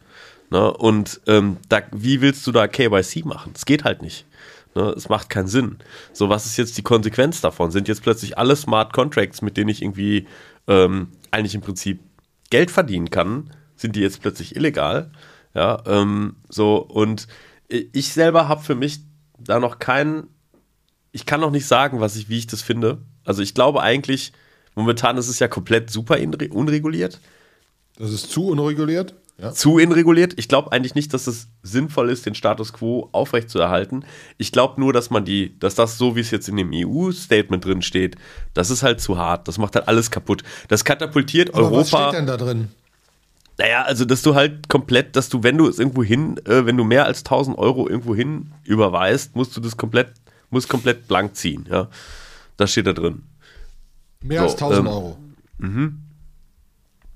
Ne? 0.50 0.72
Und 0.72 1.20
ähm, 1.28 1.58
da, 1.68 1.82
wie 1.92 2.20
willst 2.20 2.44
du 2.48 2.52
da 2.52 2.66
KYC 2.66 3.24
machen? 3.24 3.52
Es 3.54 3.64
geht 3.64 3.84
halt 3.84 4.02
nicht. 4.02 4.26
Ne? 4.74 4.92
Es 4.96 5.08
macht 5.08 5.30
keinen 5.30 5.46
Sinn. 5.46 5.78
So, 6.12 6.28
was 6.28 6.44
ist 6.44 6.56
jetzt 6.56 6.76
die 6.76 6.82
Konsequenz 6.82 7.40
davon? 7.40 7.70
Sind 7.70 7.86
jetzt 7.86 8.02
plötzlich 8.02 8.36
alle 8.36 8.56
Smart 8.56 8.92
Contracts, 8.92 9.40
mit 9.40 9.56
denen 9.56 9.70
ich 9.70 9.80
irgendwie 9.80 10.26
ähm, 10.66 11.12
eigentlich 11.30 11.54
im 11.54 11.60
Prinzip 11.60 12.00
Geld 12.50 12.72
verdienen 12.72 13.10
kann, 13.10 13.50
sind 13.76 13.94
die 13.94 14.00
jetzt 14.00 14.20
plötzlich 14.20 14.56
illegal? 14.56 15.12
Ja, 15.54 15.80
ähm, 15.86 16.34
so, 16.48 16.78
und 16.78 17.28
ich 17.68 18.12
selber 18.12 18.48
habe 18.48 18.62
für 18.62 18.74
mich 18.74 19.00
da 19.38 19.60
noch 19.60 19.78
keinen, 19.78 20.28
ich 21.14 21.26
kann 21.26 21.40
noch 21.40 21.52
nicht 21.52 21.66
sagen, 21.66 22.00
was 22.00 22.16
ich, 22.16 22.28
wie 22.28 22.38
ich 22.38 22.48
das 22.48 22.60
finde. 22.60 22.98
Also 23.24 23.40
ich 23.40 23.54
glaube 23.54 23.80
eigentlich, 23.80 24.32
momentan 24.74 25.16
ist 25.16 25.28
es 25.28 25.38
ja 25.38 25.46
komplett 25.46 25.88
super 25.88 26.18
unreguliert. 26.50 27.20
Das 27.96 28.10
ist 28.10 28.32
zu 28.32 28.48
unreguliert? 28.48 29.14
Ja. 29.40 29.52
Zu 29.52 29.78
inreguliert. 29.78 30.34
Ich 30.36 30.48
glaube 30.48 30.72
eigentlich 30.72 30.96
nicht, 30.96 31.14
dass 31.14 31.28
es 31.28 31.46
sinnvoll 31.62 32.10
ist, 32.10 32.26
den 32.26 32.34
Status 32.34 32.72
quo 32.72 33.08
aufrechtzuerhalten. 33.12 34.04
Ich 34.38 34.50
glaube 34.50 34.80
nur, 34.80 34.92
dass 34.92 35.10
man 35.10 35.24
die, 35.24 35.56
dass 35.60 35.76
das 35.76 35.98
so, 35.98 36.16
wie 36.16 36.20
es 36.20 36.32
jetzt 36.32 36.48
in 36.48 36.56
dem 36.56 36.72
EU-Statement 36.74 37.64
drin 37.64 37.82
steht, 37.82 38.16
das 38.52 38.70
ist 38.70 38.82
halt 38.82 39.00
zu 39.00 39.16
hart. 39.16 39.46
Das 39.46 39.56
macht 39.56 39.76
halt 39.76 39.86
alles 39.86 40.10
kaputt. 40.10 40.42
Das 40.66 40.84
katapultiert 40.84 41.54
Aber 41.54 41.66
Europa. 41.66 41.78
Was 41.78 41.88
steht 41.88 42.12
denn 42.12 42.26
da 42.26 42.36
drin? 42.36 42.68
Naja, 43.56 43.82
also 43.82 44.04
dass 44.04 44.22
du 44.22 44.34
halt 44.34 44.68
komplett, 44.68 45.14
dass 45.14 45.28
du, 45.28 45.44
wenn 45.44 45.56
du 45.58 45.68
es 45.68 45.78
irgendwo 45.78 46.02
hin, 46.02 46.40
äh, 46.44 46.66
wenn 46.66 46.76
du 46.76 46.82
mehr 46.82 47.06
als 47.06 47.20
1000 47.20 47.56
Euro 47.56 47.88
irgendwo 47.88 48.16
hin 48.16 48.50
überweist, 48.64 49.36
musst 49.36 49.56
du 49.56 49.60
das 49.60 49.76
komplett, 49.76 50.12
musst 50.54 50.68
komplett 50.68 51.06
blank 51.06 51.36
ziehen, 51.36 51.66
ja. 51.70 51.88
Das 52.56 52.72
steht 52.72 52.86
da 52.86 52.92
drin. 52.92 53.24
Mehr 54.22 54.40
so, 54.40 54.44
als 54.44 54.52
1000 54.54 54.78
ähm, 54.78 54.86
Euro. 54.86 55.18
Mhm. 55.58 56.00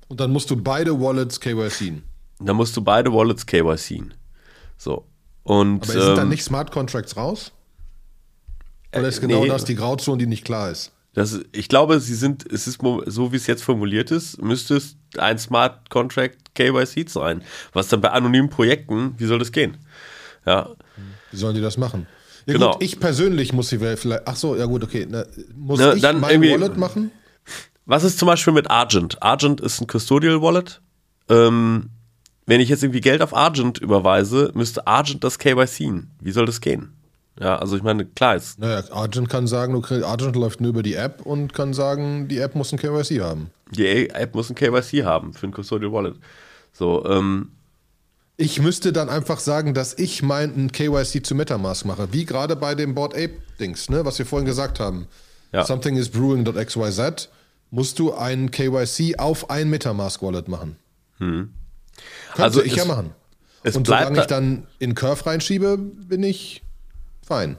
Und 0.09 0.20
dann 0.20 0.31
musst 0.31 0.51
du 0.51 0.57
beide 0.57 0.98
Wallets 0.98 1.40
KYCen. 1.40 2.03
Dann 2.40 2.57
musst 2.57 2.77
du 2.77 2.83
beide 2.83 3.12
Wallets 3.12 3.46
KYCen. 3.46 4.14
So. 4.77 5.07
Und, 5.42 5.83
Aber 5.85 5.92
sind 5.92 6.11
ähm, 6.11 6.16
dann 6.16 6.29
nicht 6.29 6.44
Smart 6.44 6.70
Contracts 6.70 7.16
raus? 7.16 7.53
Oder 8.92 9.05
äh, 9.05 9.09
ist 9.09 9.20
genau 9.20 9.42
nee, 9.42 9.48
das 9.48 9.64
die 9.64 9.74
Grauzone, 9.74 10.18
die 10.18 10.27
nicht 10.27 10.44
klar 10.44 10.70
ist? 10.70 10.92
Das, 11.14 11.40
ich 11.53 11.68
glaube, 11.68 12.01
sie 12.01 12.14
sind, 12.14 12.51
es 12.51 12.66
ist 12.66 12.81
so, 13.07 13.33
wie 13.33 13.37
es 13.37 13.46
jetzt 13.46 13.64
formuliert 13.64 14.11
ist, 14.11 14.40
müsste 14.40 14.77
es 14.77 14.96
ein 15.16 15.38
Smart 15.38 15.90
Contract 15.90 16.55
KYC 16.55 17.09
sein. 17.09 17.42
Was 17.72 17.88
dann 17.88 18.01
bei 18.01 18.11
anonymen 18.11 18.51
Projekten, 18.51 19.14
wie 19.18 19.24
soll 19.24 19.38
das 19.38 19.53
gehen? 19.53 19.79
Ja. 20.46 20.70
Wie 21.31 21.37
sollen 21.37 21.55
die 21.55 21.61
das 21.61 21.77
machen? 21.77 22.07
Ja, 22.48 22.54
genau. 22.54 22.72
Gut, 22.72 22.82
ich 22.82 22.98
persönlich 22.98 23.52
muss 23.52 23.68
sie 23.68 23.78
vielleicht, 23.78 24.22
ach 24.26 24.37
so, 24.37 24.56
ja 24.56 24.64
gut, 24.64 24.82
okay. 24.82 25.06
Na, 25.08 25.24
muss 25.54 25.78
Na, 25.78 25.92
ich 25.92 26.00
dann 26.00 26.18
mein 26.18 26.40
Wallet 26.40 26.78
machen? 26.78 27.11
Was 27.84 28.04
ist 28.04 28.18
zum 28.18 28.26
Beispiel 28.26 28.54
mit 28.54 28.70
Argent? 28.70 29.22
Argent 29.22 29.61
ist 29.61 29.80
ein 29.80 29.87
Custodial 29.87 30.40
Wallet. 30.40 30.80
Ähm, 31.28 31.90
wenn 32.46 32.61
ich 32.61 32.70
jetzt 32.70 32.82
irgendwie 32.82 33.02
Geld 33.02 33.20
auf 33.20 33.37
Argent 33.37 33.78
überweise, 33.78 34.50
müsste 34.54 34.87
Argent 34.87 35.24
das 35.24 35.38
KYC. 35.38 36.04
Wie 36.20 36.30
soll 36.30 36.46
das 36.46 36.62
gehen? 36.62 36.94
Ja, 37.38 37.56
also 37.56 37.76
ich 37.76 37.82
meine, 37.82 38.06
klar 38.06 38.37
ist. 38.37 38.58
Naja, 38.58 38.82
Argent 38.92 39.28
kann 39.28 39.46
sagen, 39.46 39.82
Argent 40.02 40.34
läuft 40.34 40.62
nur 40.62 40.70
über 40.70 40.82
die 40.82 40.94
App 40.94 41.20
und 41.26 41.52
kann 41.52 41.74
sagen, 41.74 42.28
die 42.28 42.38
App 42.38 42.54
muss 42.54 42.72
ein 42.72 42.78
KYC 42.78 43.20
haben. 43.20 43.50
Die 43.72 44.08
App 44.08 44.34
muss 44.34 44.48
ein 44.48 44.54
KYC 44.54 45.04
haben 45.04 45.34
für 45.34 45.46
ein 45.46 45.52
Custodial 45.52 45.92
Wallet. 45.92 46.16
So, 46.72 47.04
ähm. 47.04 47.50
Ich 48.40 48.61
müsste 48.61 48.92
dann 48.92 49.09
einfach 49.09 49.40
sagen, 49.40 49.74
dass 49.74 49.98
ich 49.98 50.22
meinen 50.22 50.70
KYC 50.70 51.27
zu 51.27 51.35
Metamask 51.35 51.85
mache, 51.85 52.12
wie 52.12 52.24
gerade 52.24 52.55
bei 52.55 52.77
dem 52.77 52.94
Board 52.94 53.12
Ape 53.14 53.33
Dings, 53.59 53.90
ne, 53.90 54.05
was 54.05 54.16
wir 54.20 54.27
vorhin 54.27 54.46
gesagt 54.46 54.79
haben. 54.79 55.09
Ja. 55.51 55.64
Something 55.64 55.96
is 55.96 56.09
brewing.xyz 56.09 57.31
musst 57.72 57.98
du 57.98 58.14
ein 58.14 58.53
KYC 58.53 59.18
auf 59.18 59.51
ein 59.51 59.68
Metamask 59.68 60.22
Wallet 60.22 60.46
machen. 60.46 60.77
Hm. 61.18 61.53
also 62.37 62.62
ich 62.62 62.72
es, 62.72 62.79
ja 62.79 62.85
machen. 62.85 63.11
Und 63.64 63.88
solange 63.88 64.20
ich 64.20 64.27
dann 64.27 64.68
in 64.79 64.94
Curve 64.94 65.27
reinschiebe, 65.27 65.77
bin 65.77 66.22
ich 66.22 66.62
fein. 67.27 67.57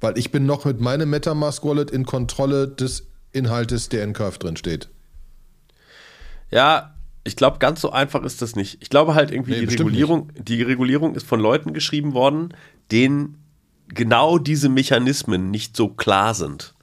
Weil 0.00 0.18
ich 0.18 0.32
bin 0.32 0.44
noch 0.44 0.64
mit 0.64 0.80
meinem 0.80 1.08
Metamask 1.08 1.64
Wallet 1.64 1.92
in 1.92 2.04
Kontrolle 2.04 2.66
des 2.66 3.06
Inhaltes, 3.30 3.90
der 3.90 4.02
in 4.02 4.12
Curve 4.12 4.40
drin 4.40 4.56
steht. 4.56 4.88
Ja, 6.50 6.93
ich 7.24 7.36
glaube, 7.36 7.58
ganz 7.58 7.80
so 7.80 7.90
einfach 7.90 8.22
ist 8.22 8.42
das 8.42 8.54
nicht. 8.54 8.78
Ich 8.80 8.90
glaube 8.90 9.14
halt 9.14 9.30
irgendwie, 9.30 9.52
nee, 9.52 9.66
die 9.66 9.74
Regulierung, 9.76 10.28
nicht. 10.34 10.48
die 10.48 10.62
Regulierung 10.62 11.14
ist 11.14 11.26
von 11.26 11.40
Leuten 11.40 11.72
geschrieben 11.72 12.12
worden, 12.12 12.54
denen 12.92 13.38
genau 13.88 14.38
diese 14.38 14.68
Mechanismen 14.68 15.50
nicht 15.50 15.76
so 15.76 15.88
klar 15.88 16.34
sind. 16.34 16.74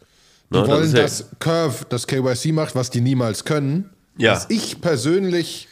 Die 0.51 0.57
ne, 0.57 0.67
wollen, 0.67 0.91
das 0.93 1.29
dass 1.29 1.39
Curve 1.39 1.85
das 1.89 2.07
KYC 2.07 2.53
macht, 2.53 2.75
was 2.75 2.89
die 2.89 3.01
niemals 3.01 3.45
können. 3.45 3.91
Ja. 4.17 4.33
Dass 4.33 4.49
ich 4.49 4.81
persönlich 4.81 5.67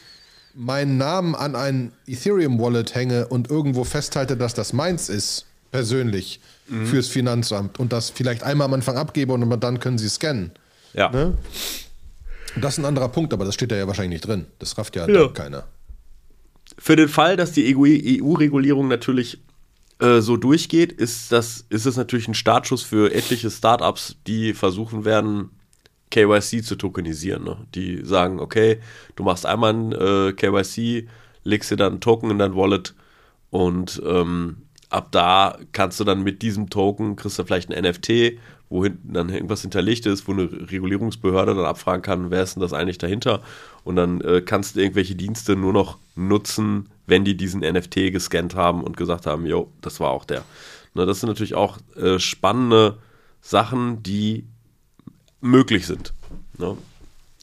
meinen 0.54 0.96
Namen 0.96 1.34
an 1.34 1.54
ein 1.54 1.92
Ethereum-Wallet 2.06 2.94
hänge 2.94 3.28
und 3.28 3.50
irgendwo 3.50 3.84
festhalte, 3.84 4.36
dass 4.36 4.54
das 4.54 4.72
meins 4.72 5.08
ist 5.08 5.46
persönlich 5.70 6.40
mhm. 6.68 6.86
fürs 6.86 7.08
Finanzamt 7.08 7.78
und 7.78 7.92
das 7.92 8.10
vielleicht 8.10 8.42
einmal 8.42 8.66
am 8.66 8.74
Anfang 8.74 8.96
abgebe 8.96 9.32
und 9.32 9.60
dann 9.62 9.80
können 9.80 9.98
sie 9.98 10.08
scannen. 10.08 10.52
Ja. 10.92 11.10
Ne? 11.10 11.34
Das 12.56 12.74
ist 12.74 12.78
ein 12.78 12.84
anderer 12.84 13.08
Punkt, 13.08 13.32
aber 13.32 13.44
das 13.44 13.54
steht 13.54 13.70
da 13.70 13.76
ja 13.76 13.86
wahrscheinlich 13.86 14.20
nicht 14.20 14.28
drin. 14.28 14.46
Das 14.58 14.76
rafft 14.78 14.96
ja, 14.96 15.08
ja. 15.08 15.28
keiner. 15.28 15.64
Für 16.78 16.96
den 16.96 17.08
Fall, 17.08 17.36
dass 17.36 17.52
die 17.52 17.76
EU-Regulierung 17.76 18.88
natürlich 18.88 19.38
äh, 20.00 20.20
so 20.20 20.36
durchgeht, 20.36 20.92
ist 20.92 21.30
das, 21.32 21.66
ist 21.68 21.86
es 21.86 21.96
natürlich 21.96 22.28
ein 22.28 22.34
Startschuss 22.34 22.82
für 22.82 23.12
etliche 23.12 23.50
Startups, 23.50 24.16
die 24.26 24.54
versuchen 24.54 25.04
werden, 25.04 25.50
KYC 26.10 26.64
zu 26.64 26.76
tokenisieren. 26.76 27.44
Ne? 27.44 27.56
Die 27.74 28.04
sagen, 28.04 28.40
okay, 28.40 28.80
du 29.16 29.22
machst 29.22 29.46
einmal 29.46 29.74
ein 29.74 29.92
äh, 29.92 30.32
KYC, 30.32 31.08
legst 31.44 31.70
dir 31.70 31.76
dann 31.76 31.92
einen 31.92 32.00
Token 32.00 32.30
in 32.30 32.38
dein 32.38 32.56
Wallet 32.56 32.94
und 33.50 34.00
ähm, 34.04 34.62
ab 34.88 35.08
da 35.12 35.58
kannst 35.72 36.00
du 36.00 36.04
dann 36.04 36.22
mit 36.22 36.42
diesem 36.42 36.70
Token, 36.70 37.16
kriegst 37.16 37.38
du 37.38 37.44
vielleicht 37.44 37.70
ein 37.70 37.84
NFT, 37.84 38.38
wo 38.70 38.84
hinten 38.84 39.12
dann 39.12 39.28
irgendwas 39.28 39.62
hinterlegt 39.62 40.06
ist, 40.06 40.26
wo 40.26 40.32
eine 40.32 40.44
Regulierungsbehörde 40.44 41.54
dann 41.54 41.64
abfragen 41.66 42.02
kann, 42.02 42.30
wer 42.30 42.42
ist 42.42 42.54
denn 42.54 42.62
das 42.62 42.72
eigentlich 42.72 42.98
dahinter? 42.98 43.42
Und 43.82 43.96
dann 43.96 44.20
äh, 44.20 44.40
kannst 44.40 44.76
du 44.76 44.80
irgendwelche 44.80 45.16
Dienste 45.16 45.56
nur 45.56 45.72
noch 45.72 45.98
nutzen, 46.14 46.88
wenn 47.06 47.24
die 47.24 47.36
diesen 47.36 47.60
NFT 47.60 48.12
gescannt 48.12 48.54
haben 48.54 48.84
und 48.84 48.96
gesagt 48.96 49.26
haben, 49.26 49.44
jo, 49.44 49.72
das 49.80 49.98
war 49.98 50.10
auch 50.10 50.24
der. 50.24 50.44
Na, 50.94 51.04
das 51.04 51.20
sind 51.20 51.28
natürlich 51.28 51.54
auch 51.54 51.78
äh, 51.96 52.20
spannende 52.20 52.98
Sachen, 53.40 54.02
die 54.04 54.46
möglich 55.40 55.86
sind. 55.86 56.14
Ne? 56.56 56.76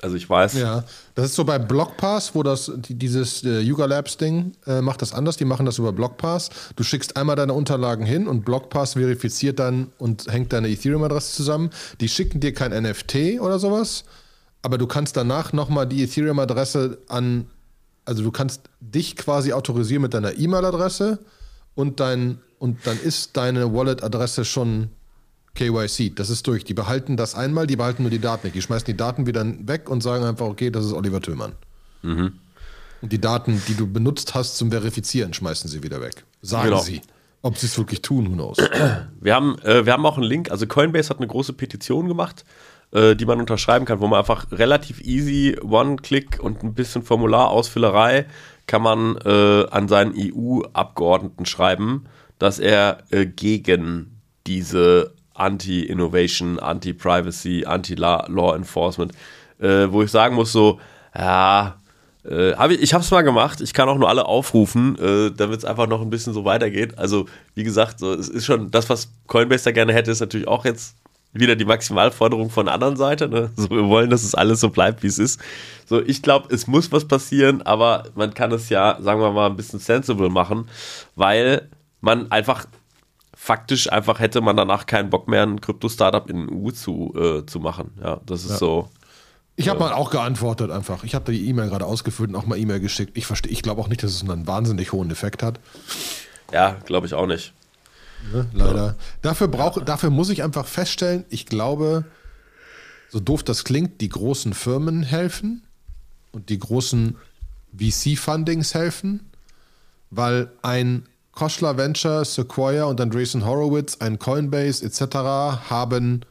Also 0.02 0.16
ich 0.16 0.30
weiß. 0.30 0.54
Ja, 0.54 0.84
das 1.16 1.26
ist 1.28 1.36
so 1.36 1.44
bei 1.44 1.58
Blockpass, 1.58 2.36
wo 2.36 2.44
das 2.44 2.72
dieses 2.88 3.44
äh, 3.44 3.62
Yuga 3.62 3.86
Labs 3.86 4.18
Ding 4.18 4.52
äh, 4.68 4.82
macht 4.82 5.02
das 5.02 5.12
anders. 5.14 5.38
Die 5.38 5.46
machen 5.46 5.66
das 5.66 5.80
über 5.80 5.92
Blockpass. 5.92 6.50
Du 6.76 6.84
schickst 6.84 7.18
einmal 7.18 7.36
deine 7.36 7.54
Unterlagen 7.54 8.06
hin 8.06 8.28
und 8.28 8.46
Blockpass 8.46 8.94
verifiziert 8.94 9.58
dann 9.58 9.92
und 9.98 10.32
hängt 10.32 10.54
deine 10.54 10.70
Ethereum-Adresse 10.70 11.36
zusammen. 11.36 11.72
Die 12.00 12.10
schicken 12.10 12.40
dir 12.40 12.54
kein 12.54 12.72
NFT 12.72 13.40
oder 13.40 13.58
sowas, 13.58 14.04
aber 14.62 14.78
du 14.78 14.86
kannst 14.86 15.18
danach 15.18 15.52
nochmal 15.52 15.88
die 15.88 16.04
Ethereum-Adresse 16.04 17.00
an, 17.08 17.48
also 18.06 18.22
du 18.22 18.32
kannst 18.32 18.70
dich 18.80 19.16
quasi 19.16 19.52
autorisieren 19.52 20.04
mit 20.04 20.14
deiner 20.14 20.38
E-Mail-Adresse 20.38 21.20
und 21.74 22.00
dein 22.00 22.40
und 22.60 22.86
dann 22.86 23.00
ist 23.00 23.38
deine 23.38 23.74
Wallet-Adresse 23.74 24.44
schon 24.44 24.90
KYC. 25.58 26.16
Das 26.16 26.30
ist 26.30 26.48
durch. 26.48 26.64
Die 26.64 26.74
behalten 26.74 27.18
das 27.18 27.36
einmal, 27.36 27.68
die 27.68 27.76
behalten 27.76 28.04
nur 28.04 28.12
die 28.12 28.20
Daten 28.20 28.48
nicht. 28.48 28.56
Die 28.56 28.62
schmeißen 28.62 28.86
die 28.86 28.96
Daten 28.96 29.26
wieder 29.26 29.46
weg 29.68 29.90
und 29.90 30.02
sagen 30.02 30.24
einfach, 30.24 30.46
okay, 30.46 30.70
das 30.70 30.86
ist 30.86 30.94
Oliver 30.94 31.22
Tillmann. 31.22 31.54
Mhm. 32.04 32.34
Und 33.02 33.12
die 33.12 33.20
Daten, 33.20 33.62
die 33.68 33.76
du 33.76 33.92
benutzt 33.92 34.36
hast 34.36 34.58
zum 34.58 34.72
Verifizieren, 34.72 35.34
schmeißen 35.34 35.70
sie 35.70 35.84
wieder 35.84 36.02
weg. 36.02 36.24
Sagen 36.42 36.70
genau. 36.70 36.82
sie. 36.82 37.02
Ob 37.42 37.58
sie 37.58 37.68
es 37.68 37.78
wirklich 37.78 38.02
tun, 38.02 38.30
who 38.30 38.34
knows. 38.34 38.58
Wir 39.22 39.36
haben, 39.36 39.60
äh, 39.60 39.86
wir 39.86 39.94
haben 39.94 40.06
auch 40.06 40.18
einen 40.18 40.26
Link. 40.26 40.52
Also 40.52 40.66
Coinbase 40.66 41.10
hat 41.10 41.18
eine 41.18 41.28
große 41.28 41.54
Petition 41.54 42.08
gemacht, 42.08 42.46
äh, 42.92 43.16
die 43.16 43.26
man 43.26 43.40
unterschreiben 43.40 43.86
kann, 43.86 44.00
wo 44.00 44.08
man 44.08 44.20
einfach 44.20 44.52
relativ 44.52 45.02
easy, 45.02 45.58
One-Click 45.62 46.40
und 46.42 46.64
ein 46.64 46.74
bisschen 46.74 47.04
Formularausfüllerei 47.04 48.26
kann 48.68 48.82
man 48.82 49.18
äh, 49.24 49.66
an 49.70 49.88
seinen 49.88 50.14
EU-Abgeordneten 50.16 51.46
schreiben, 51.46 52.06
dass 52.38 52.60
er 52.60 53.04
äh, 53.12 53.26
gegen 53.26 54.20
diese 54.46 55.14
Anti-Innovation, 55.38 56.60
Anti-Privacy, 56.60 57.66
Anti-Law 57.66 58.56
Enforcement, 58.56 59.14
äh, 59.60 59.88
wo 59.90 60.04
ich 60.04 60.12
sagen 60.12 60.36
muss, 60.36 60.52
so, 60.52 60.80
ja, 61.16 61.76
äh, 62.28 62.54
hab 62.56 62.72
ich 62.72 62.82
ich 62.82 62.94
habe 62.94 63.04
es 63.04 63.12
mal 63.12 63.22
gemacht, 63.22 63.62
ich 63.62 63.74
kann 63.74 63.88
auch 63.88 63.98
nur 63.98 64.10
alle 64.10 64.26
aufrufen, 64.26 64.98
äh, 65.00 65.32
damit 65.32 65.60
es 65.60 65.66
einfach 65.66 65.88
noch 65.88 66.02
ein 66.02 66.10
bisschen 66.10 66.34
so 66.34 66.46
weitergeht. 66.46 66.98
Also, 66.98 67.26
wie 67.56 67.64
gesagt, 67.64 68.00
so, 68.00 68.14
es 68.14 68.28
ist 68.28 68.46
schon 68.46 68.70
das, 68.72 68.90
was 68.90 69.10
Coinbase 69.28 69.66
da 69.66 69.72
gerne 69.72 69.94
hätte, 69.94 70.12
ist 70.12 70.20
natürlich 70.20 70.48
auch 70.48 70.66
jetzt 70.66 70.96
wieder 71.34 71.56
die 71.56 71.66
Maximalforderung 71.66 72.50
von 72.50 72.66
der 72.66 72.76
anderen 72.76 72.98
Seite. 72.98 73.30
Ne? 73.30 73.52
So, 73.56 73.70
wir 73.70 73.88
wollen, 73.88 74.10
dass 74.10 74.24
es 74.24 74.36
alles 74.36 74.60
so 74.60 74.70
bleibt, 74.70 75.04
wie 75.04 75.08
es 75.08 75.20
ist. 75.20 75.40
So, 75.86 76.02
ich 76.02 76.22
glaube, 76.22 76.54
es 76.54 76.68
muss 76.68 76.92
was 76.92 77.06
passieren, 77.06 77.62
aber 77.62 78.04
man 78.16 78.34
kann 78.34 78.52
es 78.52 78.70
ja, 78.70 78.98
sagen 79.02 79.22
wir 79.22 79.32
mal, 79.32 79.48
ein 79.48 79.56
bisschen 79.56 79.80
sensible 79.80 80.30
machen, 80.30 80.68
weil 81.16 81.70
man 82.02 82.32
einfach 82.32 82.66
faktisch 83.48 83.90
einfach 83.90 84.20
hätte 84.20 84.42
man 84.42 84.58
danach 84.58 84.88
keinen 84.88 85.10
Bock 85.10 85.30
mehr, 85.30 85.44
ein 85.44 85.62
Krypto-Startup 85.62 86.30
in 86.30 86.48
den 86.48 86.50
EU 86.54 86.72
zu, 86.72 87.14
äh, 87.16 87.46
zu 87.46 87.62
machen. 87.62 87.92
Ja, 88.04 88.20
das 88.26 88.44
ist 88.44 88.52
ja. 88.52 88.58
so. 88.58 88.90
Ich 89.56 89.70
habe 89.70 89.80
mal 89.80 89.94
auch 89.94 90.12
geantwortet 90.12 90.70
einfach. 90.70 91.06
Ich 91.06 91.16
habe 91.16 91.32
die 91.32 91.48
E-Mail 91.48 91.70
gerade 91.70 91.86
ausgefüllt 91.86 92.30
und 92.30 92.36
auch 92.36 92.46
mal 92.46 92.58
E-Mail 92.58 92.82
geschickt. 92.82 93.18
Ich 93.18 93.26
verstehe, 93.26 93.52
ich 93.52 93.62
glaube 93.62 93.82
auch 93.82 93.88
nicht, 93.88 94.04
dass 94.04 94.12
es 94.12 94.22
einen 94.22 94.48
wahnsinnig 94.48 94.92
hohen 94.92 95.10
Effekt 95.10 95.44
hat. 95.44 95.62
Ja, 96.52 96.76
glaube 96.86 97.08
ich 97.08 97.14
auch 97.14 97.26
nicht. 97.26 97.54
Ne, 98.34 98.48
leider. 98.52 98.86
Ja. 98.86 98.96
Dafür, 99.22 99.48
brauch, 99.48 99.82
dafür 99.82 100.10
muss 100.10 100.30
ich 100.30 100.44
einfach 100.44 100.66
feststellen, 100.66 101.24
ich 101.30 101.46
glaube, 101.46 102.04
so 103.10 103.22
doof 103.22 103.44
das 103.44 103.64
klingt, 103.64 104.02
die 104.02 104.10
großen 104.10 104.54
Firmen 104.54 105.04
helfen 105.04 105.64
und 106.34 106.50
die 106.50 106.60
großen 106.60 107.16
VC-Fundings 107.80 108.74
helfen, 108.74 109.32
weil 110.12 110.52
ein 110.62 111.08
Koschler 111.38 111.78
Venture, 111.78 112.26
Sequoia 112.26 112.86
und 112.86 113.00
Andreessen 113.00 113.46
Horowitz, 113.46 113.98
ein 114.00 114.18
Coinbase 114.18 114.84
etc. 114.84 115.70
haben 115.70 116.22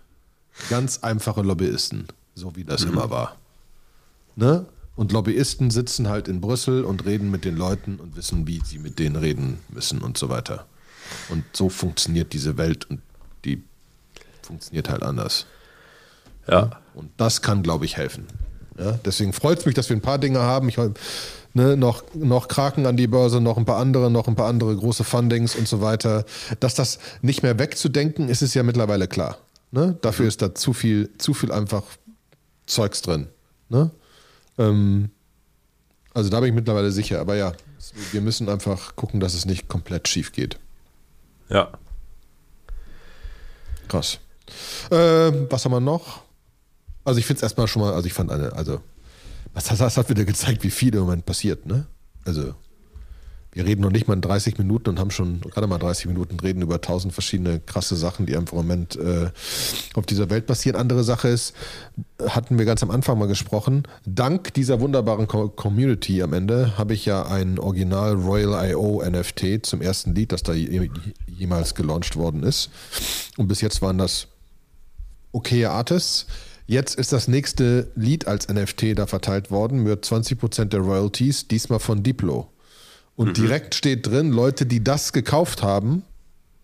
ganz 0.69 0.99
einfache 0.99 1.43
Lobbyisten, 1.43 2.09
so 2.35 2.57
wie 2.57 2.65
das 2.65 2.85
mhm. 2.85 2.93
immer 2.93 3.09
war. 3.09 3.37
Ne? 4.35 4.67
Und 4.97 5.13
Lobbyisten 5.13 5.71
sitzen 5.71 6.09
halt 6.09 6.27
in 6.27 6.41
Brüssel 6.41 6.83
und 6.85 7.05
reden 7.05 7.31
mit 7.31 7.45
den 7.45 7.57
Leuten 7.57 8.01
und 8.01 8.17
wissen, 8.17 8.49
wie 8.49 8.61
sie 8.65 8.81
mit 8.81 8.99
denen 8.99 9.15
reden 9.15 9.61
müssen 9.69 10.03
und 10.03 10.19
so 10.19 10.29
weiter. 10.29 10.67
Und 11.29 11.45
so 11.53 11.69
funktioniert 11.69 12.33
diese 12.33 12.59
Welt 12.59 12.91
und 12.91 13.01
die 13.45 13.63
funktioniert 14.43 14.91
halt 14.91 15.05
anders. 15.05 15.47
Ja. 16.49 16.81
Und 16.95 17.13
das 17.17 17.43
kann, 17.43 17.63
glaube 17.63 17.85
ich, 17.85 17.97
helfen. 17.97 18.27
Ja, 18.77 18.99
deswegen 19.05 19.33
freut 19.33 19.61
es 19.61 19.67
mich, 19.67 19.77
dass 19.77 19.89
wir 19.89 19.97
ein 19.97 20.03
paar 20.03 20.19
Dinge 20.19 20.41
haben. 20.41 20.69
Ich 20.69 20.79
ne, 21.57 21.75
noch, 21.77 22.05
noch 22.15 22.49
Kraken 22.49 22.87
an 22.87 22.99
die 22.99 23.07
Börse, 23.07 23.41
noch 23.41 23.57
ein 23.57 23.65
paar 23.65 23.79
andere, 23.79 24.11
noch 24.11 24.29
ein 24.29 24.37
paar 24.37 24.47
andere 24.47 24.77
große 24.77 25.05
Fundings 25.05 25.57
und 25.57 25.67
so 25.67 25.81
weiter. 25.81 26.27
Dass 26.61 26.75
das 26.75 26.99
nicht 27.23 27.43
mehr 27.43 27.59
wegzudenken 27.59 28.29
ist, 28.29 28.43
ist 28.43 28.55
ja 28.55 28.63
mittlerweile 28.63 29.09
klar. 29.09 29.39
Ne? 29.71 29.97
Dafür 30.03 30.25
mhm. 30.25 30.29
ist 30.29 30.43
da 30.43 30.55
zu 30.55 30.75
viel, 30.75 31.11
zu 31.17 31.33
viel 31.33 31.51
einfach 31.51 31.83
Zeugs 32.67 33.01
drin. 33.01 33.29
Ne? 33.71 33.91
Ähm, 34.59 35.09
also 36.13 36.29
da 36.29 36.41
bin 36.41 36.51
ich 36.51 36.55
mittlerweile 36.55 36.93
sicher. 36.93 37.21
Aber 37.21 37.37
ja, 37.37 37.53
wir 38.13 38.21
müssen 38.21 38.51
einfach 38.51 38.95
gucken, 38.95 39.19
dass 39.19 39.33
es 39.33 39.47
nicht 39.47 39.67
komplett 39.67 40.09
schief 40.09 40.33
geht. 40.33 40.59
Ja. 41.49 41.71
Krass. 43.89 44.19
Äh, 44.91 45.33
was 45.51 45.65
haben 45.65 45.73
wir 45.73 45.81
noch? 45.81 46.21
Also 47.05 47.19
ich 47.19 47.25
finde 47.25 47.39
es 47.39 47.43
erstmal 47.45 47.67
schon 47.67 47.81
mal, 47.81 47.95
also 47.95 48.07
ich 48.07 48.13
fand 48.13 48.31
eine, 48.31 48.53
also 48.53 48.81
was 49.57 49.65
das, 49.65 49.79
das 49.79 49.97
hat 49.97 50.11
wieder 50.11 50.27
gezeigt, 50.27 50.65
wie 50.65 50.71
viel 50.71 50.95
im 50.95 51.01
Moment 51.01 51.25
passiert, 51.25 51.65
ne? 51.65 51.87
Also 52.27 52.55
wir 53.53 53.65
reden 53.65 53.81
noch 53.81 53.91
nicht 53.91 54.07
mal 54.07 54.13
in 54.13 54.21
30 54.21 54.59
Minuten 54.59 54.91
und 54.91 54.99
haben 54.99 55.11
schon 55.11 55.41
gerade 55.41 55.67
mal 55.67 55.79
30 55.79 56.09
Minuten 56.09 56.39
reden 56.39 56.61
über 56.61 56.83
tausend 56.83 57.15
verschiedene 57.15 57.59
krasse 57.59 57.97
Sachen, 57.97 58.27
die 58.27 58.37
einfach 58.37 58.53
im 58.53 58.59
Moment 58.59 58.97
äh, 58.97 59.31
auf 59.95 60.05
dieser 60.05 60.29
Welt 60.29 60.47
passieren. 60.47 60.79
Andere 60.79 61.05
Sache 61.05 61.29
ist, 61.29 61.55
hatten 62.29 62.59
wir 62.59 62.67
ganz 62.67 62.83
am 62.83 62.91
Anfang 62.91 63.19
mal 63.19 63.29
gesprochen, 63.29 63.85
dank 64.05 64.53
dieser 64.53 64.79
wunderbaren 64.81 65.27
Co 65.27 65.49
Community 65.49 66.23
am 66.23 66.35
Ende 66.35 66.77
habe 66.77 66.93
ich 66.93 67.07
ja 67.07 67.25
ein 67.25 67.59
Original 67.59 68.13
Royal 68.13 68.73
IO 68.73 69.03
NFT 69.03 69.65
zum 69.65 69.81
ersten 69.81 70.15
Lied, 70.15 70.33
das 70.33 70.43
da 70.43 70.53
jemals 70.53 71.75
gelauncht 71.75 72.17
worden 72.17 72.43
ist. 72.43 72.69
Und 73.39 73.49
bis 73.49 73.63
jetzt 73.63 73.81
waren 73.81 73.97
das 73.97 74.27
okaye 75.33 75.71
Artists. 75.71 76.27
Jetzt 76.67 76.97
ist 76.97 77.13
das 77.13 77.29
nächste 77.29 77.91
Lied 77.95 78.27
als 78.27 78.49
NFT 78.49 78.99
da 78.99 79.07
verteilt 79.07 79.51
worden 79.51 79.85
mit 79.85 80.05
20% 80.05 80.65
der 80.67 80.81
Royalties, 80.81 81.47
diesmal 81.47 81.79
von 81.79 82.03
Diplo. 82.03 82.51
Und 83.15 83.29
mhm. 83.29 83.35
direkt 83.35 83.75
steht 83.75 84.07
drin, 84.07 84.33
Leute, 84.33 84.67
die 84.67 84.83
das 84.83 85.13
gekauft 85.13 85.63
haben, 85.63 86.03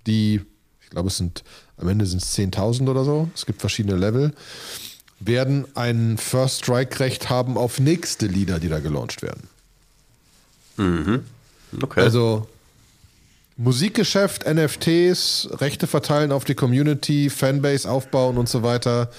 die, 0.07 0.43
ich 0.83 0.91
glaube, 0.91 1.09
es 1.09 1.17
sind, 1.17 1.45
am 1.77 1.89
Ende 1.89 2.05
sind 2.07 2.23
es 2.23 2.37
10.000 2.37 2.89
oder 2.89 3.05
so, 3.05 3.31
es 3.35 3.47
gibt 3.47 3.61
verschiedene 3.61 3.97
Level, 3.97 4.33
werden 5.21 5.67
ein 5.75 6.19
First 6.19 6.65
Strike-Recht 6.65 7.31
haben 7.31 7.57
auf 7.57 7.79
nächste 7.79 8.27
Lieder, 8.27 8.59
die 8.59 8.69
da 8.69 8.81
gelauncht 8.81 9.23
werden. 9.23 9.49
Mhm. 10.77 11.21
Okay. 11.81 12.01
Also 12.01 12.49
Musikgeschäft, 13.57 14.45
NFTs, 14.53 15.49
Rechte 15.53 15.87
verteilen 15.87 16.33
auf 16.33 16.45
die 16.45 16.55
Community, 16.55 17.31
Fanbase 17.31 17.89
aufbauen 17.89 18.37
und 18.37 18.49
so 18.49 18.63
weiter. 18.63 19.11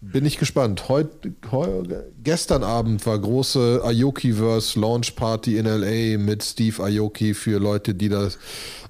Bin 0.00 0.24
ich 0.24 0.38
gespannt. 0.38 0.88
Heut, 0.88 1.08
heu, 1.50 1.82
gestern 2.22 2.62
Abend 2.62 3.04
war 3.04 3.18
große 3.18 3.82
Aokiverse 3.82 4.78
Launch 4.78 5.16
Party 5.16 5.58
in 5.58 5.66
LA 5.66 6.18
mit 6.18 6.44
Steve 6.44 6.82
Aoki 6.82 7.34
für 7.34 7.58
Leute, 7.58 7.94
die 7.94 8.08
das 8.08 8.38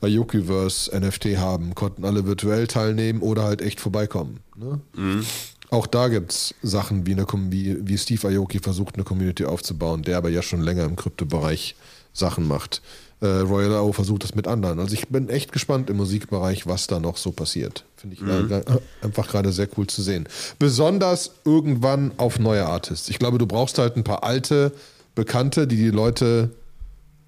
Aokiverse 0.03 0.95
NFT 0.99 1.39
haben. 1.39 1.75
Konnten 1.75 2.05
alle 2.05 2.27
virtuell 2.27 2.67
teilnehmen 2.67 3.23
oder 3.23 3.45
halt 3.45 3.63
echt 3.63 3.81
vorbeikommen. 3.81 4.41
Ne? 4.55 4.81
Mhm. 4.95 5.25
Auch 5.71 5.87
da 5.87 6.09
gibt 6.09 6.33
es 6.33 6.55
Sachen, 6.63 7.07
wie, 7.07 7.13
eine, 7.13 7.27
wie, 7.51 7.87
wie 7.87 7.97
Steve 7.97 8.29
Aoki 8.29 8.59
versucht, 8.59 8.97
eine 8.97 9.05
Community 9.05 9.47
aufzubauen, 9.47 10.03
der 10.03 10.19
aber 10.19 10.29
ja 10.29 10.43
schon 10.43 10.61
länger 10.61 10.85
im 10.85 10.97
Kryptobereich 10.97 11.75
Sachen 12.13 12.47
macht 12.47 12.83
äh, 13.21 13.27
Royal 13.27 13.75
AO 13.75 13.93
versucht 13.93 14.25
das 14.25 14.35
mit 14.35 14.47
anderen. 14.47 14.79
Also 14.79 14.95
ich 14.95 15.09
bin 15.09 15.29
echt 15.29 15.53
gespannt 15.53 15.91
im 15.91 15.97
Musikbereich, 15.97 16.67
was 16.67 16.87
da 16.87 17.01
noch 17.01 17.17
so 17.17 17.33
passiert. 17.33 17.85
Finde 17.97 18.15
ich 18.15 18.23
mhm. 18.23 18.51
äh, 18.51 18.63
einfach 19.03 19.29
gerade 19.29 19.53
sehr 19.53 19.69
cool 19.77 19.87
zu 19.87 20.03
sehen. 20.03 20.29
Besonders 20.59 21.33
irgendwann 21.45 22.13
auf 22.17 22.39
neue 22.39 22.67
Artists. 22.67 23.09
Ich 23.09 23.19
glaube, 23.19 23.39
du 23.39 23.47
brauchst 23.47 23.79
halt 23.79 23.97
ein 23.97 24.05
paar 24.05 24.25
alte 24.25 24.73
Bekannte, 25.15 25.67
die 25.67 25.77
die 25.77 25.91
Leute 25.91 26.51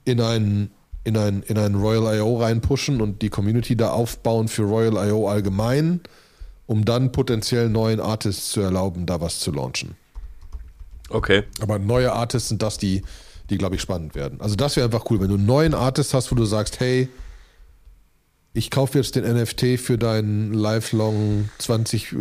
in 0.04 0.20
einen 0.20 0.70
in 1.02 1.16
ein, 1.16 1.42
in 1.44 1.56
ein 1.56 1.74
Royal 1.74 2.18
IO 2.18 2.36
reinpushen 2.36 3.00
und 3.00 3.22
die 3.22 3.30
Community 3.30 3.74
da 3.74 3.90
aufbauen 3.90 4.48
für 4.48 4.62
Royal 4.62 5.08
IO 5.08 5.28
allgemein, 5.28 6.00
um 6.66 6.84
dann 6.84 7.10
potenziell 7.10 7.70
neuen 7.70 8.00
Artists 8.00 8.50
zu 8.50 8.60
erlauben, 8.60 9.06
da 9.06 9.20
was 9.20 9.40
zu 9.40 9.50
launchen. 9.50 9.96
Okay. 11.08 11.44
Aber 11.60 11.78
neue 11.78 12.12
Artists 12.12 12.50
sind 12.50 12.62
das, 12.62 12.78
die 12.78 13.02
die, 13.50 13.58
glaube 13.58 13.74
ich, 13.74 13.80
spannend 13.80 14.14
werden. 14.14 14.40
Also 14.40 14.56
das 14.56 14.76
wäre 14.76 14.86
einfach 14.86 15.10
cool, 15.10 15.20
wenn 15.20 15.28
du 15.28 15.34
einen 15.34 15.46
neuen 15.46 15.74
Artist 15.74 16.14
hast, 16.14 16.30
wo 16.30 16.36
du 16.36 16.44
sagst, 16.44 16.80
hey, 16.80 17.08
ich 18.52 18.70
kaufe 18.70 18.98
jetzt 18.98 19.14
den 19.16 19.24
NFT 19.24 19.78
für 19.78 19.98
deinen 19.98 20.54
lifelong 20.54 21.48
20 21.58 22.14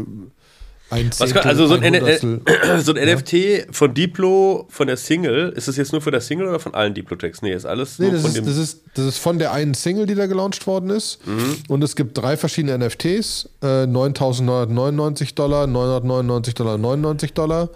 ein 0.92 1.12
Zehntel, 1.12 1.36
kann, 1.36 1.48
also 1.48 1.68
so 1.68 1.76
ein, 1.76 1.84
ein, 1.84 2.02
so 2.82 2.94
ein 2.94 3.08
ja? 3.08 3.16
NFT 3.16 3.76
von 3.76 3.94
Diplo, 3.94 4.66
von 4.70 4.88
der 4.88 4.98
Single, 4.98 5.50
ist 5.56 5.68
das 5.68 5.78
jetzt 5.78 5.92
nur 5.92 6.02
für 6.02 6.10
der 6.10 6.22
Single 6.22 6.48
oder 6.48 6.60
von 6.60 6.74
allen 6.74 6.96
Diplo-Tracks? 6.96 7.44
Nee, 7.44 7.54
ist 7.54 7.66
alles 7.66 8.00
nee, 8.00 8.10
das 8.10 8.22
von 8.22 8.32
ist, 8.32 8.38
dem 8.38 8.46
das 8.46 8.58
ist, 8.58 8.82
das 8.96 9.06
ist 9.06 9.18
von 9.20 9.38
der 9.38 9.52
einen 9.52 9.76
Single, 9.76 10.08
die 10.08 10.16
da 10.16 10.26
gelauncht 10.26 10.66
worden 10.66 10.90
ist. 10.90 11.26
Mhm. 11.28 11.58
Und 11.68 11.84
es 11.84 11.96
gibt 11.96 12.18
drei 12.18 12.38
verschiedene 12.38 12.78
NFTs. 12.78 13.50
Äh, 13.62 13.84
9.999 13.84 15.36
Dollar, 15.36 15.68
999 15.68 16.56
Dollar, 16.56 16.78
99 16.80 17.34
Dollar. 17.34 17.70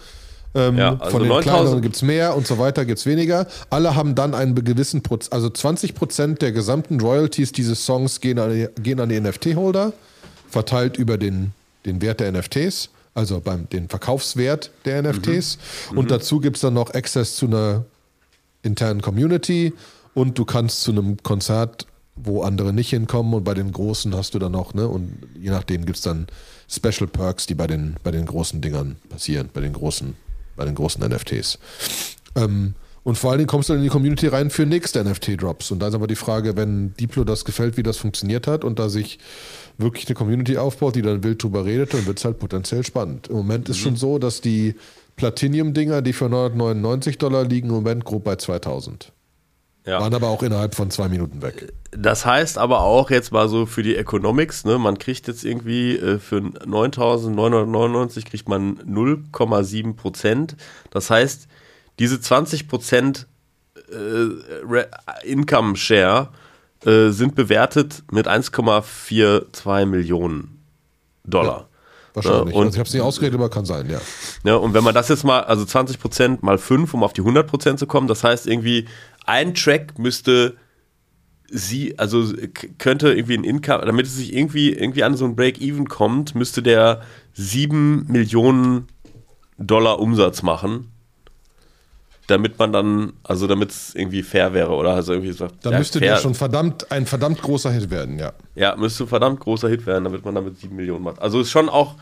Ähm, 0.55 0.77
ja, 0.77 0.97
also 0.97 1.17
von 1.17 1.27
den 1.27 1.39
kleineren 1.41 1.81
gibt 1.81 1.95
es 1.95 2.01
mehr 2.01 2.35
und 2.35 2.45
so 2.45 2.59
weiter 2.59 2.85
gibt 2.85 2.99
es 2.99 3.05
weniger. 3.05 3.47
Alle 3.69 3.95
haben 3.95 4.15
dann 4.15 4.35
einen 4.35 4.55
gewissen 4.55 5.01
Prozent, 5.01 5.33
also 5.33 5.49
20 5.49 5.95
Prozent 5.95 6.41
der 6.41 6.51
gesamten 6.51 6.99
Royalties 6.99 7.51
dieses 7.51 7.85
Songs 7.85 8.21
gehen 8.21 8.37
an 8.37 8.51
die, 8.51 8.67
gehen 8.81 8.99
an 8.99 9.09
die 9.09 9.19
NFT-Holder, 9.19 9.93
verteilt 10.49 10.97
über 10.97 11.17
den, 11.17 11.53
den 11.85 12.01
Wert 12.01 12.19
der 12.19 12.31
NFTs, 12.31 12.89
also 13.15 13.39
beim 13.39 13.67
den 13.69 13.89
Verkaufswert 13.89 14.71
der 14.85 15.01
NFTs. 15.01 15.57
Mhm. 15.91 15.97
Und 15.97 16.05
mhm. 16.05 16.09
dazu 16.09 16.39
gibt 16.39 16.57
es 16.57 16.61
dann 16.61 16.75
noch 16.75 16.93
Access 16.93 17.35
zu 17.35 17.47
einer 17.47 17.85
internen 18.61 19.01
Community 19.01 19.73
und 20.13 20.37
du 20.37 20.45
kannst 20.45 20.83
zu 20.83 20.91
einem 20.91 21.17
Konzert, 21.23 21.87
wo 22.15 22.43
andere 22.43 22.73
nicht 22.73 22.91
hinkommen 22.91 23.33
und 23.33 23.43
bei 23.43 23.55
den 23.55 23.71
großen 23.71 24.15
hast 24.15 24.35
du 24.35 24.39
dann 24.39 24.51
noch, 24.51 24.75
ne? 24.75 24.87
Und 24.87 25.17
je 25.39 25.49
nachdem 25.49 25.85
gibt 25.85 25.97
es 25.97 26.03
dann 26.03 26.27
Special 26.69 27.07
Perks, 27.07 27.47
die 27.47 27.55
bei 27.55 27.65
den, 27.65 27.95
bei 28.03 28.11
den 28.11 28.27
großen 28.27 28.61
Dingern 28.61 28.97
passieren, 29.09 29.49
bei 29.51 29.61
den 29.61 29.73
großen 29.73 30.15
bei 30.55 30.65
den 30.65 30.75
großen 30.75 31.03
NFTs. 31.03 31.59
Ähm, 32.35 32.75
und 33.03 33.17
vor 33.17 33.31
allen 33.31 33.39
Dingen 33.39 33.49
kommst 33.49 33.67
du 33.69 33.73
in 33.73 33.83
die 33.83 33.89
Community 33.89 34.27
rein 34.27 34.49
für 34.49 34.65
nächste 34.65 35.03
NFT-Drops. 35.03 35.71
Und 35.71 35.79
da 35.79 35.89
ist 35.89 35.93
aber 35.93 36.07
die 36.07 36.15
Frage, 36.15 36.55
wenn 36.55 36.93
Diplo 36.93 37.25
das 37.25 37.43
gefällt, 37.43 37.75
wie 37.75 37.83
das 37.83 37.97
funktioniert 37.97 38.47
hat 38.47 38.63
und 38.63 38.79
da 38.79 38.87
sich 38.87 39.19
wirklich 39.77 40.07
eine 40.07 40.15
Community 40.15 40.57
aufbaut, 40.57 40.95
die 40.95 41.01
dann 41.01 41.23
wild 41.23 41.43
drüber 41.43 41.65
redet, 41.65 41.93
dann 41.93 42.05
wird 42.05 42.19
es 42.19 42.25
halt 42.25 42.39
potenziell 42.39 42.85
spannend. 42.85 43.27
Im 43.27 43.35
Moment 43.35 43.67
mhm. 43.67 43.71
ist 43.71 43.79
schon 43.79 43.97
so, 43.97 44.19
dass 44.19 44.39
die 44.39 44.75
Platinum-Dinger, 45.17 46.01
die 46.01 46.13
für 46.13 46.29
999 46.29 47.17
Dollar 47.17 47.43
liegen, 47.43 47.67
im 47.67 47.75
Moment 47.75 48.05
grob 48.05 48.23
bei 48.23 48.37
2000. 48.37 49.11
Ja. 49.85 49.99
Waren 49.99 50.13
aber 50.13 50.29
auch 50.29 50.43
innerhalb 50.43 50.75
von 50.75 50.89
zwei 50.91 51.09
Minuten 51.09 51.41
weg. 51.41 51.73
Das 51.91 52.25
heißt 52.25 52.57
aber 52.57 52.81
auch 52.81 53.09
jetzt 53.09 53.31
mal 53.33 53.49
so 53.49 53.65
für 53.65 53.83
die 53.83 53.97
Economics, 53.97 54.63
ne, 54.63 54.77
man 54.77 54.97
kriegt 54.97 55.27
jetzt 55.27 55.43
irgendwie 55.43 55.97
äh, 55.97 56.19
für 56.19 56.37
9.999 56.37 58.25
kriegt 58.25 58.47
man 58.47 58.77
0,7 58.79 59.95
Prozent. 59.95 60.55
Das 60.89 61.09
heißt, 61.09 61.47
diese 61.99 62.21
20 62.21 62.69
Prozent 62.69 63.27
äh, 63.91 65.27
Income 65.27 65.75
Share 65.75 66.29
äh, 66.85 67.09
sind 67.09 67.35
bewertet 67.35 68.03
mit 68.11 68.27
1,42 68.27 69.85
Millionen 69.85 70.63
Dollar. 71.25 71.59
Ja. 71.59 71.67
Wahrscheinlich. 72.13 72.53
Ja, 72.53 72.59
und, 72.59 72.65
also 72.65 72.75
ich 72.75 72.79
habe 72.79 72.87
es 72.87 72.93
nicht 72.93 73.01
ausgeredet, 73.01 73.39
aber 73.39 73.49
kann 73.49 73.65
sein, 73.65 73.89
ja. 73.89 73.99
Ja, 74.43 74.55
und 74.55 74.73
wenn 74.73 74.83
man 74.83 74.93
das 74.93 75.09
jetzt 75.09 75.23
mal, 75.23 75.41
also 75.41 75.63
20% 75.63 76.39
mal 76.41 76.57
5, 76.57 76.93
um 76.93 77.03
auf 77.03 77.13
die 77.13 77.21
100% 77.21 77.77
zu 77.77 77.87
kommen, 77.87 78.07
das 78.07 78.23
heißt 78.23 78.45
irgendwie, 78.45 78.85
ein 79.25 79.53
Track 79.53 79.97
müsste 79.99 80.55
sie, 81.49 81.97
also 81.99 82.33
könnte 82.77 83.13
irgendwie 83.13 83.37
ein 83.37 83.43
Income, 83.43 83.85
damit 83.85 84.07
es 84.07 84.15
sich 84.15 84.33
irgendwie, 84.33 84.73
irgendwie 84.73 85.03
an 85.03 85.15
so 85.15 85.25
ein 85.25 85.35
Break-Even 85.35 85.87
kommt, 85.87 86.35
müsste 86.35 86.63
der 86.63 87.01
7 87.33 88.05
Millionen 88.07 88.87
Dollar 89.57 89.99
Umsatz 89.99 90.41
machen 90.41 90.93
damit 92.27 92.57
man 92.57 92.71
dann, 92.71 93.13
also 93.23 93.47
damit 93.47 93.71
es 93.71 93.95
irgendwie 93.95 94.23
fair 94.23 94.53
wäre 94.53 94.71
oder 94.71 94.93
also 94.93 95.13
irgendwie 95.13 95.33
so. 95.33 95.47
Da 95.61 95.71
ja, 95.71 95.77
müsste 95.77 95.99
fair. 95.99 96.13
der 96.13 96.21
schon 96.21 96.35
verdammt, 96.35 96.91
ein 96.91 97.05
verdammt 97.05 97.41
großer 97.41 97.71
Hit 97.71 97.89
werden, 97.89 98.17
ja. 98.17 98.33
Ja, 98.55 98.75
müsste 98.75 99.03
ein 99.03 99.07
verdammt 99.07 99.39
großer 99.41 99.69
Hit 99.69 99.85
werden, 99.85 100.05
damit 100.05 100.23
man 100.23 100.35
damit 100.35 100.57
sieben 100.57 100.75
Millionen 100.75 101.03
macht. 101.03 101.21
Also 101.21 101.41
ist 101.41 101.51
schon 101.51 101.69
auch, 101.69 101.95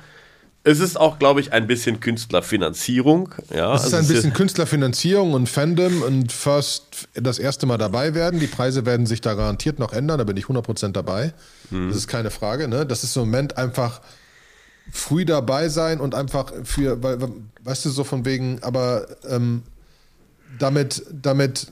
es 0.63 0.79
ist 0.79 0.99
auch, 0.99 1.17
glaube 1.17 1.39
ich, 1.39 1.53
ein 1.53 1.65
bisschen 1.65 1.99
Künstlerfinanzierung. 1.99 3.33
Ja, 3.53 3.73
es 3.73 3.85
ist 3.85 3.93
also 3.93 3.97
ein 3.97 4.15
bisschen 4.15 4.33
Künstlerfinanzierung 4.33 5.33
und 5.33 5.49
Fandom 5.49 6.03
und 6.03 6.31
First 6.31 7.07
das 7.15 7.39
erste 7.39 7.65
Mal 7.65 7.77
dabei 7.77 8.13
werden. 8.13 8.39
Die 8.39 8.47
Preise 8.47 8.85
werden 8.85 9.07
sich 9.07 9.21
da 9.21 9.33
garantiert 9.33 9.79
noch 9.79 9.91
ändern, 9.91 10.19
da 10.19 10.23
bin 10.23 10.37
ich 10.37 10.45
100% 10.45 10.91
dabei. 10.91 11.33
Mhm. 11.71 11.89
Das 11.89 11.97
ist 11.97 12.07
keine 12.07 12.29
Frage. 12.29 12.67
Ne? 12.67 12.85
Das 12.85 13.03
ist 13.03 13.15
im 13.15 13.23
Moment 13.23 13.57
einfach 13.57 14.01
früh 14.91 15.25
dabei 15.25 15.69
sein 15.69 15.99
und 15.99 16.13
einfach 16.13 16.53
für, 16.63 17.01
weil, 17.01 17.17
weißt 17.63 17.85
du, 17.85 17.89
so 17.89 18.03
von 18.03 18.25
wegen, 18.25 18.61
aber 18.61 19.07
ähm, 19.27 19.63
damit, 20.59 21.03
damit, 21.11 21.71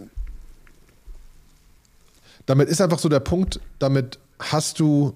damit 2.45 2.69
ist 2.69 2.81
einfach 2.81 2.99
so 2.99 3.09
der 3.09 3.19
Punkt, 3.19 3.59
damit 3.77 4.17
hast 4.39 4.79
du, 4.79 5.15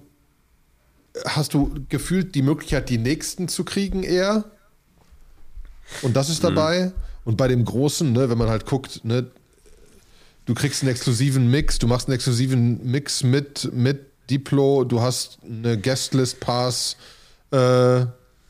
hast 1.26 1.54
du 1.54 1.74
gefühlt 1.88 2.34
die 2.34 2.42
Möglichkeit, 2.42 2.88
die 2.88 2.98
nächsten 2.98 3.48
zu 3.48 3.64
kriegen 3.64 4.02
eher. 4.02 4.44
Und 6.02 6.16
das 6.16 6.28
ist 6.28 6.42
mhm. 6.42 6.48
dabei. 6.48 6.84
Mhm. 6.86 6.92
Und 7.24 7.36
bei 7.36 7.48
dem 7.48 7.64
Großen, 7.64 8.12
ne, 8.12 8.28
wenn 8.28 8.38
man 8.38 8.48
halt 8.48 8.66
guckt, 8.66 9.04
ne, 9.04 9.26
du 10.46 10.54
kriegst 10.54 10.82
einen 10.82 10.90
exklusiven 10.90 11.50
Mix, 11.50 11.78
du 11.78 11.86
machst 11.86 12.08
einen 12.08 12.14
exklusiven 12.14 12.84
Mix 12.90 13.22
mit, 13.22 13.70
mit 13.72 14.06
Diplo, 14.30 14.84
du 14.84 15.00
hast 15.00 15.38
eine 15.44 15.78
Guestlist 15.78 16.40
Pass 16.40 16.96
äh, 17.50 18.06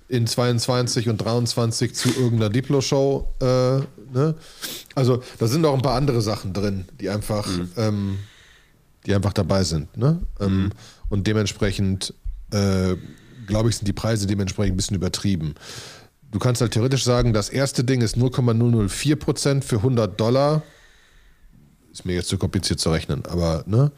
in 0.09 0.27
22 0.27 1.09
und 1.09 1.19
23 1.19 1.95
zu 1.95 2.09
irgendeiner 2.09 2.51
Diplo-Show 2.51 3.29
äh, 3.41 3.81
Ne? 4.15 4.35
Also 4.95 5.23
da 5.39 5.47
sind 5.47 5.67
auch 5.67 5.75
ein 5.75 5.83
paar 5.83 5.97
andere 5.97 6.23
Sachen 6.23 6.53
drin, 6.53 6.87
die 7.01 7.11
einfach, 7.11 7.47
mhm. 7.47 7.71
ähm, 7.77 8.19
die 9.05 9.15
einfach 9.15 9.33
dabei 9.33 9.65
sind. 9.65 9.95
Ne? 9.97 10.21
Ähm, 10.41 10.65
mhm. 10.65 10.71
Und 11.09 11.27
dementsprechend, 11.27 12.15
äh, 12.55 12.97
glaube 13.47 13.69
ich, 13.69 13.77
sind 13.77 13.87
die 13.87 13.93
Preise 13.93 14.27
dementsprechend 14.27 14.75
ein 14.75 14.77
bisschen 14.77 14.97
übertrieben. 14.97 15.55
Du 16.31 16.39
kannst 16.39 16.61
halt 16.61 16.73
theoretisch 16.73 17.05
sagen, 17.05 17.33
das 17.33 17.49
erste 17.49 17.85
Ding 17.85 18.01
ist 18.01 18.17
0,004% 18.17 19.63
für 19.63 19.77
100 19.77 20.19
Dollar. 20.19 20.63
Ist 21.93 22.05
mir 22.05 22.15
jetzt 22.15 22.29
zu 22.29 22.39
kompliziert 22.39 22.81
zu 22.81 22.91
rechnen, 22.91 23.25
aber 23.27 23.63
ne, 23.67 23.93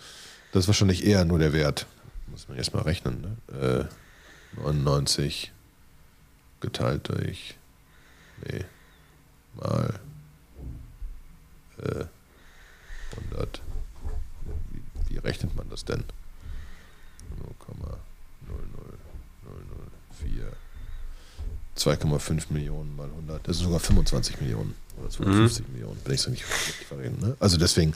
das 0.52 0.64
ist 0.64 0.68
wahrscheinlich 0.68 1.06
eher 1.06 1.24
nur 1.24 1.38
der 1.38 1.52
Wert. 1.52 1.86
Muss 2.26 2.48
man 2.48 2.58
erstmal 2.58 2.82
rechnen. 2.82 3.38
Ne? 3.50 3.88
Äh, 4.58 4.62
99 4.62 5.52
geteilt 6.60 7.08
durch. 7.08 7.56
Nee. 8.44 8.64
Mal 9.54 9.98
äh, 11.78 12.04
100. 13.30 13.62
Wie, 14.70 15.14
wie, 15.14 15.18
rechnet 15.18 15.56
man 15.56 15.68
das 15.70 15.84
denn? 15.84 16.04
0,00004. 20.26 20.52
2,5 21.76 22.44
Millionen 22.50 22.96
mal 22.96 23.08
100. 23.08 23.46
Das 23.46 23.58
sind 23.58 23.66
sogar 23.66 23.80
25 23.80 24.40
Millionen 24.40 24.74
oder 24.98 25.10
250 25.10 25.66
mhm. 25.66 25.74
Millionen, 25.74 26.00
wenn 26.04 26.14
ich 26.14 26.20
es 26.20 26.28
nicht 26.28 26.44
richtig 26.44 26.86
verreden. 26.86 27.18
Ne? 27.20 27.36
Also 27.38 27.58
deswegen, 27.58 27.94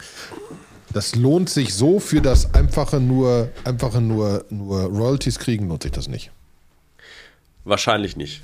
das 0.93 1.15
lohnt 1.15 1.49
sich 1.49 1.75
so 1.75 1.99
für 1.99 2.21
das 2.21 2.55
einfache 2.55 3.01
nur, 3.01 3.51
einfache 3.65 4.01
nur, 4.01 4.45
nur 4.51 4.83
Royalties 4.83 5.39
kriegen, 5.39 5.69
lohnt 5.69 5.83
sich 5.83 5.93
das 5.93 6.09
nicht. 6.09 6.31
Wahrscheinlich 7.65 8.17
nicht. 8.17 8.43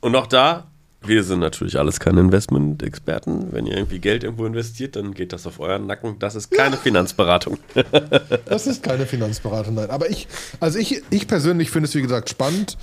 Und 0.00 0.16
auch 0.16 0.26
da 0.26 0.66
wir 1.06 1.24
sind 1.24 1.40
natürlich 1.40 1.78
alles 1.78 2.00
keine 2.00 2.20
Investment-Experten. 2.20 3.52
Wenn 3.52 3.66
ihr 3.66 3.76
irgendwie 3.76 3.98
Geld 3.98 4.24
irgendwo 4.24 4.46
investiert, 4.46 4.96
dann 4.96 5.14
geht 5.14 5.32
das 5.32 5.46
auf 5.46 5.60
euren 5.60 5.86
Nacken. 5.86 6.18
Das 6.18 6.34
ist 6.34 6.50
keine 6.50 6.76
Finanzberatung. 6.76 7.58
das 8.46 8.66
ist 8.66 8.82
keine 8.82 9.06
Finanzberatung, 9.06 9.74
nein. 9.74 9.90
Aber 9.90 10.08
ich, 10.10 10.28
also 10.60 10.78
ich, 10.78 11.02
ich 11.10 11.26
persönlich 11.26 11.70
finde 11.70 11.88
es, 11.88 11.94
wie 11.94 12.02
gesagt, 12.02 12.30
spannend. 12.30 12.76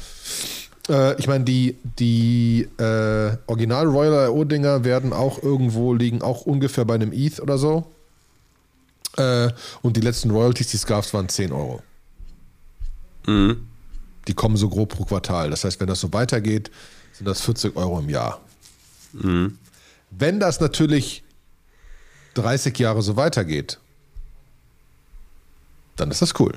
Äh, 0.90 1.20
ich 1.20 1.28
meine, 1.28 1.44
die, 1.44 1.78
die 2.00 2.68
äh, 2.78 3.38
Original 3.48 3.88
Royal 3.88 4.30
IO-Dinger 4.30 4.84
werden 4.84 5.14
auch 5.14 5.42
irgendwo 5.42 5.94
liegen, 5.94 6.22
auch 6.22 6.42
ungefähr 6.42 6.86
bei 6.86 6.96
einem 6.96 7.14
ETH 7.14 7.40
oder 7.40 7.58
so. 7.58 7.92
Äh, 9.18 9.50
und 9.82 9.98
die 9.98 10.02
letzten 10.02 10.32
Royalties, 10.32 10.68
die 10.68 10.78
es 10.78 10.86
gab, 10.86 11.12
waren 11.14 11.30
10 11.30 11.52
Euro. 11.52 11.82
Mhm. 13.26 13.68
Die 14.28 14.34
kommen 14.34 14.58
so 14.58 14.70
grob 14.70 14.90
pro 14.90 15.06
Quartal. 15.06 15.50
Das 15.50 15.64
heißt, 15.64 15.80
wenn 15.80 15.88
das 15.88 16.00
so 16.00 16.14
weitergeht, 16.14 16.72
sind 17.14 17.28
das 17.28 17.42
40 17.42 17.76
Euro 17.76 18.00
im 18.00 18.10
Jahr. 18.10 18.42
Mhm. 19.14 19.58
Wenn 20.10 20.40
das 20.40 20.60
natürlich 20.60 21.24
30 22.36 22.78
Jahre 22.78 23.02
so 23.02 23.16
weitergeht, 23.16 23.80
dann 25.96 26.12
ist 26.12 26.22
das 26.22 26.40
cool. 26.40 26.54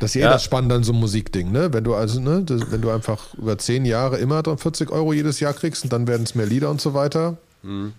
Das 0.00 0.10
ist 0.10 0.20
ja, 0.20 0.28
eh 0.28 0.32
das 0.32 0.44
Spannende 0.44 0.76
an 0.76 0.84
so 0.84 0.92
einem 0.92 1.00
Musikding, 1.00 1.50
ne? 1.50 1.72
Wenn 1.72 1.82
du 1.82 1.94
also, 1.94 2.20
ne, 2.20 2.42
das, 2.44 2.70
wenn 2.70 2.80
du 2.80 2.90
einfach 2.90 3.34
über 3.34 3.58
10 3.58 3.84
Jahre 3.84 4.18
immer 4.18 4.42
40 4.44 4.90
Euro 4.90 5.12
jedes 5.12 5.40
Jahr 5.40 5.52
kriegst 5.52 5.82
und 5.82 5.92
dann 5.92 6.06
werden 6.06 6.22
es 6.22 6.34
mehr 6.34 6.46
Lieder 6.46 6.70
und 6.70 6.80
so 6.80 6.94
weiter. 6.94 7.38
Mhm 7.62 7.94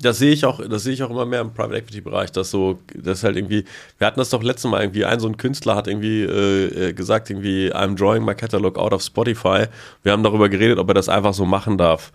das 0.00 0.18
sehe 0.18 0.32
ich 0.32 0.44
auch, 0.44 0.60
das 0.66 0.84
sehe 0.84 0.92
ich 0.92 1.02
auch 1.02 1.10
immer 1.10 1.26
mehr 1.26 1.40
im 1.40 1.52
Private 1.52 1.76
Equity 1.76 2.00
Bereich, 2.00 2.30
dass 2.32 2.50
so, 2.50 2.78
das 2.94 3.24
halt 3.24 3.36
irgendwie, 3.36 3.64
wir 3.98 4.06
hatten 4.06 4.20
das 4.20 4.30
doch 4.30 4.42
letztes 4.42 4.70
Mal 4.70 4.82
irgendwie, 4.82 5.04
ein 5.04 5.20
so 5.20 5.28
ein 5.28 5.36
Künstler 5.36 5.74
hat 5.74 5.88
irgendwie 5.88 6.22
äh, 6.22 6.88
äh, 6.88 6.92
gesagt, 6.92 7.30
irgendwie, 7.30 7.72
I'm 7.72 7.96
drawing 7.96 8.24
my 8.24 8.34
catalog 8.34 8.78
out 8.78 8.92
of 8.92 9.02
Spotify. 9.02 9.66
Wir 10.02 10.12
haben 10.12 10.22
darüber 10.22 10.48
geredet, 10.48 10.78
ob 10.78 10.88
er 10.88 10.94
das 10.94 11.08
einfach 11.08 11.34
so 11.34 11.44
machen 11.44 11.78
darf. 11.78 12.12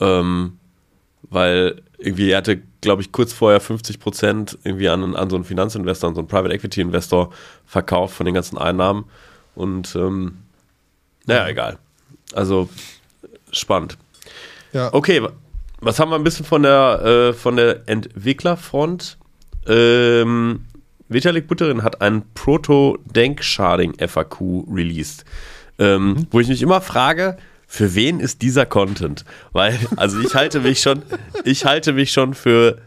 Ähm, 0.00 0.58
weil 1.28 1.82
irgendwie 1.98 2.30
er 2.30 2.38
hatte, 2.38 2.62
glaube 2.80 3.02
ich, 3.02 3.12
kurz 3.12 3.32
vorher 3.32 3.60
50 3.60 4.00
Prozent 4.00 4.58
irgendwie 4.64 4.88
an, 4.88 5.14
an 5.14 5.28
so 5.28 5.36
einen 5.36 5.44
Finanzinvestor, 5.44 6.08
an 6.08 6.14
so 6.14 6.22
einen 6.22 6.28
Private 6.28 6.54
Equity 6.54 6.80
Investor 6.80 7.30
verkauft 7.66 8.14
von 8.14 8.26
den 8.26 8.34
ganzen 8.34 8.56
Einnahmen. 8.56 9.04
Und 9.54 9.94
ähm, 9.94 10.38
naja, 11.26 11.48
egal. 11.48 11.78
Also 12.32 12.68
spannend. 13.52 13.98
Ja. 14.72 14.92
Okay, 14.94 15.20
was 15.80 15.98
haben 15.98 16.10
wir 16.10 16.16
ein 16.16 16.24
bisschen 16.24 16.46
von 16.46 16.62
der, 16.62 17.02
äh, 17.04 17.32
von 17.32 17.56
der 17.56 17.88
Entwicklerfront? 17.88 19.18
Ähm, 19.66 20.66
Vitalik 21.08 21.48
Buterin 21.48 21.82
hat 21.82 22.00
ein 22.00 22.22
Proto-Denk-Sharding 22.34 23.94
FAQ 23.98 24.64
released. 24.70 25.24
Ähm, 25.78 26.08
mhm. 26.08 26.26
Wo 26.30 26.40
ich 26.40 26.48
mich 26.48 26.62
immer 26.62 26.80
frage, 26.80 27.36
für 27.66 27.94
wen 27.94 28.20
ist 28.20 28.42
dieser 28.42 28.66
Content? 28.66 29.24
Weil, 29.52 29.78
also 29.96 30.20
ich 30.20 30.34
halte 30.34 30.60
mich 30.60 30.80
schon, 30.80 31.02
ich 31.44 31.64
halte 31.64 31.92
mich 31.92 32.12
schon 32.12 32.34
für 32.34 32.78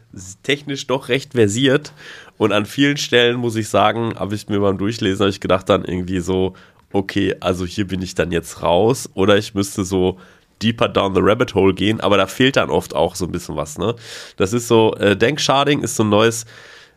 technisch 0.43 0.87
doch 0.87 1.09
recht 1.09 1.33
versiert. 1.33 1.93
Und 2.37 2.51
an 2.51 2.65
vielen 2.65 2.97
Stellen 2.97 3.37
muss 3.37 3.55
ich 3.55 3.69
sagen, 3.69 4.13
habe 4.17 4.35
ich 4.35 4.47
mir 4.49 4.59
beim 4.59 4.77
Durchlesen, 4.77 5.21
habe 5.21 5.29
ich 5.29 5.39
gedacht 5.39 5.69
dann 5.69 5.85
irgendwie 5.85 6.19
so, 6.19 6.53
okay, 6.91 7.35
also 7.39 7.65
hier 7.65 7.87
bin 7.87 8.01
ich 8.01 8.15
dann 8.15 8.31
jetzt 8.31 8.61
raus. 8.61 9.09
Oder 9.13 9.37
ich 9.37 9.53
müsste 9.53 9.83
so 9.83 10.19
deeper 10.63 10.87
down 10.87 11.13
the 11.13 11.21
rabbit 11.21 11.53
hole 11.53 11.73
gehen, 11.73 11.99
aber 11.99 12.17
da 12.17 12.27
fehlt 12.27 12.55
dann 12.55 12.69
oft 12.69 12.95
auch 12.95 13.15
so 13.15 13.25
ein 13.25 13.31
bisschen 13.31 13.55
was. 13.55 13.77
Ne? 13.77 13.95
Das 14.37 14.53
ist 14.53 14.67
so, 14.67 14.95
äh, 14.95 15.17
Denk-Sharding 15.17 15.81
ist 15.81 15.95
so 15.95 16.03
ein 16.03 16.09
neues, 16.09 16.45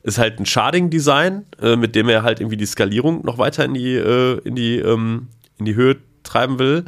ist 0.03 0.19
halt 0.19 0.39
ein 0.39 0.47
Sharding-Design, 0.47 1.47
äh, 1.61 1.77
mit 1.77 1.95
dem 1.97 2.09
er 2.09 2.23
halt 2.23 2.41
irgendwie 2.41 2.57
die 2.57 2.67
Skalierung 2.67 3.25
noch 3.25 3.39
weiter 3.39 3.65
in 3.65 3.75
die, 3.75 3.95
äh, 3.95 4.39
in 4.45 4.55
die, 4.55 4.79
ähm, 4.79 5.29
in 5.59 5.65
die 5.65 5.75
Höhe 5.75 5.97
treiben 6.23 6.59
will. 6.59 6.85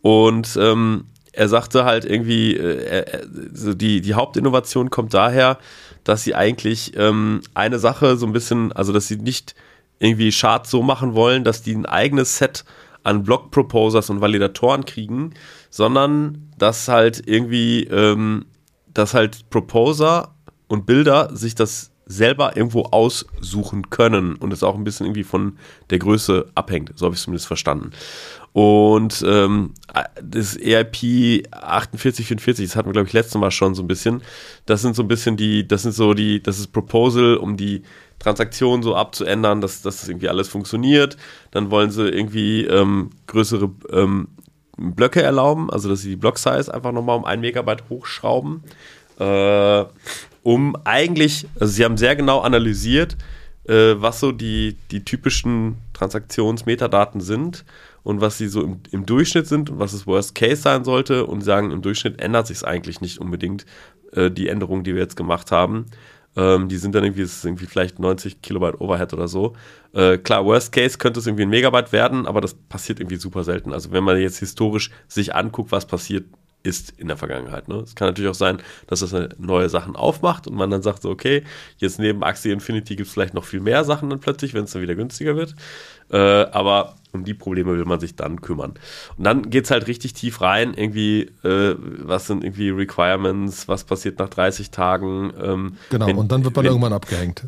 Und 0.00 0.56
ähm, 0.58 1.04
er 1.32 1.48
sagte 1.48 1.84
halt 1.84 2.04
irgendwie, 2.04 2.56
äh, 2.56 3.26
so 3.52 3.74
die, 3.74 4.00
die 4.00 4.14
Hauptinnovation 4.14 4.90
kommt 4.90 5.14
daher, 5.14 5.58
dass 6.04 6.24
sie 6.24 6.34
eigentlich 6.34 6.92
ähm, 6.96 7.42
eine 7.54 7.78
Sache 7.78 8.16
so 8.16 8.26
ein 8.26 8.32
bisschen, 8.32 8.72
also 8.72 8.92
dass 8.92 9.08
sie 9.08 9.16
nicht 9.16 9.54
irgendwie 9.98 10.30
Charts 10.30 10.70
so 10.70 10.82
machen 10.82 11.14
wollen, 11.14 11.44
dass 11.44 11.62
die 11.62 11.74
ein 11.74 11.86
eigenes 11.86 12.38
Set 12.38 12.64
an 13.04 13.22
Block-Proposers 13.22 14.10
und 14.10 14.20
Validatoren 14.20 14.84
kriegen, 14.84 15.34
sondern 15.72 16.50
dass 16.58 16.86
halt 16.86 17.22
irgendwie, 17.26 17.84
ähm, 17.84 18.44
dass 18.92 19.14
halt 19.14 19.48
Proposer 19.50 20.34
und 20.68 20.86
Bilder 20.86 21.34
sich 21.34 21.56
das 21.56 21.90
selber 22.04 22.56
irgendwo 22.56 22.82
aussuchen 22.82 23.88
können 23.88 24.36
und 24.36 24.52
es 24.52 24.62
auch 24.62 24.74
ein 24.74 24.84
bisschen 24.84 25.06
irgendwie 25.06 25.24
von 25.24 25.56
der 25.88 25.98
Größe 25.98 26.50
abhängt. 26.54 26.92
So 26.96 27.06
habe 27.06 27.14
ich 27.14 27.20
es 27.20 27.24
zumindest 27.24 27.46
verstanden. 27.46 27.90
Und 28.52 29.24
ähm, 29.26 29.72
das 30.22 30.58
EIP 30.58 30.96
4844, 30.96 32.66
das 32.66 32.76
hatten 32.76 32.88
wir, 32.88 32.92
glaube 32.92 33.08
ich, 33.08 33.14
letztes 33.14 33.40
Mal 33.40 33.50
schon 33.50 33.74
so 33.74 33.82
ein 33.82 33.88
bisschen. 33.88 34.20
Das 34.66 34.82
sind 34.82 34.94
so 34.94 35.02
ein 35.02 35.08
bisschen 35.08 35.38
die, 35.38 35.66
das 35.66 35.82
sind 35.82 35.92
so 35.92 36.12
die, 36.12 36.42
das 36.42 36.58
ist 36.58 36.68
Proposal, 36.72 37.36
um 37.38 37.56
die 37.56 37.82
Transaktionen 38.18 38.82
so 38.82 38.94
abzuändern, 38.94 39.62
dass, 39.62 39.80
dass 39.80 40.00
das 40.00 40.08
irgendwie 40.08 40.28
alles 40.28 40.48
funktioniert. 40.48 41.16
Dann 41.50 41.70
wollen 41.70 41.90
sie 41.90 42.08
irgendwie 42.08 42.66
ähm, 42.66 43.10
größere 43.26 43.70
ähm, 43.90 44.28
Blöcke 44.82 45.22
erlauben, 45.22 45.70
also 45.70 45.88
dass 45.88 46.00
sie 46.00 46.10
die 46.10 46.16
Block-Size 46.16 46.72
einfach 46.72 46.92
nochmal 46.92 47.16
um 47.16 47.24
ein 47.24 47.40
Megabyte 47.40 47.84
hochschrauben. 47.88 48.64
Äh, 49.18 49.84
um 50.42 50.76
eigentlich, 50.84 51.46
also 51.58 51.72
sie 51.72 51.84
haben 51.84 51.96
sehr 51.96 52.16
genau 52.16 52.40
analysiert, 52.40 53.16
äh, 53.68 53.94
was 53.96 54.20
so 54.20 54.32
die, 54.32 54.76
die 54.90 55.04
typischen 55.04 55.76
Transaktionsmetadaten 55.92 57.20
sind 57.20 57.64
und 58.02 58.20
was 58.20 58.38
sie 58.38 58.48
so 58.48 58.62
im, 58.62 58.80
im, 58.90 59.06
Durchschnitt 59.06 59.46
sind 59.46 59.70
und 59.70 59.78
was 59.78 59.92
das 59.92 60.06
Worst 60.06 60.34
Case 60.34 60.62
sein 60.62 60.84
sollte 60.84 61.26
und 61.26 61.42
sagen, 61.42 61.70
im 61.70 61.82
Durchschnitt 61.82 62.20
ändert 62.20 62.48
sich 62.48 62.58
es 62.58 62.64
eigentlich 62.64 63.00
nicht 63.00 63.18
unbedingt, 63.18 63.64
äh, 64.12 64.30
die 64.30 64.48
Änderungen, 64.48 64.82
die 64.84 64.94
wir 64.94 65.02
jetzt 65.02 65.16
gemacht 65.16 65.52
haben. 65.52 65.86
Ähm, 66.36 66.68
die 66.68 66.76
sind 66.76 66.94
dann 66.94 67.04
irgendwie, 67.04 67.22
ist 67.22 67.44
irgendwie 67.44 67.66
vielleicht 67.66 67.98
90 67.98 68.42
Kilobyte 68.42 68.80
Overhead 68.80 69.12
oder 69.12 69.28
so. 69.28 69.54
Äh, 69.92 70.18
klar, 70.18 70.44
Worst 70.44 70.72
Case 70.72 70.98
könnte 70.98 71.20
es 71.20 71.26
irgendwie 71.26 71.44
ein 71.44 71.50
Megabyte 71.50 71.92
werden, 71.92 72.26
aber 72.26 72.40
das 72.40 72.54
passiert 72.54 73.00
irgendwie 73.00 73.16
super 73.16 73.44
selten. 73.44 73.72
Also 73.72 73.92
wenn 73.92 74.04
man 74.04 74.18
jetzt 74.18 74.38
historisch 74.38 74.90
sich 75.08 75.34
anguckt, 75.34 75.72
was 75.72 75.86
passiert 75.86 76.24
ist 76.62 76.94
in 76.96 77.08
der 77.08 77.16
Vergangenheit. 77.16 77.68
Ne? 77.68 77.76
Es 77.76 77.94
kann 77.94 78.08
natürlich 78.08 78.30
auch 78.30 78.36
sein, 78.36 78.58
dass 78.86 79.00
das 79.00 79.14
neue 79.38 79.68
Sachen 79.68 79.96
aufmacht 79.96 80.46
und 80.46 80.54
man 80.54 80.70
dann 80.70 80.82
sagt 80.82 81.02
so, 81.02 81.10
okay, 81.10 81.42
jetzt 81.78 81.98
neben 81.98 82.22
Axie 82.22 82.50
Infinity 82.50 82.96
gibt 82.96 83.08
es 83.08 83.12
vielleicht 83.12 83.34
noch 83.34 83.44
viel 83.44 83.60
mehr 83.60 83.84
Sachen 83.84 84.10
dann 84.10 84.20
plötzlich, 84.20 84.54
wenn 84.54 84.64
es 84.64 84.72
dann 84.72 84.82
wieder 84.82 84.94
günstiger 84.94 85.36
wird. 85.36 85.54
Äh, 86.12 86.16
aber 86.16 86.96
um 87.12 87.24
die 87.24 87.34
Probleme 87.34 87.72
will 87.76 87.84
man 87.84 88.00
sich 88.00 88.16
dann 88.16 88.40
kümmern. 88.40 88.74
Und 89.16 89.24
dann 89.24 89.50
geht 89.50 89.64
es 89.64 89.70
halt 89.70 89.86
richtig 89.86 90.14
tief 90.14 90.40
rein, 90.40 90.74
irgendwie, 90.74 91.30
äh, 91.44 91.74
was 91.78 92.26
sind 92.26 92.44
irgendwie 92.44 92.70
Requirements, 92.70 93.68
was 93.68 93.84
passiert 93.84 94.18
nach 94.18 94.28
30 94.28 94.70
Tagen. 94.70 95.32
Ähm, 95.42 95.76
genau, 95.90 96.06
wenn, 96.06 96.16
und 96.16 96.32
dann 96.32 96.44
wird 96.44 96.56
man 96.56 96.64
wenn, 96.64 96.72
irgendwann 96.72 96.92
abgehängt. 96.92 97.44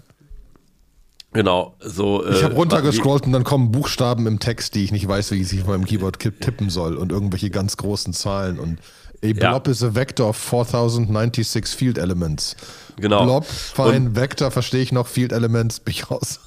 Genau, 1.33 1.75
so. 1.81 2.25
Äh, 2.25 2.35
ich 2.35 2.45
habe 2.45 2.55
runtergescrollt 2.55 3.27
und 3.27 3.33
dann 3.33 3.45
kommen 3.45 3.73
Buchstaben 3.73 4.27
im 4.27 4.39
Text, 4.39 4.75
die 4.75 4.85
ich 4.85 4.93
nicht 4.93 5.09
weiß, 5.09 5.33
wie 5.33 5.41
ich 5.41 5.49
sie 5.49 5.63
auf 5.63 5.67
meinem 5.67 5.85
Keyboard 5.85 6.19
tippen 6.19 6.71
soll 6.71 6.97
und 6.97 7.11
irgendwelche 7.11 7.51
ganz 7.51 7.77
großen 7.77 8.13
Zahlen 8.13 8.59
und 8.59 8.79
A 9.25 9.33
blob 9.33 9.67
ja. 9.67 9.73
is 9.73 9.83
a 9.83 9.95
vector 9.95 10.29
of 10.29 10.37
4096 10.37 11.67
field 11.75 11.99
elements. 11.99 12.57
Genau. 12.97 13.25
Blob, 13.25 13.47
fein, 13.47 14.09
und 14.09 14.17
Vector 14.17 14.51
verstehe 14.51 14.83
ich 14.83 14.93
noch, 14.93 15.07
Field 15.07 15.33
Elements 15.33 15.81
bin 15.81 15.93
ich 15.93 16.11
raus. 16.11 16.41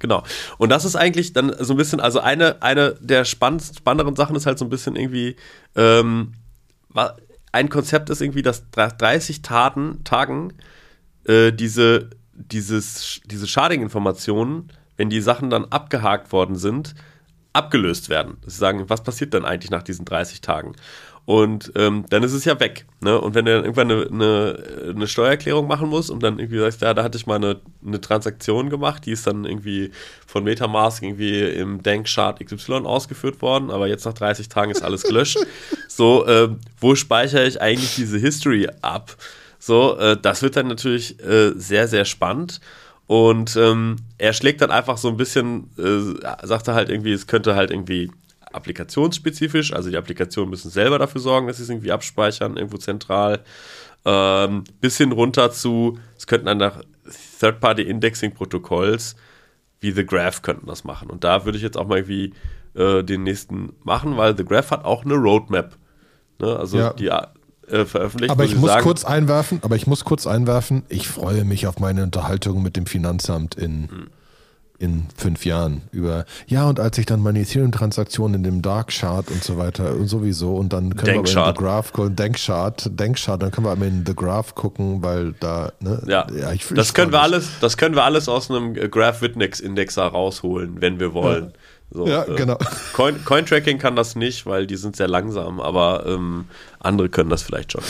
Genau. 0.00 0.24
Und 0.58 0.70
das 0.70 0.84
ist 0.84 0.96
eigentlich 0.96 1.32
dann 1.32 1.54
so 1.60 1.74
ein 1.74 1.76
bisschen, 1.76 2.00
also 2.00 2.18
eine, 2.20 2.62
eine 2.62 2.96
der 3.00 3.24
spannenderen 3.24 4.16
Sachen 4.16 4.34
ist 4.34 4.46
halt 4.46 4.58
so 4.58 4.64
ein 4.64 4.70
bisschen 4.70 4.96
irgendwie, 4.96 5.36
ähm, 5.76 6.32
ein 7.52 7.68
Konzept 7.68 8.10
ist 8.10 8.20
irgendwie, 8.20 8.42
dass 8.42 8.64
30 8.70 9.42
Taten, 9.42 10.02
Tagen 10.02 10.54
äh, 11.24 11.52
diese, 11.52 12.10
dieses, 12.32 13.20
diese 13.26 13.46
Sharding-Informationen, 13.46 14.72
wenn 14.96 15.10
die 15.10 15.20
Sachen 15.20 15.50
dann 15.50 15.66
abgehakt 15.66 16.32
worden 16.32 16.56
sind, 16.56 16.94
abgelöst 17.52 18.08
werden. 18.08 18.38
Sie 18.46 18.56
sagen, 18.56 18.88
was 18.88 19.02
passiert 19.02 19.34
dann 19.34 19.44
eigentlich 19.44 19.70
nach 19.70 19.82
diesen 19.82 20.04
30 20.04 20.40
Tagen? 20.40 20.74
Und 21.30 21.70
ähm, 21.76 22.06
dann 22.10 22.24
ist 22.24 22.32
es 22.32 22.44
ja 22.44 22.58
weg. 22.58 22.86
Ne? 23.00 23.16
Und 23.20 23.36
wenn 23.36 23.44
du 23.44 23.54
dann 23.54 23.64
irgendwann 23.64 23.88
eine, 23.88 24.06
eine, 24.10 24.92
eine, 24.96 25.06
Steuererklärung 25.06 25.68
machen 25.68 25.88
musst 25.88 26.10
und 26.10 26.24
dann 26.24 26.40
irgendwie 26.40 26.58
sagst, 26.58 26.82
ja, 26.82 26.92
da 26.92 27.04
hatte 27.04 27.16
ich 27.16 27.28
mal 27.28 27.36
eine, 27.36 27.60
eine 27.86 28.00
Transaktion 28.00 28.68
gemacht, 28.68 29.06
die 29.06 29.12
ist 29.12 29.28
dann 29.28 29.44
irgendwie 29.44 29.92
von 30.26 30.42
Metamask 30.42 31.00
irgendwie 31.00 31.38
im 31.38 31.84
Denkchart 31.84 32.44
XY 32.44 32.78
ausgeführt 32.84 33.42
worden, 33.42 33.70
aber 33.70 33.86
jetzt 33.86 34.06
nach 34.06 34.12
30 34.12 34.48
Tagen 34.48 34.72
ist 34.72 34.82
alles 34.82 35.04
gelöscht. 35.04 35.38
so, 35.88 36.26
äh, 36.26 36.48
wo 36.80 36.96
speichere 36.96 37.46
ich 37.46 37.62
eigentlich 37.62 37.94
diese 37.94 38.18
History 38.18 38.68
ab? 38.82 39.14
So, 39.60 39.98
äh, 39.98 40.16
das 40.20 40.42
wird 40.42 40.56
dann 40.56 40.66
natürlich 40.66 41.22
äh, 41.22 41.52
sehr, 41.54 41.86
sehr 41.86 42.06
spannend. 42.06 42.60
Und 43.06 43.54
ähm, 43.54 43.98
er 44.18 44.32
schlägt 44.32 44.62
dann 44.62 44.72
einfach 44.72 44.98
so 44.98 45.06
ein 45.06 45.16
bisschen, 45.16 45.70
äh, 45.78 46.44
sagt 46.44 46.66
er 46.66 46.74
halt 46.74 46.88
irgendwie, 46.88 47.12
es 47.12 47.28
könnte 47.28 47.54
halt 47.54 47.70
irgendwie 47.70 48.10
applikationsspezifisch, 48.52 49.72
also 49.72 49.90
die 49.90 49.96
Applikationen 49.96 50.50
müssen 50.50 50.70
selber 50.70 50.98
dafür 50.98 51.20
sorgen, 51.20 51.46
dass 51.46 51.58
sie 51.58 51.62
es 51.64 51.68
irgendwie 51.68 51.92
abspeichern, 51.92 52.56
irgendwo 52.56 52.78
zentral, 52.78 53.40
ähm, 54.04 54.64
bis 54.80 54.96
hin 54.96 55.12
runter 55.12 55.50
zu, 55.52 55.98
es 56.16 56.26
könnten 56.26 56.46
dann 56.46 56.58
nach 56.58 56.82
Third-Party-Indexing-Protokolls 57.40 59.16
wie 59.80 59.92
The 59.92 60.04
Graph 60.04 60.42
könnten 60.42 60.66
das 60.66 60.84
machen. 60.84 61.08
Und 61.10 61.24
da 61.24 61.44
würde 61.44 61.56
ich 61.56 61.64
jetzt 61.64 61.76
auch 61.76 61.86
mal 61.86 61.98
irgendwie 61.98 62.34
äh, 62.74 63.02
den 63.02 63.22
nächsten 63.22 63.72
machen, 63.82 64.16
weil 64.16 64.36
The 64.36 64.44
Graph 64.44 64.70
hat 64.70 64.84
auch 64.84 65.04
eine 65.04 65.14
Roadmap. 65.14 65.76
Ne? 66.38 66.56
Also 66.56 66.78
ja. 66.78 66.92
die 66.92 67.06
äh, 67.06 67.84
veröffentlicht. 67.86 68.30
Aber 68.30 68.44
ich 68.44 68.56
muss 68.56 68.70
sagen, 68.70 68.82
kurz 68.82 69.04
einwerfen, 69.04 69.60
aber 69.62 69.76
ich 69.76 69.86
muss 69.86 70.04
kurz 70.04 70.26
einwerfen, 70.26 70.84
ich 70.88 71.08
freue 71.08 71.44
mich 71.44 71.66
auf 71.66 71.78
meine 71.78 72.02
Unterhaltung 72.02 72.62
mit 72.62 72.76
dem 72.76 72.86
Finanzamt 72.86 73.54
in. 73.54 73.88
Hm 73.90 74.06
in 74.80 75.04
fünf 75.14 75.44
Jahren 75.44 75.82
über, 75.92 76.24
ja, 76.46 76.66
und 76.66 76.80
als 76.80 76.96
ich 76.96 77.04
dann 77.04 77.20
meine 77.20 77.40
Ethereum-Transaktionen 77.40 78.36
in 78.36 78.42
dem 78.42 78.62
Dark 78.62 78.88
Chart 78.88 79.30
und 79.30 79.44
so 79.44 79.58
weiter 79.58 79.94
und 79.94 80.06
sowieso 80.08 80.56
und 80.56 80.72
dann 80.72 80.96
können 80.96 81.22
wir 81.22 81.30
in 81.30 81.54
The 81.54 81.54
Graph 81.54 81.92
gucken, 81.92 82.16
Denkchart, 82.16 82.98
Denkchart, 82.98 83.42
dann 83.42 83.50
können 83.50 83.66
wir 83.66 83.86
in 83.86 84.06
The 84.06 84.14
Graph 84.16 84.54
gucken, 84.54 85.02
weil 85.02 85.34
da, 85.38 85.72
ne, 85.80 86.02
ja, 86.06 86.26
ja 86.34 86.52
ich, 86.52 86.66
das 86.68 86.88
ich 86.88 86.94
können 86.94 87.12
wir 87.12 87.20
alles, 87.20 87.50
das 87.60 87.76
können 87.76 87.94
wir 87.94 88.04
alles 88.04 88.26
aus 88.28 88.50
einem 88.50 88.72
Graph 88.74 89.20
Witness 89.20 89.60
Indexer 89.60 90.06
rausholen, 90.06 90.80
wenn 90.80 90.98
wir 90.98 91.12
wollen. 91.12 91.44
Ja. 91.44 91.52
So, 91.92 92.06
ja, 92.06 92.24
äh, 92.24 92.36
genau. 92.36 92.56
Coin, 92.92 93.24
Cointracking 93.24 93.78
kann 93.78 93.96
das 93.96 94.14
nicht, 94.14 94.46
weil 94.46 94.66
die 94.66 94.76
sind 94.76 94.94
sehr 94.94 95.08
langsam, 95.08 95.60
aber 95.60 96.06
ähm, 96.06 96.44
andere 96.78 97.08
können 97.08 97.30
das 97.30 97.42
vielleicht 97.42 97.72
schon. 97.72 97.82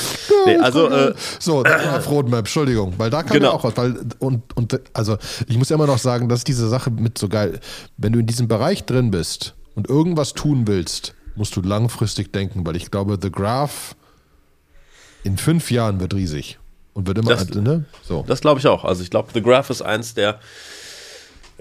Nee, 0.47 0.57
also 0.57 0.89
äh, 0.89 1.15
so, 1.39 1.63
Graph 1.65 2.09
Roadmap, 2.09 2.41
Entschuldigung, 2.41 2.95
weil 2.97 3.11
da 3.11 3.23
kann 3.23 3.35
genau. 3.35 3.51
ja 3.51 3.55
auch 3.55 3.65
was, 3.65 3.77
weil 3.77 4.01
und 4.19 4.57
und 4.57 4.81
also 4.95 5.19
ich 5.47 5.59
muss 5.59 5.69
ja 5.69 5.77
immer 5.77 5.87
noch 5.87 5.99
sagen, 5.99 6.31
dass 6.31 6.45
diese 6.45 6.69
Sache 6.69 6.91
mit 6.91 7.19
so 7.19 7.29
geil, 7.29 7.61
wenn 7.99 8.13
du 8.13 8.21
in 8.21 8.27
diesem 8.27 8.49
Bereich 8.49 8.85
drin 8.85 9.11
bist 9.11 9.55
und 9.75 9.89
irgendwas 9.89 10.33
tun 10.33 10.67
willst, 10.67 11.15
musst 11.37 11.55
du 11.57 11.61
langfristig 11.61 12.33
denken, 12.33 12.67
weil 12.67 12.77
ich 12.77 12.91
glaube, 12.91 13.19
The 13.21 13.31
Graph 13.31 13.95
in 15.25 15.37
fünf 15.37 15.71
Jahren 15.71 16.01
wird 16.01 16.15
riesig 16.15 16.59
und 16.95 17.07
wird 17.07 17.19
immer, 17.19 17.35
das, 17.35 17.51
ne? 17.51 17.85
So. 18.03 18.25
Das 18.27 18.41
glaube 18.41 18.61
ich 18.61 18.67
auch. 18.67 18.85
Also 18.85 19.03
ich 19.03 19.11
glaube, 19.11 19.29
The 19.35 19.43
Graph 19.43 19.69
ist 19.69 19.83
eins 19.83 20.15
der 20.15 20.41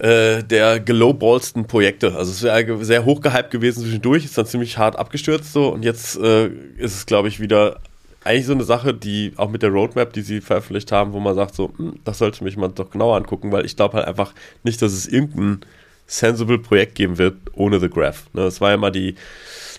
äh, 0.00 0.42
der 0.42 0.80
gelowballsten 0.80 1.66
Projekte. 1.66 2.16
Also 2.16 2.30
es 2.32 2.42
wäre 2.42 2.84
sehr 2.84 3.04
hochgehypt 3.04 3.50
gewesen 3.50 3.82
zwischendurch, 3.82 4.24
ist 4.24 4.38
dann 4.38 4.46
ziemlich 4.46 4.78
hart 4.78 4.98
abgestürzt 4.98 5.52
so 5.52 5.68
und 5.68 5.84
jetzt 5.84 6.18
äh, 6.18 6.46
ist 6.78 6.94
es, 6.94 7.06
glaube 7.06 7.28
ich, 7.28 7.38
wieder 7.38 7.80
eigentlich 8.24 8.46
so 8.46 8.52
eine 8.52 8.64
Sache, 8.64 8.94
die 8.94 9.32
auch 9.36 9.50
mit 9.50 9.62
der 9.62 9.70
Roadmap, 9.70 10.12
die 10.12 10.22
sie 10.22 10.40
veröffentlicht 10.40 10.90
haben, 10.92 11.12
wo 11.12 11.20
man 11.20 11.34
sagt 11.34 11.54
so, 11.54 11.72
hm, 11.76 12.00
das 12.04 12.18
sollte 12.18 12.44
mich 12.44 12.56
mal 12.56 12.68
doch 12.68 12.90
genauer 12.90 13.16
angucken, 13.16 13.52
weil 13.52 13.64
ich 13.64 13.76
glaube 13.76 13.98
halt 13.98 14.06
einfach 14.06 14.34
nicht, 14.62 14.80
dass 14.80 14.92
es 14.92 15.06
irgendein 15.06 15.60
sensible 16.06 16.58
Projekt 16.58 16.94
geben 16.94 17.18
wird 17.18 17.36
ohne 17.54 17.78
The 17.78 17.88
Graph. 17.88 18.24
Ne, 18.32 18.42
das 18.42 18.60
war 18.60 18.70
ja 18.70 18.76
mal 18.76 18.90
die 18.90 19.14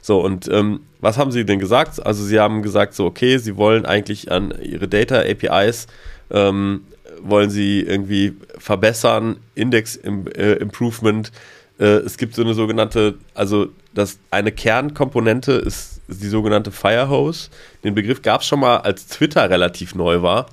so, 0.03 0.19
und 0.23 0.47
ähm, 0.49 0.81
was 0.99 1.17
haben 1.17 1.31
sie 1.31 1.45
denn 1.45 1.59
gesagt? 1.59 2.03
Also 2.03 2.23
sie 2.23 2.39
haben 2.39 2.61
gesagt, 2.63 2.93
so, 2.95 3.05
okay, 3.05 3.37
sie 3.37 3.57
wollen 3.57 3.85
eigentlich 3.85 4.31
an 4.31 4.53
ihre 4.61 4.87
Data 4.87 5.19
APIs 5.19 5.87
ähm, 6.31 6.81
wollen 7.21 7.49
sie 7.49 7.81
irgendwie 7.81 8.33
verbessern, 8.57 9.37
Index 9.55 9.97
äh, 9.97 10.53
Improvement. 10.53 11.31
Äh, 11.79 11.85
es 11.85 12.17
gibt 12.17 12.35
so 12.35 12.41
eine 12.41 12.53
sogenannte, 12.53 13.15
also 13.33 13.67
das 13.93 14.19
eine 14.29 14.51
Kernkomponente 14.51 15.53
ist, 15.53 16.01
ist 16.07 16.23
die 16.23 16.29
sogenannte 16.29 16.71
Firehose. 16.71 17.49
Den 17.83 17.95
Begriff 17.95 18.21
gab 18.21 18.41
es 18.41 18.47
schon 18.47 18.59
mal, 18.59 18.77
als 18.77 19.07
Twitter 19.07 19.49
relativ 19.49 19.95
neu 19.95 20.21
war 20.21 20.47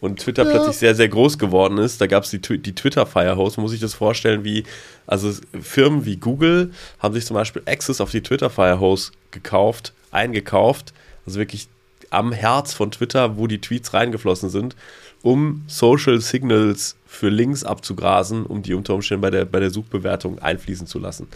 und 0.00 0.20
Twitter 0.20 0.44
ja. 0.44 0.50
plötzlich 0.50 0.76
sehr, 0.76 0.94
sehr 0.94 1.08
groß 1.08 1.38
geworden 1.38 1.78
ist. 1.78 2.00
Da 2.00 2.06
gab 2.06 2.24
es 2.24 2.30
die, 2.30 2.40
die 2.40 2.74
Twitter 2.74 3.06
Firehose. 3.06 3.60
Muss 3.60 3.72
ich 3.72 3.80
das 3.80 3.94
vorstellen, 3.94 4.44
wie, 4.44 4.64
also 5.06 5.32
Firmen 5.60 6.04
wie 6.04 6.16
Google 6.16 6.72
haben 6.98 7.14
sich 7.14 7.26
zum 7.26 7.34
Beispiel 7.34 7.62
Access 7.66 8.00
auf 8.00 8.10
die 8.10 8.22
Twitter 8.22 8.50
Firehose 8.50 9.12
gekauft, 9.30 9.92
eingekauft. 10.10 10.92
Also 11.26 11.38
wirklich 11.38 11.68
am 12.10 12.32
Herz 12.32 12.72
von 12.72 12.90
Twitter, 12.90 13.36
wo 13.36 13.46
die 13.46 13.60
Tweets 13.60 13.94
reingeflossen 13.94 14.50
sind 14.50 14.74
um 15.22 15.64
Social 15.66 16.20
Signals 16.20 16.96
für 17.06 17.28
Links 17.28 17.64
abzugrasen, 17.64 18.46
um 18.46 18.62
die 18.62 18.72
unter 18.72 18.94
Umständen 18.94 19.20
bei 19.20 19.30
der, 19.30 19.44
bei 19.44 19.60
der 19.60 19.70
Suchbewertung 19.70 20.38
einfließen 20.38 20.86
zu 20.86 20.98
lassen. 20.98 21.26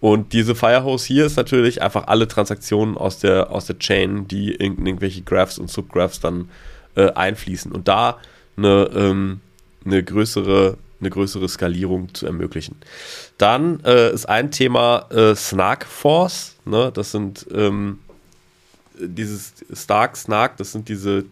Und 0.00 0.32
diese 0.32 0.54
Firehose 0.54 1.06
hier 1.06 1.26
ist 1.26 1.36
natürlich 1.36 1.82
einfach 1.82 2.06
alle 2.08 2.26
Transaktionen 2.26 2.96
aus 2.96 3.18
der, 3.18 3.50
aus 3.50 3.66
der 3.66 3.78
Chain, 3.78 4.26
die 4.26 4.52
in 4.52 4.84
irgendwelche 4.84 5.22
Graphs 5.22 5.58
und 5.58 5.70
Subgraphs 5.70 6.20
dann 6.20 6.48
äh, 6.96 7.10
einfließen. 7.12 7.70
Und 7.70 7.88
da 7.88 8.18
eine, 8.56 8.90
ähm, 8.94 9.40
eine, 9.84 10.02
größere, 10.02 10.76
eine 11.00 11.10
größere 11.10 11.48
Skalierung 11.48 12.12
zu 12.14 12.26
ermöglichen. 12.26 12.76
Dann 13.38 13.80
äh, 13.84 14.12
ist 14.12 14.28
ein 14.28 14.50
Thema 14.50 15.06
äh, 15.10 15.36
Snark 15.36 15.84
Force. 15.84 16.56
Ne? 16.64 16.90
Das 16.92 17.12
sind 17.12 17.46
ähm, 17.54 18.00
dieses 18.98 19.52
Stark, 19.72 20.16
Snark, 20.16 20.56
das 20.56 20.72
sind 20.72 20.88
diese 20.88 21.24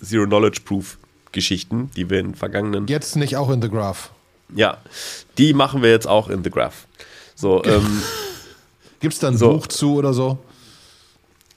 Zero 0.00 0.26
Knowledge 0.26 0.60
Proof 0.64 0.98
Graph-Geschichten, 1.32 1.90
die 1.96 2.08
wir 2.10 2.20
in 2.20 2.34
vergangenen. 2.34 2.86
Jetzt 2.86 3.16
nicht 3.16 3.36
auch 3.36 3.50
in 3.50 3.60
The 3.62 3.68
Graph. 3.68 4.10
Ja, 4.54 4.78
die 5.38 5.54
machen 5.54 5.82
wir 5.82 5.90
jetzt 5.90 6.06
auch 6.06 6.28
in 6.28 6.44
The 6.44 6.50
Graph. 6.50 6.86
So, 7.34 7.64
ähm, 7.64 8.02
Gibt 9.00 9.14
es 9.14 9.20
da 9.20 9.28
ein 9.28 9.36
So. 9.36 9.54
Buch 9.54 9.66
zu 9.66 9.94
oder 9.94 10.12
so? 10.12 10.38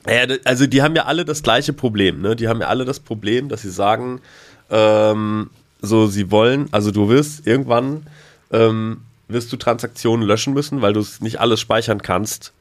Ja, 0.08 0.26
also 0.46 0.68
die 0.68 0.82
haben 0.82 0.96
ja 0.96 1.06
alle 1.06 1.26
das 1.26 1.44
gleiche 1.44 1.74
Problem, 1.74 2.22
ne? 2.22 2.36
Die 2.36 2.48
haben 2.48 2.62
ja 2.62 2.68
alle 2.68 2.86
das 2.86 3.00
Problem, 3.00 3.50
dass 3.50 3.64
sie 3.64 3.72
sagen, 3.72 4.22
ähm, 4.70 5.50
so 5.82 6.08
sie 6.08 6.32
wollen, 6.32 6.70
also 6.72 6.92
du 6.92 7.10
wirst 7.10 7.46
irgendwann 7.46 8.08
ähm, 8.52 9.02
wirst 9.28 9.52
du 9.52 9.58
Transaktionen 9.58 10.26
löschen 10.26 10.54
müssen, 10.54 10.82
weil 10.82 10.94
du 10.94 11.00
es 11.00 11.22
nicht 11.22 11.40
alles 11.40 11.60
speichern 11.60 12.02
kannst. 12.02 12.54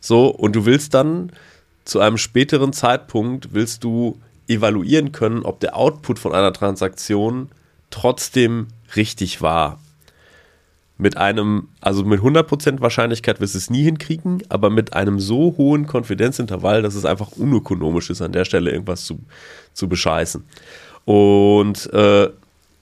So, 0.00 0.26
und 0.26 0.56
du 0.56 0.66
willst 0.66 0.92
dann 0.94 1.30
zu 1.84 2.00
einem 2.00 2.18
späteren 2.18 2.72
Zeitpunkt 2.72 3.54
willst 3.54 3.84
du 3.84 4.20
evaluieren 4.48 5.12
können, 5.12 5.42
ob 5.42 5.60
der 5.60 5.76
Output 5.76 6.18
von 6.18 6.34
einer 6.34 6.52
Transaktion 6.52 7.48
trotzdem 7.90 8.68
richtig 8.96 9.42
war. 9.42 9.78
Mit 11.00 11.16
einem, 11.16 11.68
also 11.80 12.04
mit 12.04 12.20
100% 12.20 12.80
Wahrscheinlichkeit 12.80 13.40
wirst 13.40 13.54
du 13.54 13.58
es 13.58 13.70
nie 13.70 13.84
hinkriegen, 13.84 14.42
aber 14.48 14.68
mit 14.68 14.94
einem 14.94 15.20
so 15.20 15.54
hohen 15.56 15.86
Konfidenzintervall, 15.86 16.82
dass 16.82 16.96
es 16.96 17.04
einfach 17.04 17.32
unökonomisch 17.32 18.10
ist, 18.10 18.20
an 18.20 18.32
der 18.32 18.44
Stelle 18.44 18.72
irgendwas 18.72 19.04
zu, 19.04 19.20
zu 19.74 19.88
bescheißen. 19.88 20.42
Und 21.04 21.92
äh, 21.92 22.28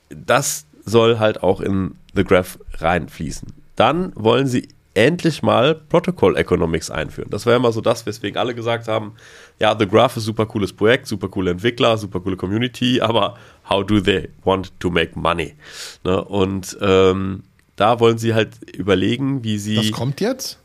das 0.08 0.66
soll 0.86 1.18
halt 1.18 1.42
auch 1.42 1.60
in 1.60 1.96
The 2.14 2.24
Graph 2.24 2.58
reinfließen. 2.78 3.48
Dann 3.74 4.12
wollen 4.14 4.46
sie 4.46 4.68
endlich 4.94 5.42
mal 5.42 5.74
Protocol 5.74 6.36
Economics 6.36 6.90
einführen. 6.90 7.28
Das 7.28 7.44
war 7.44 7.52
ja 7.52 7.58
immer 7.58 7.72
so 7.72 7.82
das, 7.82 8.06
weswegen 8.06 8.38
alle 8.38 8.54
gesagt 8.54 8.88
haben, 8.88 9.12
ja, 9.58 9.76
The 9.78 9.86
Graph 9.86 10.16
ist 10.16 10.24
super 10.24 10.46
cooles 10.46 10.72
Projekt, 10.72 11.06
super 11.06 11.28
coole 11.28 11.50
Entwickler, 11.50 11.96
super 11.96 12.20
coole 12.20 12.36
Community, 12.36 13.00
aber 13.00 13.36
how 13.68 13.84
do 13.84 14.00
they 14.00 14.28
want 14.44 14.78
to 14.80 14.90
make 14.90 15.18
money? 15.18 15.54
Ne? 16.04 16.22
Und 16.22 16.76
ähm, 16.80 17.42
da 17.76 18.00
wollen 18.00 18.18
sie 18.18 18.34
halt 18.34 18.50
überlegen, 18.76 19.44
wie 19.44 19.58
sie 19.58 19.76
Das 19.76 19.92
kommt 19.92 20.20
jetzt? 20.20 20.58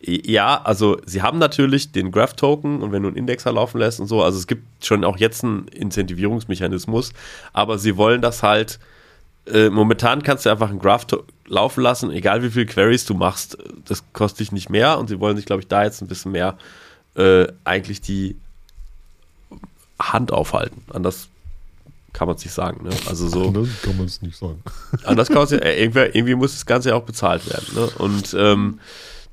ja, 0.00 0.60
also 0.62 0.98
sie 1.06 1.22
haben 1.22 1.38
natürlich 1.38 1.90
den 1.90 2.12
Graph-Token 2.12 2.82
und 2.82 2.92
wenn 2.92 3.02
du 3.02 3.08
einen 3.08 3.16
Indexer 3.16 3.52
laufen 3.52 3.78
lässt 3.78 3.98
und 3.98 4.06
so, 4.06 4.22
also 4.22 4.38
es 4.38 4.46
gibt 4.46 4.84
schon 4.84 5.04
auch 5.04 5.16
jetzt 5.16 5.42
einen 5.42 5.66
Incentivierungsmechanismus, 5.68 7.12
aber 7.52 7.78
sie 7.78 7.96
wollen 7.96 8.20
das 8.20 8.42
halt, 8.42 8.78
äh, 9.46 9.70
momentan 9.70 10.22
kannst 10.22 10.46
du 10.46 10.50
einfach 10.50 10.70
einen 10.70 10.78
Graph 10.78 11.06
laufen 11.48 11.80
lassen, 11.82 12.10
egal 12.10 12.42
wie 12.42 12.50
viele 12.50 12.66
Queries 12.66 13.06
du 13.06 13.14
machst, 13.14 13.56
das 13.86 14.04
kostet 14.12 14.40
dich 14.40 14.52
nicht 14.52 14.70
mehr 14.70 14.98
und 14.98 15.08
sie 15.08 15.18
wollen 15.18 15.36
sich, 15.36 15.46
glaube 15.46 15.62
ich, 15.62 15.68
da 15.68 15.82
jetzt 15.82 16.02
ein 16.02 16.08
bisschen 16.08 16.32
mehr 16.32 16.56
äh, 17.16 17.46
eigentlich 17.64 18.00
die 18.00 18.36
Hand 19.98 20.32
aufhalten. 20.32 20.82
Anders 20.92 21.28
kann 22.12 22.28
man 22.28 22.36
es 22.36 22.44
nicht 22.44 22.54
sagen. 22.54 22.84
Ne? 22.84 22.90
Also 23.08 23.28
so. 23.28 23.50
Das 23.50 23.82
kann 23.82 23.96
man 23.96 24.06
es 24.06 24.22
nicht 24.22 24.36
sagen. 24.36 24.62
Anders 25.04 25.28
kann 25.28 25.36
man 25.36 25.48
ja, 25.48 25.64
irgendwie, 25.64 25.98
irgendwie 26.00 26.34
muss 26.34 26.52
das 26.52 26.66
Ganze 26.66 26.90
ja 26.90 26.94
auch 26.94 27.04
bezahlt 27.04 27.48
werden. 27.50 27.66
Ne? 27.74 27.86
Und 27.98 28.34
ähm, 28.38 28.80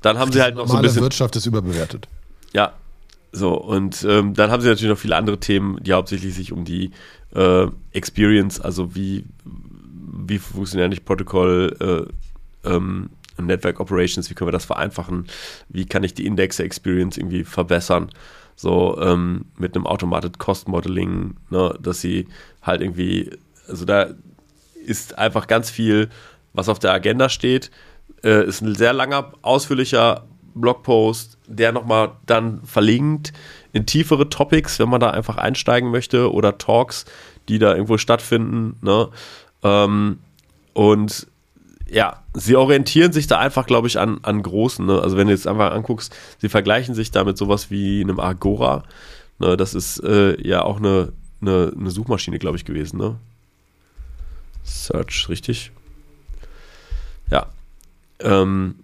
dann 0.02 0.18
haben 0.18 0.32
sie 0.32 0.42
halt 0.42 0.54
noch 0.54 0.68
so 0.68 0.76
ein 0.76 0.82
bisschen. 0.82 1.02
Wirtschaft 1.02 1.34
ist 1.36 1.46
überbewertet. 1.46 2.08
Ja, 2.52 2.72
so. 3.32 3.54
Und 3.54 4.04
ähm, 4.08 4.34
dann 4.34 4.50
haben 4.50 4.60
sie 4.60 4.68
natürlich 4.68 4.90
noch 4.90 4.98
viele 4.98 5.16
andere 5.16 5.38
Themen, 5.40 5.82
die 5.82 5.92
hauptsächlich 5.92 6.34
sich 6.34 6.52
um 6.52 6.64
die 6.64 6.90
äh, 7.34 7.66
Experience, 7.92 8.60
also 8.60 8.94
wie, 8.94 9.24
wie 9.44 10.38
funktioniert 10.38 10.86
eigentlich 10.86 11.04
Protokoll, 11.04 12.08
äh, 12.64 12.68
ähm, 12.68 13.10
Network 13.42 13.80
Operations, 13.80 14.30
wie 14.30 14.34
können 14.34 14.48
wir 14.48 14.52
das 14.52 14.64
vereinfachen, 14.64 15.26
wie 15.68 15.86
kann 15.86 16.04
ich 16.04 16.14
die 16.14 16.26
Index-Experience 16.26 17.16
irgendwie 17.16 17.44
verbessern, 17.44 18.10
so 18.56 18.98
ähm, 19.00 19.46
mit 19.56 19.74
einem 19.74 19.86
Automated 19.86 20.38
Cost 20.38 20.68
Modeling, 20.68 21.36
ne, 21.50 21.76
dass 21.80 22.00
sie 22.00 22.28
halt 22.62 22.80
irgendwie, 22.80 23.30
also 23.68 23.84
da 23.84 24.08
ist 24.84 25.18
einfach 25.18 25.46
ganz 25.46 25.70
viel, 25.70 26.08
was 26.52 26.68
auf 26.68 26.78
der 26.78 26.92
Agenda 26.92 27.28
steht, 27.28 27.70
äh, 28.22 28.46
ist 28.46 28.60
ein 28.60 28.74
sehr 28.74 28.92
langer, 28.92 29.32
ausführlicher 29.42 30.24
Blogpost, 30.54 31.38
der 31.46 31.72
nochmal 31.72 32.12
dann 32.26 32.62
verlinkt 32.64 33.32
in 33.72 33.86
tiefere 33.86 34.28
Topics, 34.28 34.78
wenn 34.78 34.88
man 34.88 35.00
da 35.00 35.10
einfach 35.10 35.36
einsteigen 35.36 35.90
möchte 35.90 36.32
oder 36.32 36.58
Talks, 36.58 37.06
die 37.48 37.58
da 37.58 37.72
irgendwo 37.72 37.98
stattfinden. 37.98 38.76
Ne? 38.82 39.08
Ähm, 39.62 40.20
und 40.72 41.26
ja, 41.88 42.22
sie 42.32 42.56
orientieren 42.56 43.12
sich 43.12 43.26
da 43.26 43.38
einfach, 43.38 43.66
glaube 43.66 43.88
ich, 43.88 43.98
an, 43.98 44.18
an 44.22 44.42
Großen. 44.42 44.84
Ne? 44.84 45.00
Also 45.00 45.16
wenn 45.16 45.26
du 45.26 45.32
jetzt 45.32 45.46
einfach 45.46 45.72
anguckst, 45.72 46.14
sie 46.38 46.48
vergleichen 46.48 46.94
sich 46.94 47.10
da 47.10 47.24
mit 47.24 47.36
sowas 47.36 47.70
wie 47.70 48.00
einem 48.00 48.20
Agora. 48.20 48.84
Ne? 49.38 49.56
Das 49.56 49.74
ist 49.74 49.98
äh, 49.98 50.40
ja 50.46 50.62
auch 50.62 50.78
eine, 50.78 51.12
eine, 51.40 51.72
eine 51.78 51.90
Suchmaschine, 51.90 52.38
glaube 52.38 52.56
ich, 52.56 52.64
gewesen. 52.64 52.98
Ne? 52.98 53.16
Search, 54.64 55.28
richtig? 55.28 55.72
Ja. 57.30 57.48
Ähm, 58.20 58.76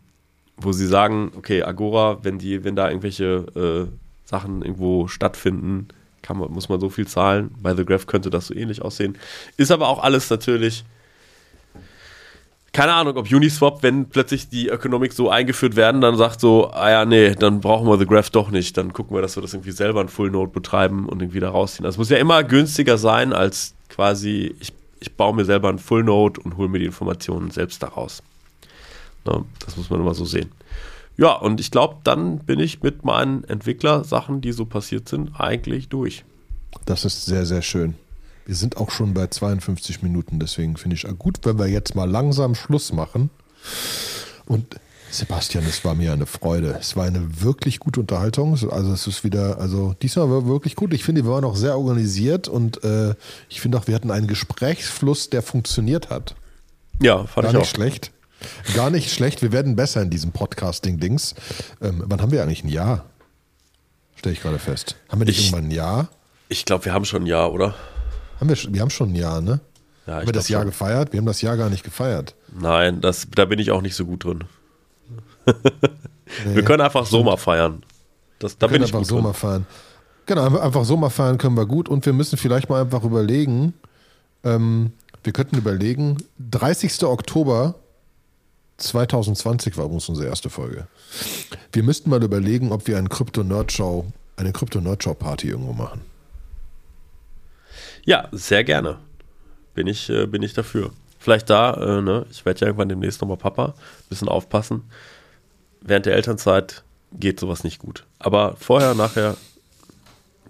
wo 0.57 0.73
sie 0.73 0.87
sagen, 0.87 1.33
okay, 1.37 1.63
Agora, 1.63 2.23
wenn 2.23 2.39
die, 2.39 2.65
wenn 2.65 2.77
da 2.77 2.89
irgendwelche 2.89 3.89
äh, 3.89 4.29
Sachen 4.29 4.63
irgendwo 4.63 5.09
stattfinden, 5.09 5.89
kann 6.21 6.37
man, 6.37 6.53
muss 6.53 6.69
man 6.69 6.81
so 6.81 6.91
viel 6.91 7.07
zahlen. 7.07 7.55
Bei 7.63 7.75
The 7.75 7.87
Graph 7.87 8.07
könnte 8.07 8.29
das 8.29 8.49
so 8.49 8.55
ähnlich 8.55 8.83
aussehen. 8.83 9.17
Ist 9.57 9.71
aber 9.71 9.89
auch 9.89 10.03
alles 10.03 10.29
natürlich 10.29 10.85
keine 12.73 12.93
Ahnung, 12.93 13.17
ob 13.17 13.31
Uniswap, 13.31 13.83
wenn 13.83 14.09
plötzlich 14.09 14.49
die 14.49 14.69
Ökonomik 14.69 15.13
so 15.13 15.29
eingeführt 15.29 15.75
werden, 15.75 16.01
dann 16.01 16.17
sagt 16.17 16.41
so, 16.41 16.71
ah 16.71 16.91
ja, 16.91 17.05
nee, 17.05 17.35
dann 17.35 17.61
brauchen 17.61 17.89
wir 17.89 17.99
The 17.99 18.07
Graph 18.07 18.31
doch 18.31 18.51
nicht. 18.51 18.77
Dann 18.77 18.93
gucken 18.93 19.17
wir, 19.17 19.23
dass 19.23 19.37
wir 19.37 19.43
das 19.43 19.55
irgendwie 19.55 19.73
selber 19.73 20.01
in 20.01 20.09
Full 20.09 20.31
Node 20.31 20.53
betreiben 20.53 21.09
und 21.09 21.21
irgendwie 21.21 21.41
da 21.41 21.51
rausziehen. 21.51 21.85
Das 21.85 21.99
muss 21.99 22.11
ja 22.11 22.19
immer 22.19 22.45
günstiger 22.45 22.97
sein, 22.97 23.33
als 23.33 23.75
quasi, 23.89 24.55
ich, 24.61 24.73
ich 25.01 25.13
baue 25.13 25.35
mir 25.35 25.45
selber 25.45 25.69
ein 25.69 25.81
Full 25.81 26.05
Node 26.05 26.41
und 26.41 26.57
hole 26.57 26.69
mir 26.69 26.79
die 26.79 26.85
Informationen 26.85 27.51
selbst 27.51 27.83
daraus. 27.83 28.23
Ne, 29.27 29.45
das 29.65 29.77
muss 29.77 29.91
man 29.91 30.01
immer 30.01 30.15
so 30.15 30.25
sehen. 30.25 30.53
Ja, 31.17 31.33
und 31.33 31.61
ich 31.61 31.71
glaube, 31.71 31.97
dann 32.05 32.39
bin 32.39 32.61
ich 32.61 32.83
mit 32.83 33.05
meinen 33.05 33.45
Entwicklersachen, 33.45 34.41
die 34.41 34.53
so 34.53 34.65
passiert 34.65 35.09
sind, 35.09 35.33
eigentlich 35.39 35.89
durch. 35.89 36.25
Das 36.87 37.05
ist 37.05 37.27
sehr, 37.27 37.45
sehr 37.45 37.63
schön. 37.63 37.95
Wir 38.51 38.57
sind 38.57 38.79
auch 38.79 38.91
schon 38.91 39.15
bei 39.15 39.29
52 39.29 40.03
Minuten, 40.03 40.41
deswegen 40.41 40.77
finde 40.77 40.97
ich 40.97 41.07
gut, 41.21 41.39
wenn 41.45 41.57
wir 41.61 41.69
jetzt 41.69 41.95
mal 41.95 42.11
langsam 42.11 42.57
Schluss 42.57 42.93
machen. 42.93 43.31
Und 44.45 44.75
Sebastian, 45.09 45.63
es 45.69 45.85
war 45.85 45.95
mir 45.95 46.13
eine 46.13 46.27
Freude. 46.27 46.77
Es 46.81 46.97
war 46.97 47.05
eine 47.05 47.43
wirklich 47.43 47.79
gute 47.79 48.01
Unterhaltung. 48.01 48.55
Also 48.73 48.93
es 48.93 49.07
ist 49.07 49.23
wieder, 49.23 49.59
also 49.61 49.95
diesmal 50.03 50.29
war 50.31 50.47
wirklich 50.49 50.75
gut. 50.75 50.93
Ich 50.95 51.05
finde, 51.05 51.23
wir 51.25 51.31
waren 51.31 51.45
auch 51.45 51.55
sehr 51.55 51.79
organisiert 51.79 52.49
und 52.49 52.83
äh, 52.83 53.15
ich 53.49 53.61
finde 53.61 53.79
auch, 53.79 53.87
wir 53.87 53.95
hatten 53.95 54.11
einen 54.11 54.27
Gesprächsfluss, 54.27 55.31
der 55.31 55.43
funktioniert 55.43 56.11
hat. 56.11 56.35
Ja, 57.01 57.19
fand 57.27 57.45
Gar 57.45 57.53
ich 57.53 57.59
nicht 57.61 57.69
auch. 57.69 57.71
schlecht. 57.77 58.11
Gar 58.75 58.91
nicht 58.91 59.13
schlecht. 59.13 59.43
Wir 59.43 59.53
werden 59.53 59.77
besser 59.77 60.03
in 60.03 60.11
diesem 60.11 60.33
Podcasting-Dings. 60.33 61.37
Ähm, 61.81 62.03
wann 62.05 62.21
haben 62.21 62.33
wir 62.33 62.43
eigentlich 62.43 62.65
ein 62.65 62.69
Jahr? 62.69 63.05
Stelle 64.17 64.33
ich 64.33 64.43
gerade 64.43 64.59
fest. 64.59 64.97
Haben 65.09 65.21
wir 65.21 65.27
nicht 65.27 65.39
Ich- 65.39 65.53
irgendwann 65.53 65.67
ein 65.69 65.71
Jahr? 65.71 66.09
Ich 66.49 66.65
glaube, 66.65 66.85
wir 66.87 66.93
haben 66.93 67.05
schon 67.05 67.23
ein 67.23 67.27
Jahr, 67.27 67.53
oder? 67.53 67.77
Haben 68.41 68.49
wir, 68.49 68.57
schon- 68.57 68.75
wir 68.75 68.81
haben 68.81 68.91
schon 68.91 69.11
ein 69.13 69.15
Jahr, 69.17 69.41
ne? 69.41 69.61
Ja, 70.07 70.17
haben 70.17 70.27
wir 70.27 70.33
das 70.33 70.49
Jahr 70.49 70.63
schon. 70.63 70.71
gefeiert? 70.71 71.13
Wir 71.13 71.19
haben 71.19 71.27
das 71.27 71.43
Jahr 71.43 71.57
gar 71.57 71.69
nicht 71.71 71.85
gefeiert. 71.85 72.35
Nein, 72.59 73.01
das, 73.01 73.29
da 73.35 73.45
bin 73.45 73.59
ich 73.59 73.71
auch 73.71 73.83
nicht 73.83 73.95
so 73.95 74.07
gut 74.07 74.25
drin. 74.25 74.45
Wir 76.45 76.65
können 76.65 76.81
einfach 76.81 77.07
so 77.07 77.23
mal 77.23 77.37
feiern. 77.37 77.83
Das, 78.39 78.57
da 78.57 78.67
Wir 78.67 78.69
bin 78.69 78.73
können 78.73 78.85
ich 78.85 78.89
einfach 78.91 78.99
gut 79.01 79.09
so 79.09 79.15
drin. 79.17 79.25
mal 79.25 79.33
feiern. 79.35 79.67
Genau, 80.27 80.59
einfach- 80.59 80.85
so 80.85 80.97
mal 80.97 81.11
feiern 81.11 81.39
können 81.39 81.57
wir 81.57 81.67
gut 81.67 81.89
und 81.89 82.07
wir 82.07 82.13
müssen 82.13 82.37
vielleicht 82.37 82.69
mal 82.71 82.81
einfach 82.83 83.03
überlegen, 83.05 83.75
ähm, 84.45 84.93
wir 85.25 85.33
könnten 85.33 85.57
überlegen, 85.59 86.17
30. 86.51 87.05
Oktober 87.05 87.75
2020 88.79 89.77
war 89.77 89.85
übrigens 89.85 90.09
unsere 90.09 90.29
erste 90.29 90.49
Folge. 90.49 90.87
Wir 91.73 91.83
müssten 91.83 92.09
mal 92.11 92.23
überlegen, 92.23 92.73
ob 92.73 92.87
wir 92.87 92.97
einen 92.97 93.09
Krypto-Nerd-Show, 93.11 94.07
eine 94.37 94.53
Krypto-Nerd-Show-Party 94.53 95.49
irgendwo 95.49 95.73
machen. 95.75 96.01
Ja, 98.05 98.29
sehr 98.33 98.65
gerne. 98.65 98.99
Bin 99.75 99.87
ich, 99.87 100.09
äh, 100.11 100.27
bin 100.27 100.43
ich 100.43 100.53
dafür. 100.55 100.91
Vielleicht 101.19 101.51
da, 101.51 101.75
äh, 101.75 102.03
ne? 102.03 102.27
ich 102.31 102.45
werde 102.45 102.61
ja 102.61 102.67
irgendwann 102.69 102.89
demnächst 102.89 103.21
nochmal 103.21 103.37
Papa. 103.37 103.75
Bisschen 104.09 104.29
aufpassen. 104.29 104.85
Während 105.83 106.07
der 106.07 106.15
Elternzeit 106.15 106.83
geht 107.13 107.41
sowas 107.41 107.65
nicht 107.65 107.79
gut. 107.79 108.05
Aber 108.19 108.57
vorher, 108.57 108.95
nachher 108.95 109.37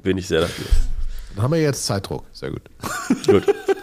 bin 0.02 0.18
ich 0.18 0.28
sehr 0.28 0.42
dafür. 0.42 0.66
Dann 1.34 1.44
haben 1.44 1.52
wir 1.52 1.60
jetzt 1.60 1.86
Zeitdruck. 1.86 2.24
Sehr 2.32 2.50
gut. 2.50 2.62
Gut. 3.26 3.44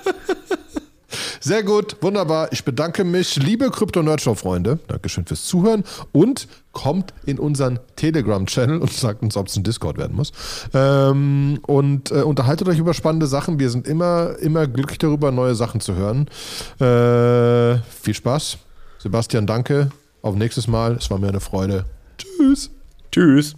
Sehr 1.40 1.64
gut, 1.64 1.98
wunderbar. 2.02 2.52
Ich 2.52 2.64
bedanke 2.64 3.04
mich, 3.04 3.36
liebe 3.38 3.70
Krypto-Nerdshow-Freunde. 3.70 4.80
Dankeschön 4.88 5.26
fürs 5.26 5.46
Zuhören 5.46 5.84
und 6.12 6.48
kommt 6.72 7.14
in 7.26 7.40
unseren 7.40 7.80
Telegram-Channel 7.96 8.78
und 8.78 8.92
sagt 8.92 9.24
uns, 9.24 9.36
ob 9.36 9.48
es 9.48 9.56
ein 9.56 9.64
Discord 9.64 9.98
werden 9.98 10.16
muss. 10.16 10.32
Ähm, 10.74 11.60
und 11.66 12.12
äh, 12.12 12.22
unterhaltet 12.22 12.68
euch 12.68 12.78
über 12.78 12.94
spannende 12.94 13.28
Sachen. 13.28 13.60
Wir 13.60 13.70
sind 13.70 13.88
immer, 13.88 14.38
immer 14.40 14.68
glücklich 14.68 15.00
darüber, 15.00 15.32
neue 15.32 15.56
Sachen 15.56 15.82
zu 15.82 15.96
hören. 15.96 16.28
Äh, 16.80 17.82
viel 18.02 18.14
Spaß. 18.14 18.58
Sebastian, 19.00 19.48
danke. 19.48 19.90
Auf 20.22 20.36
nächstes 20.36 20.68
Mal. 20.68 20.94
Es 20.98 21.10
war 21.10 21.18
mir 21.18 21.30
eine 21.30 21.40
Freude. 21.40 21.86
Tschüss. 22.18 22.70
Tschüss. 23.12 23.56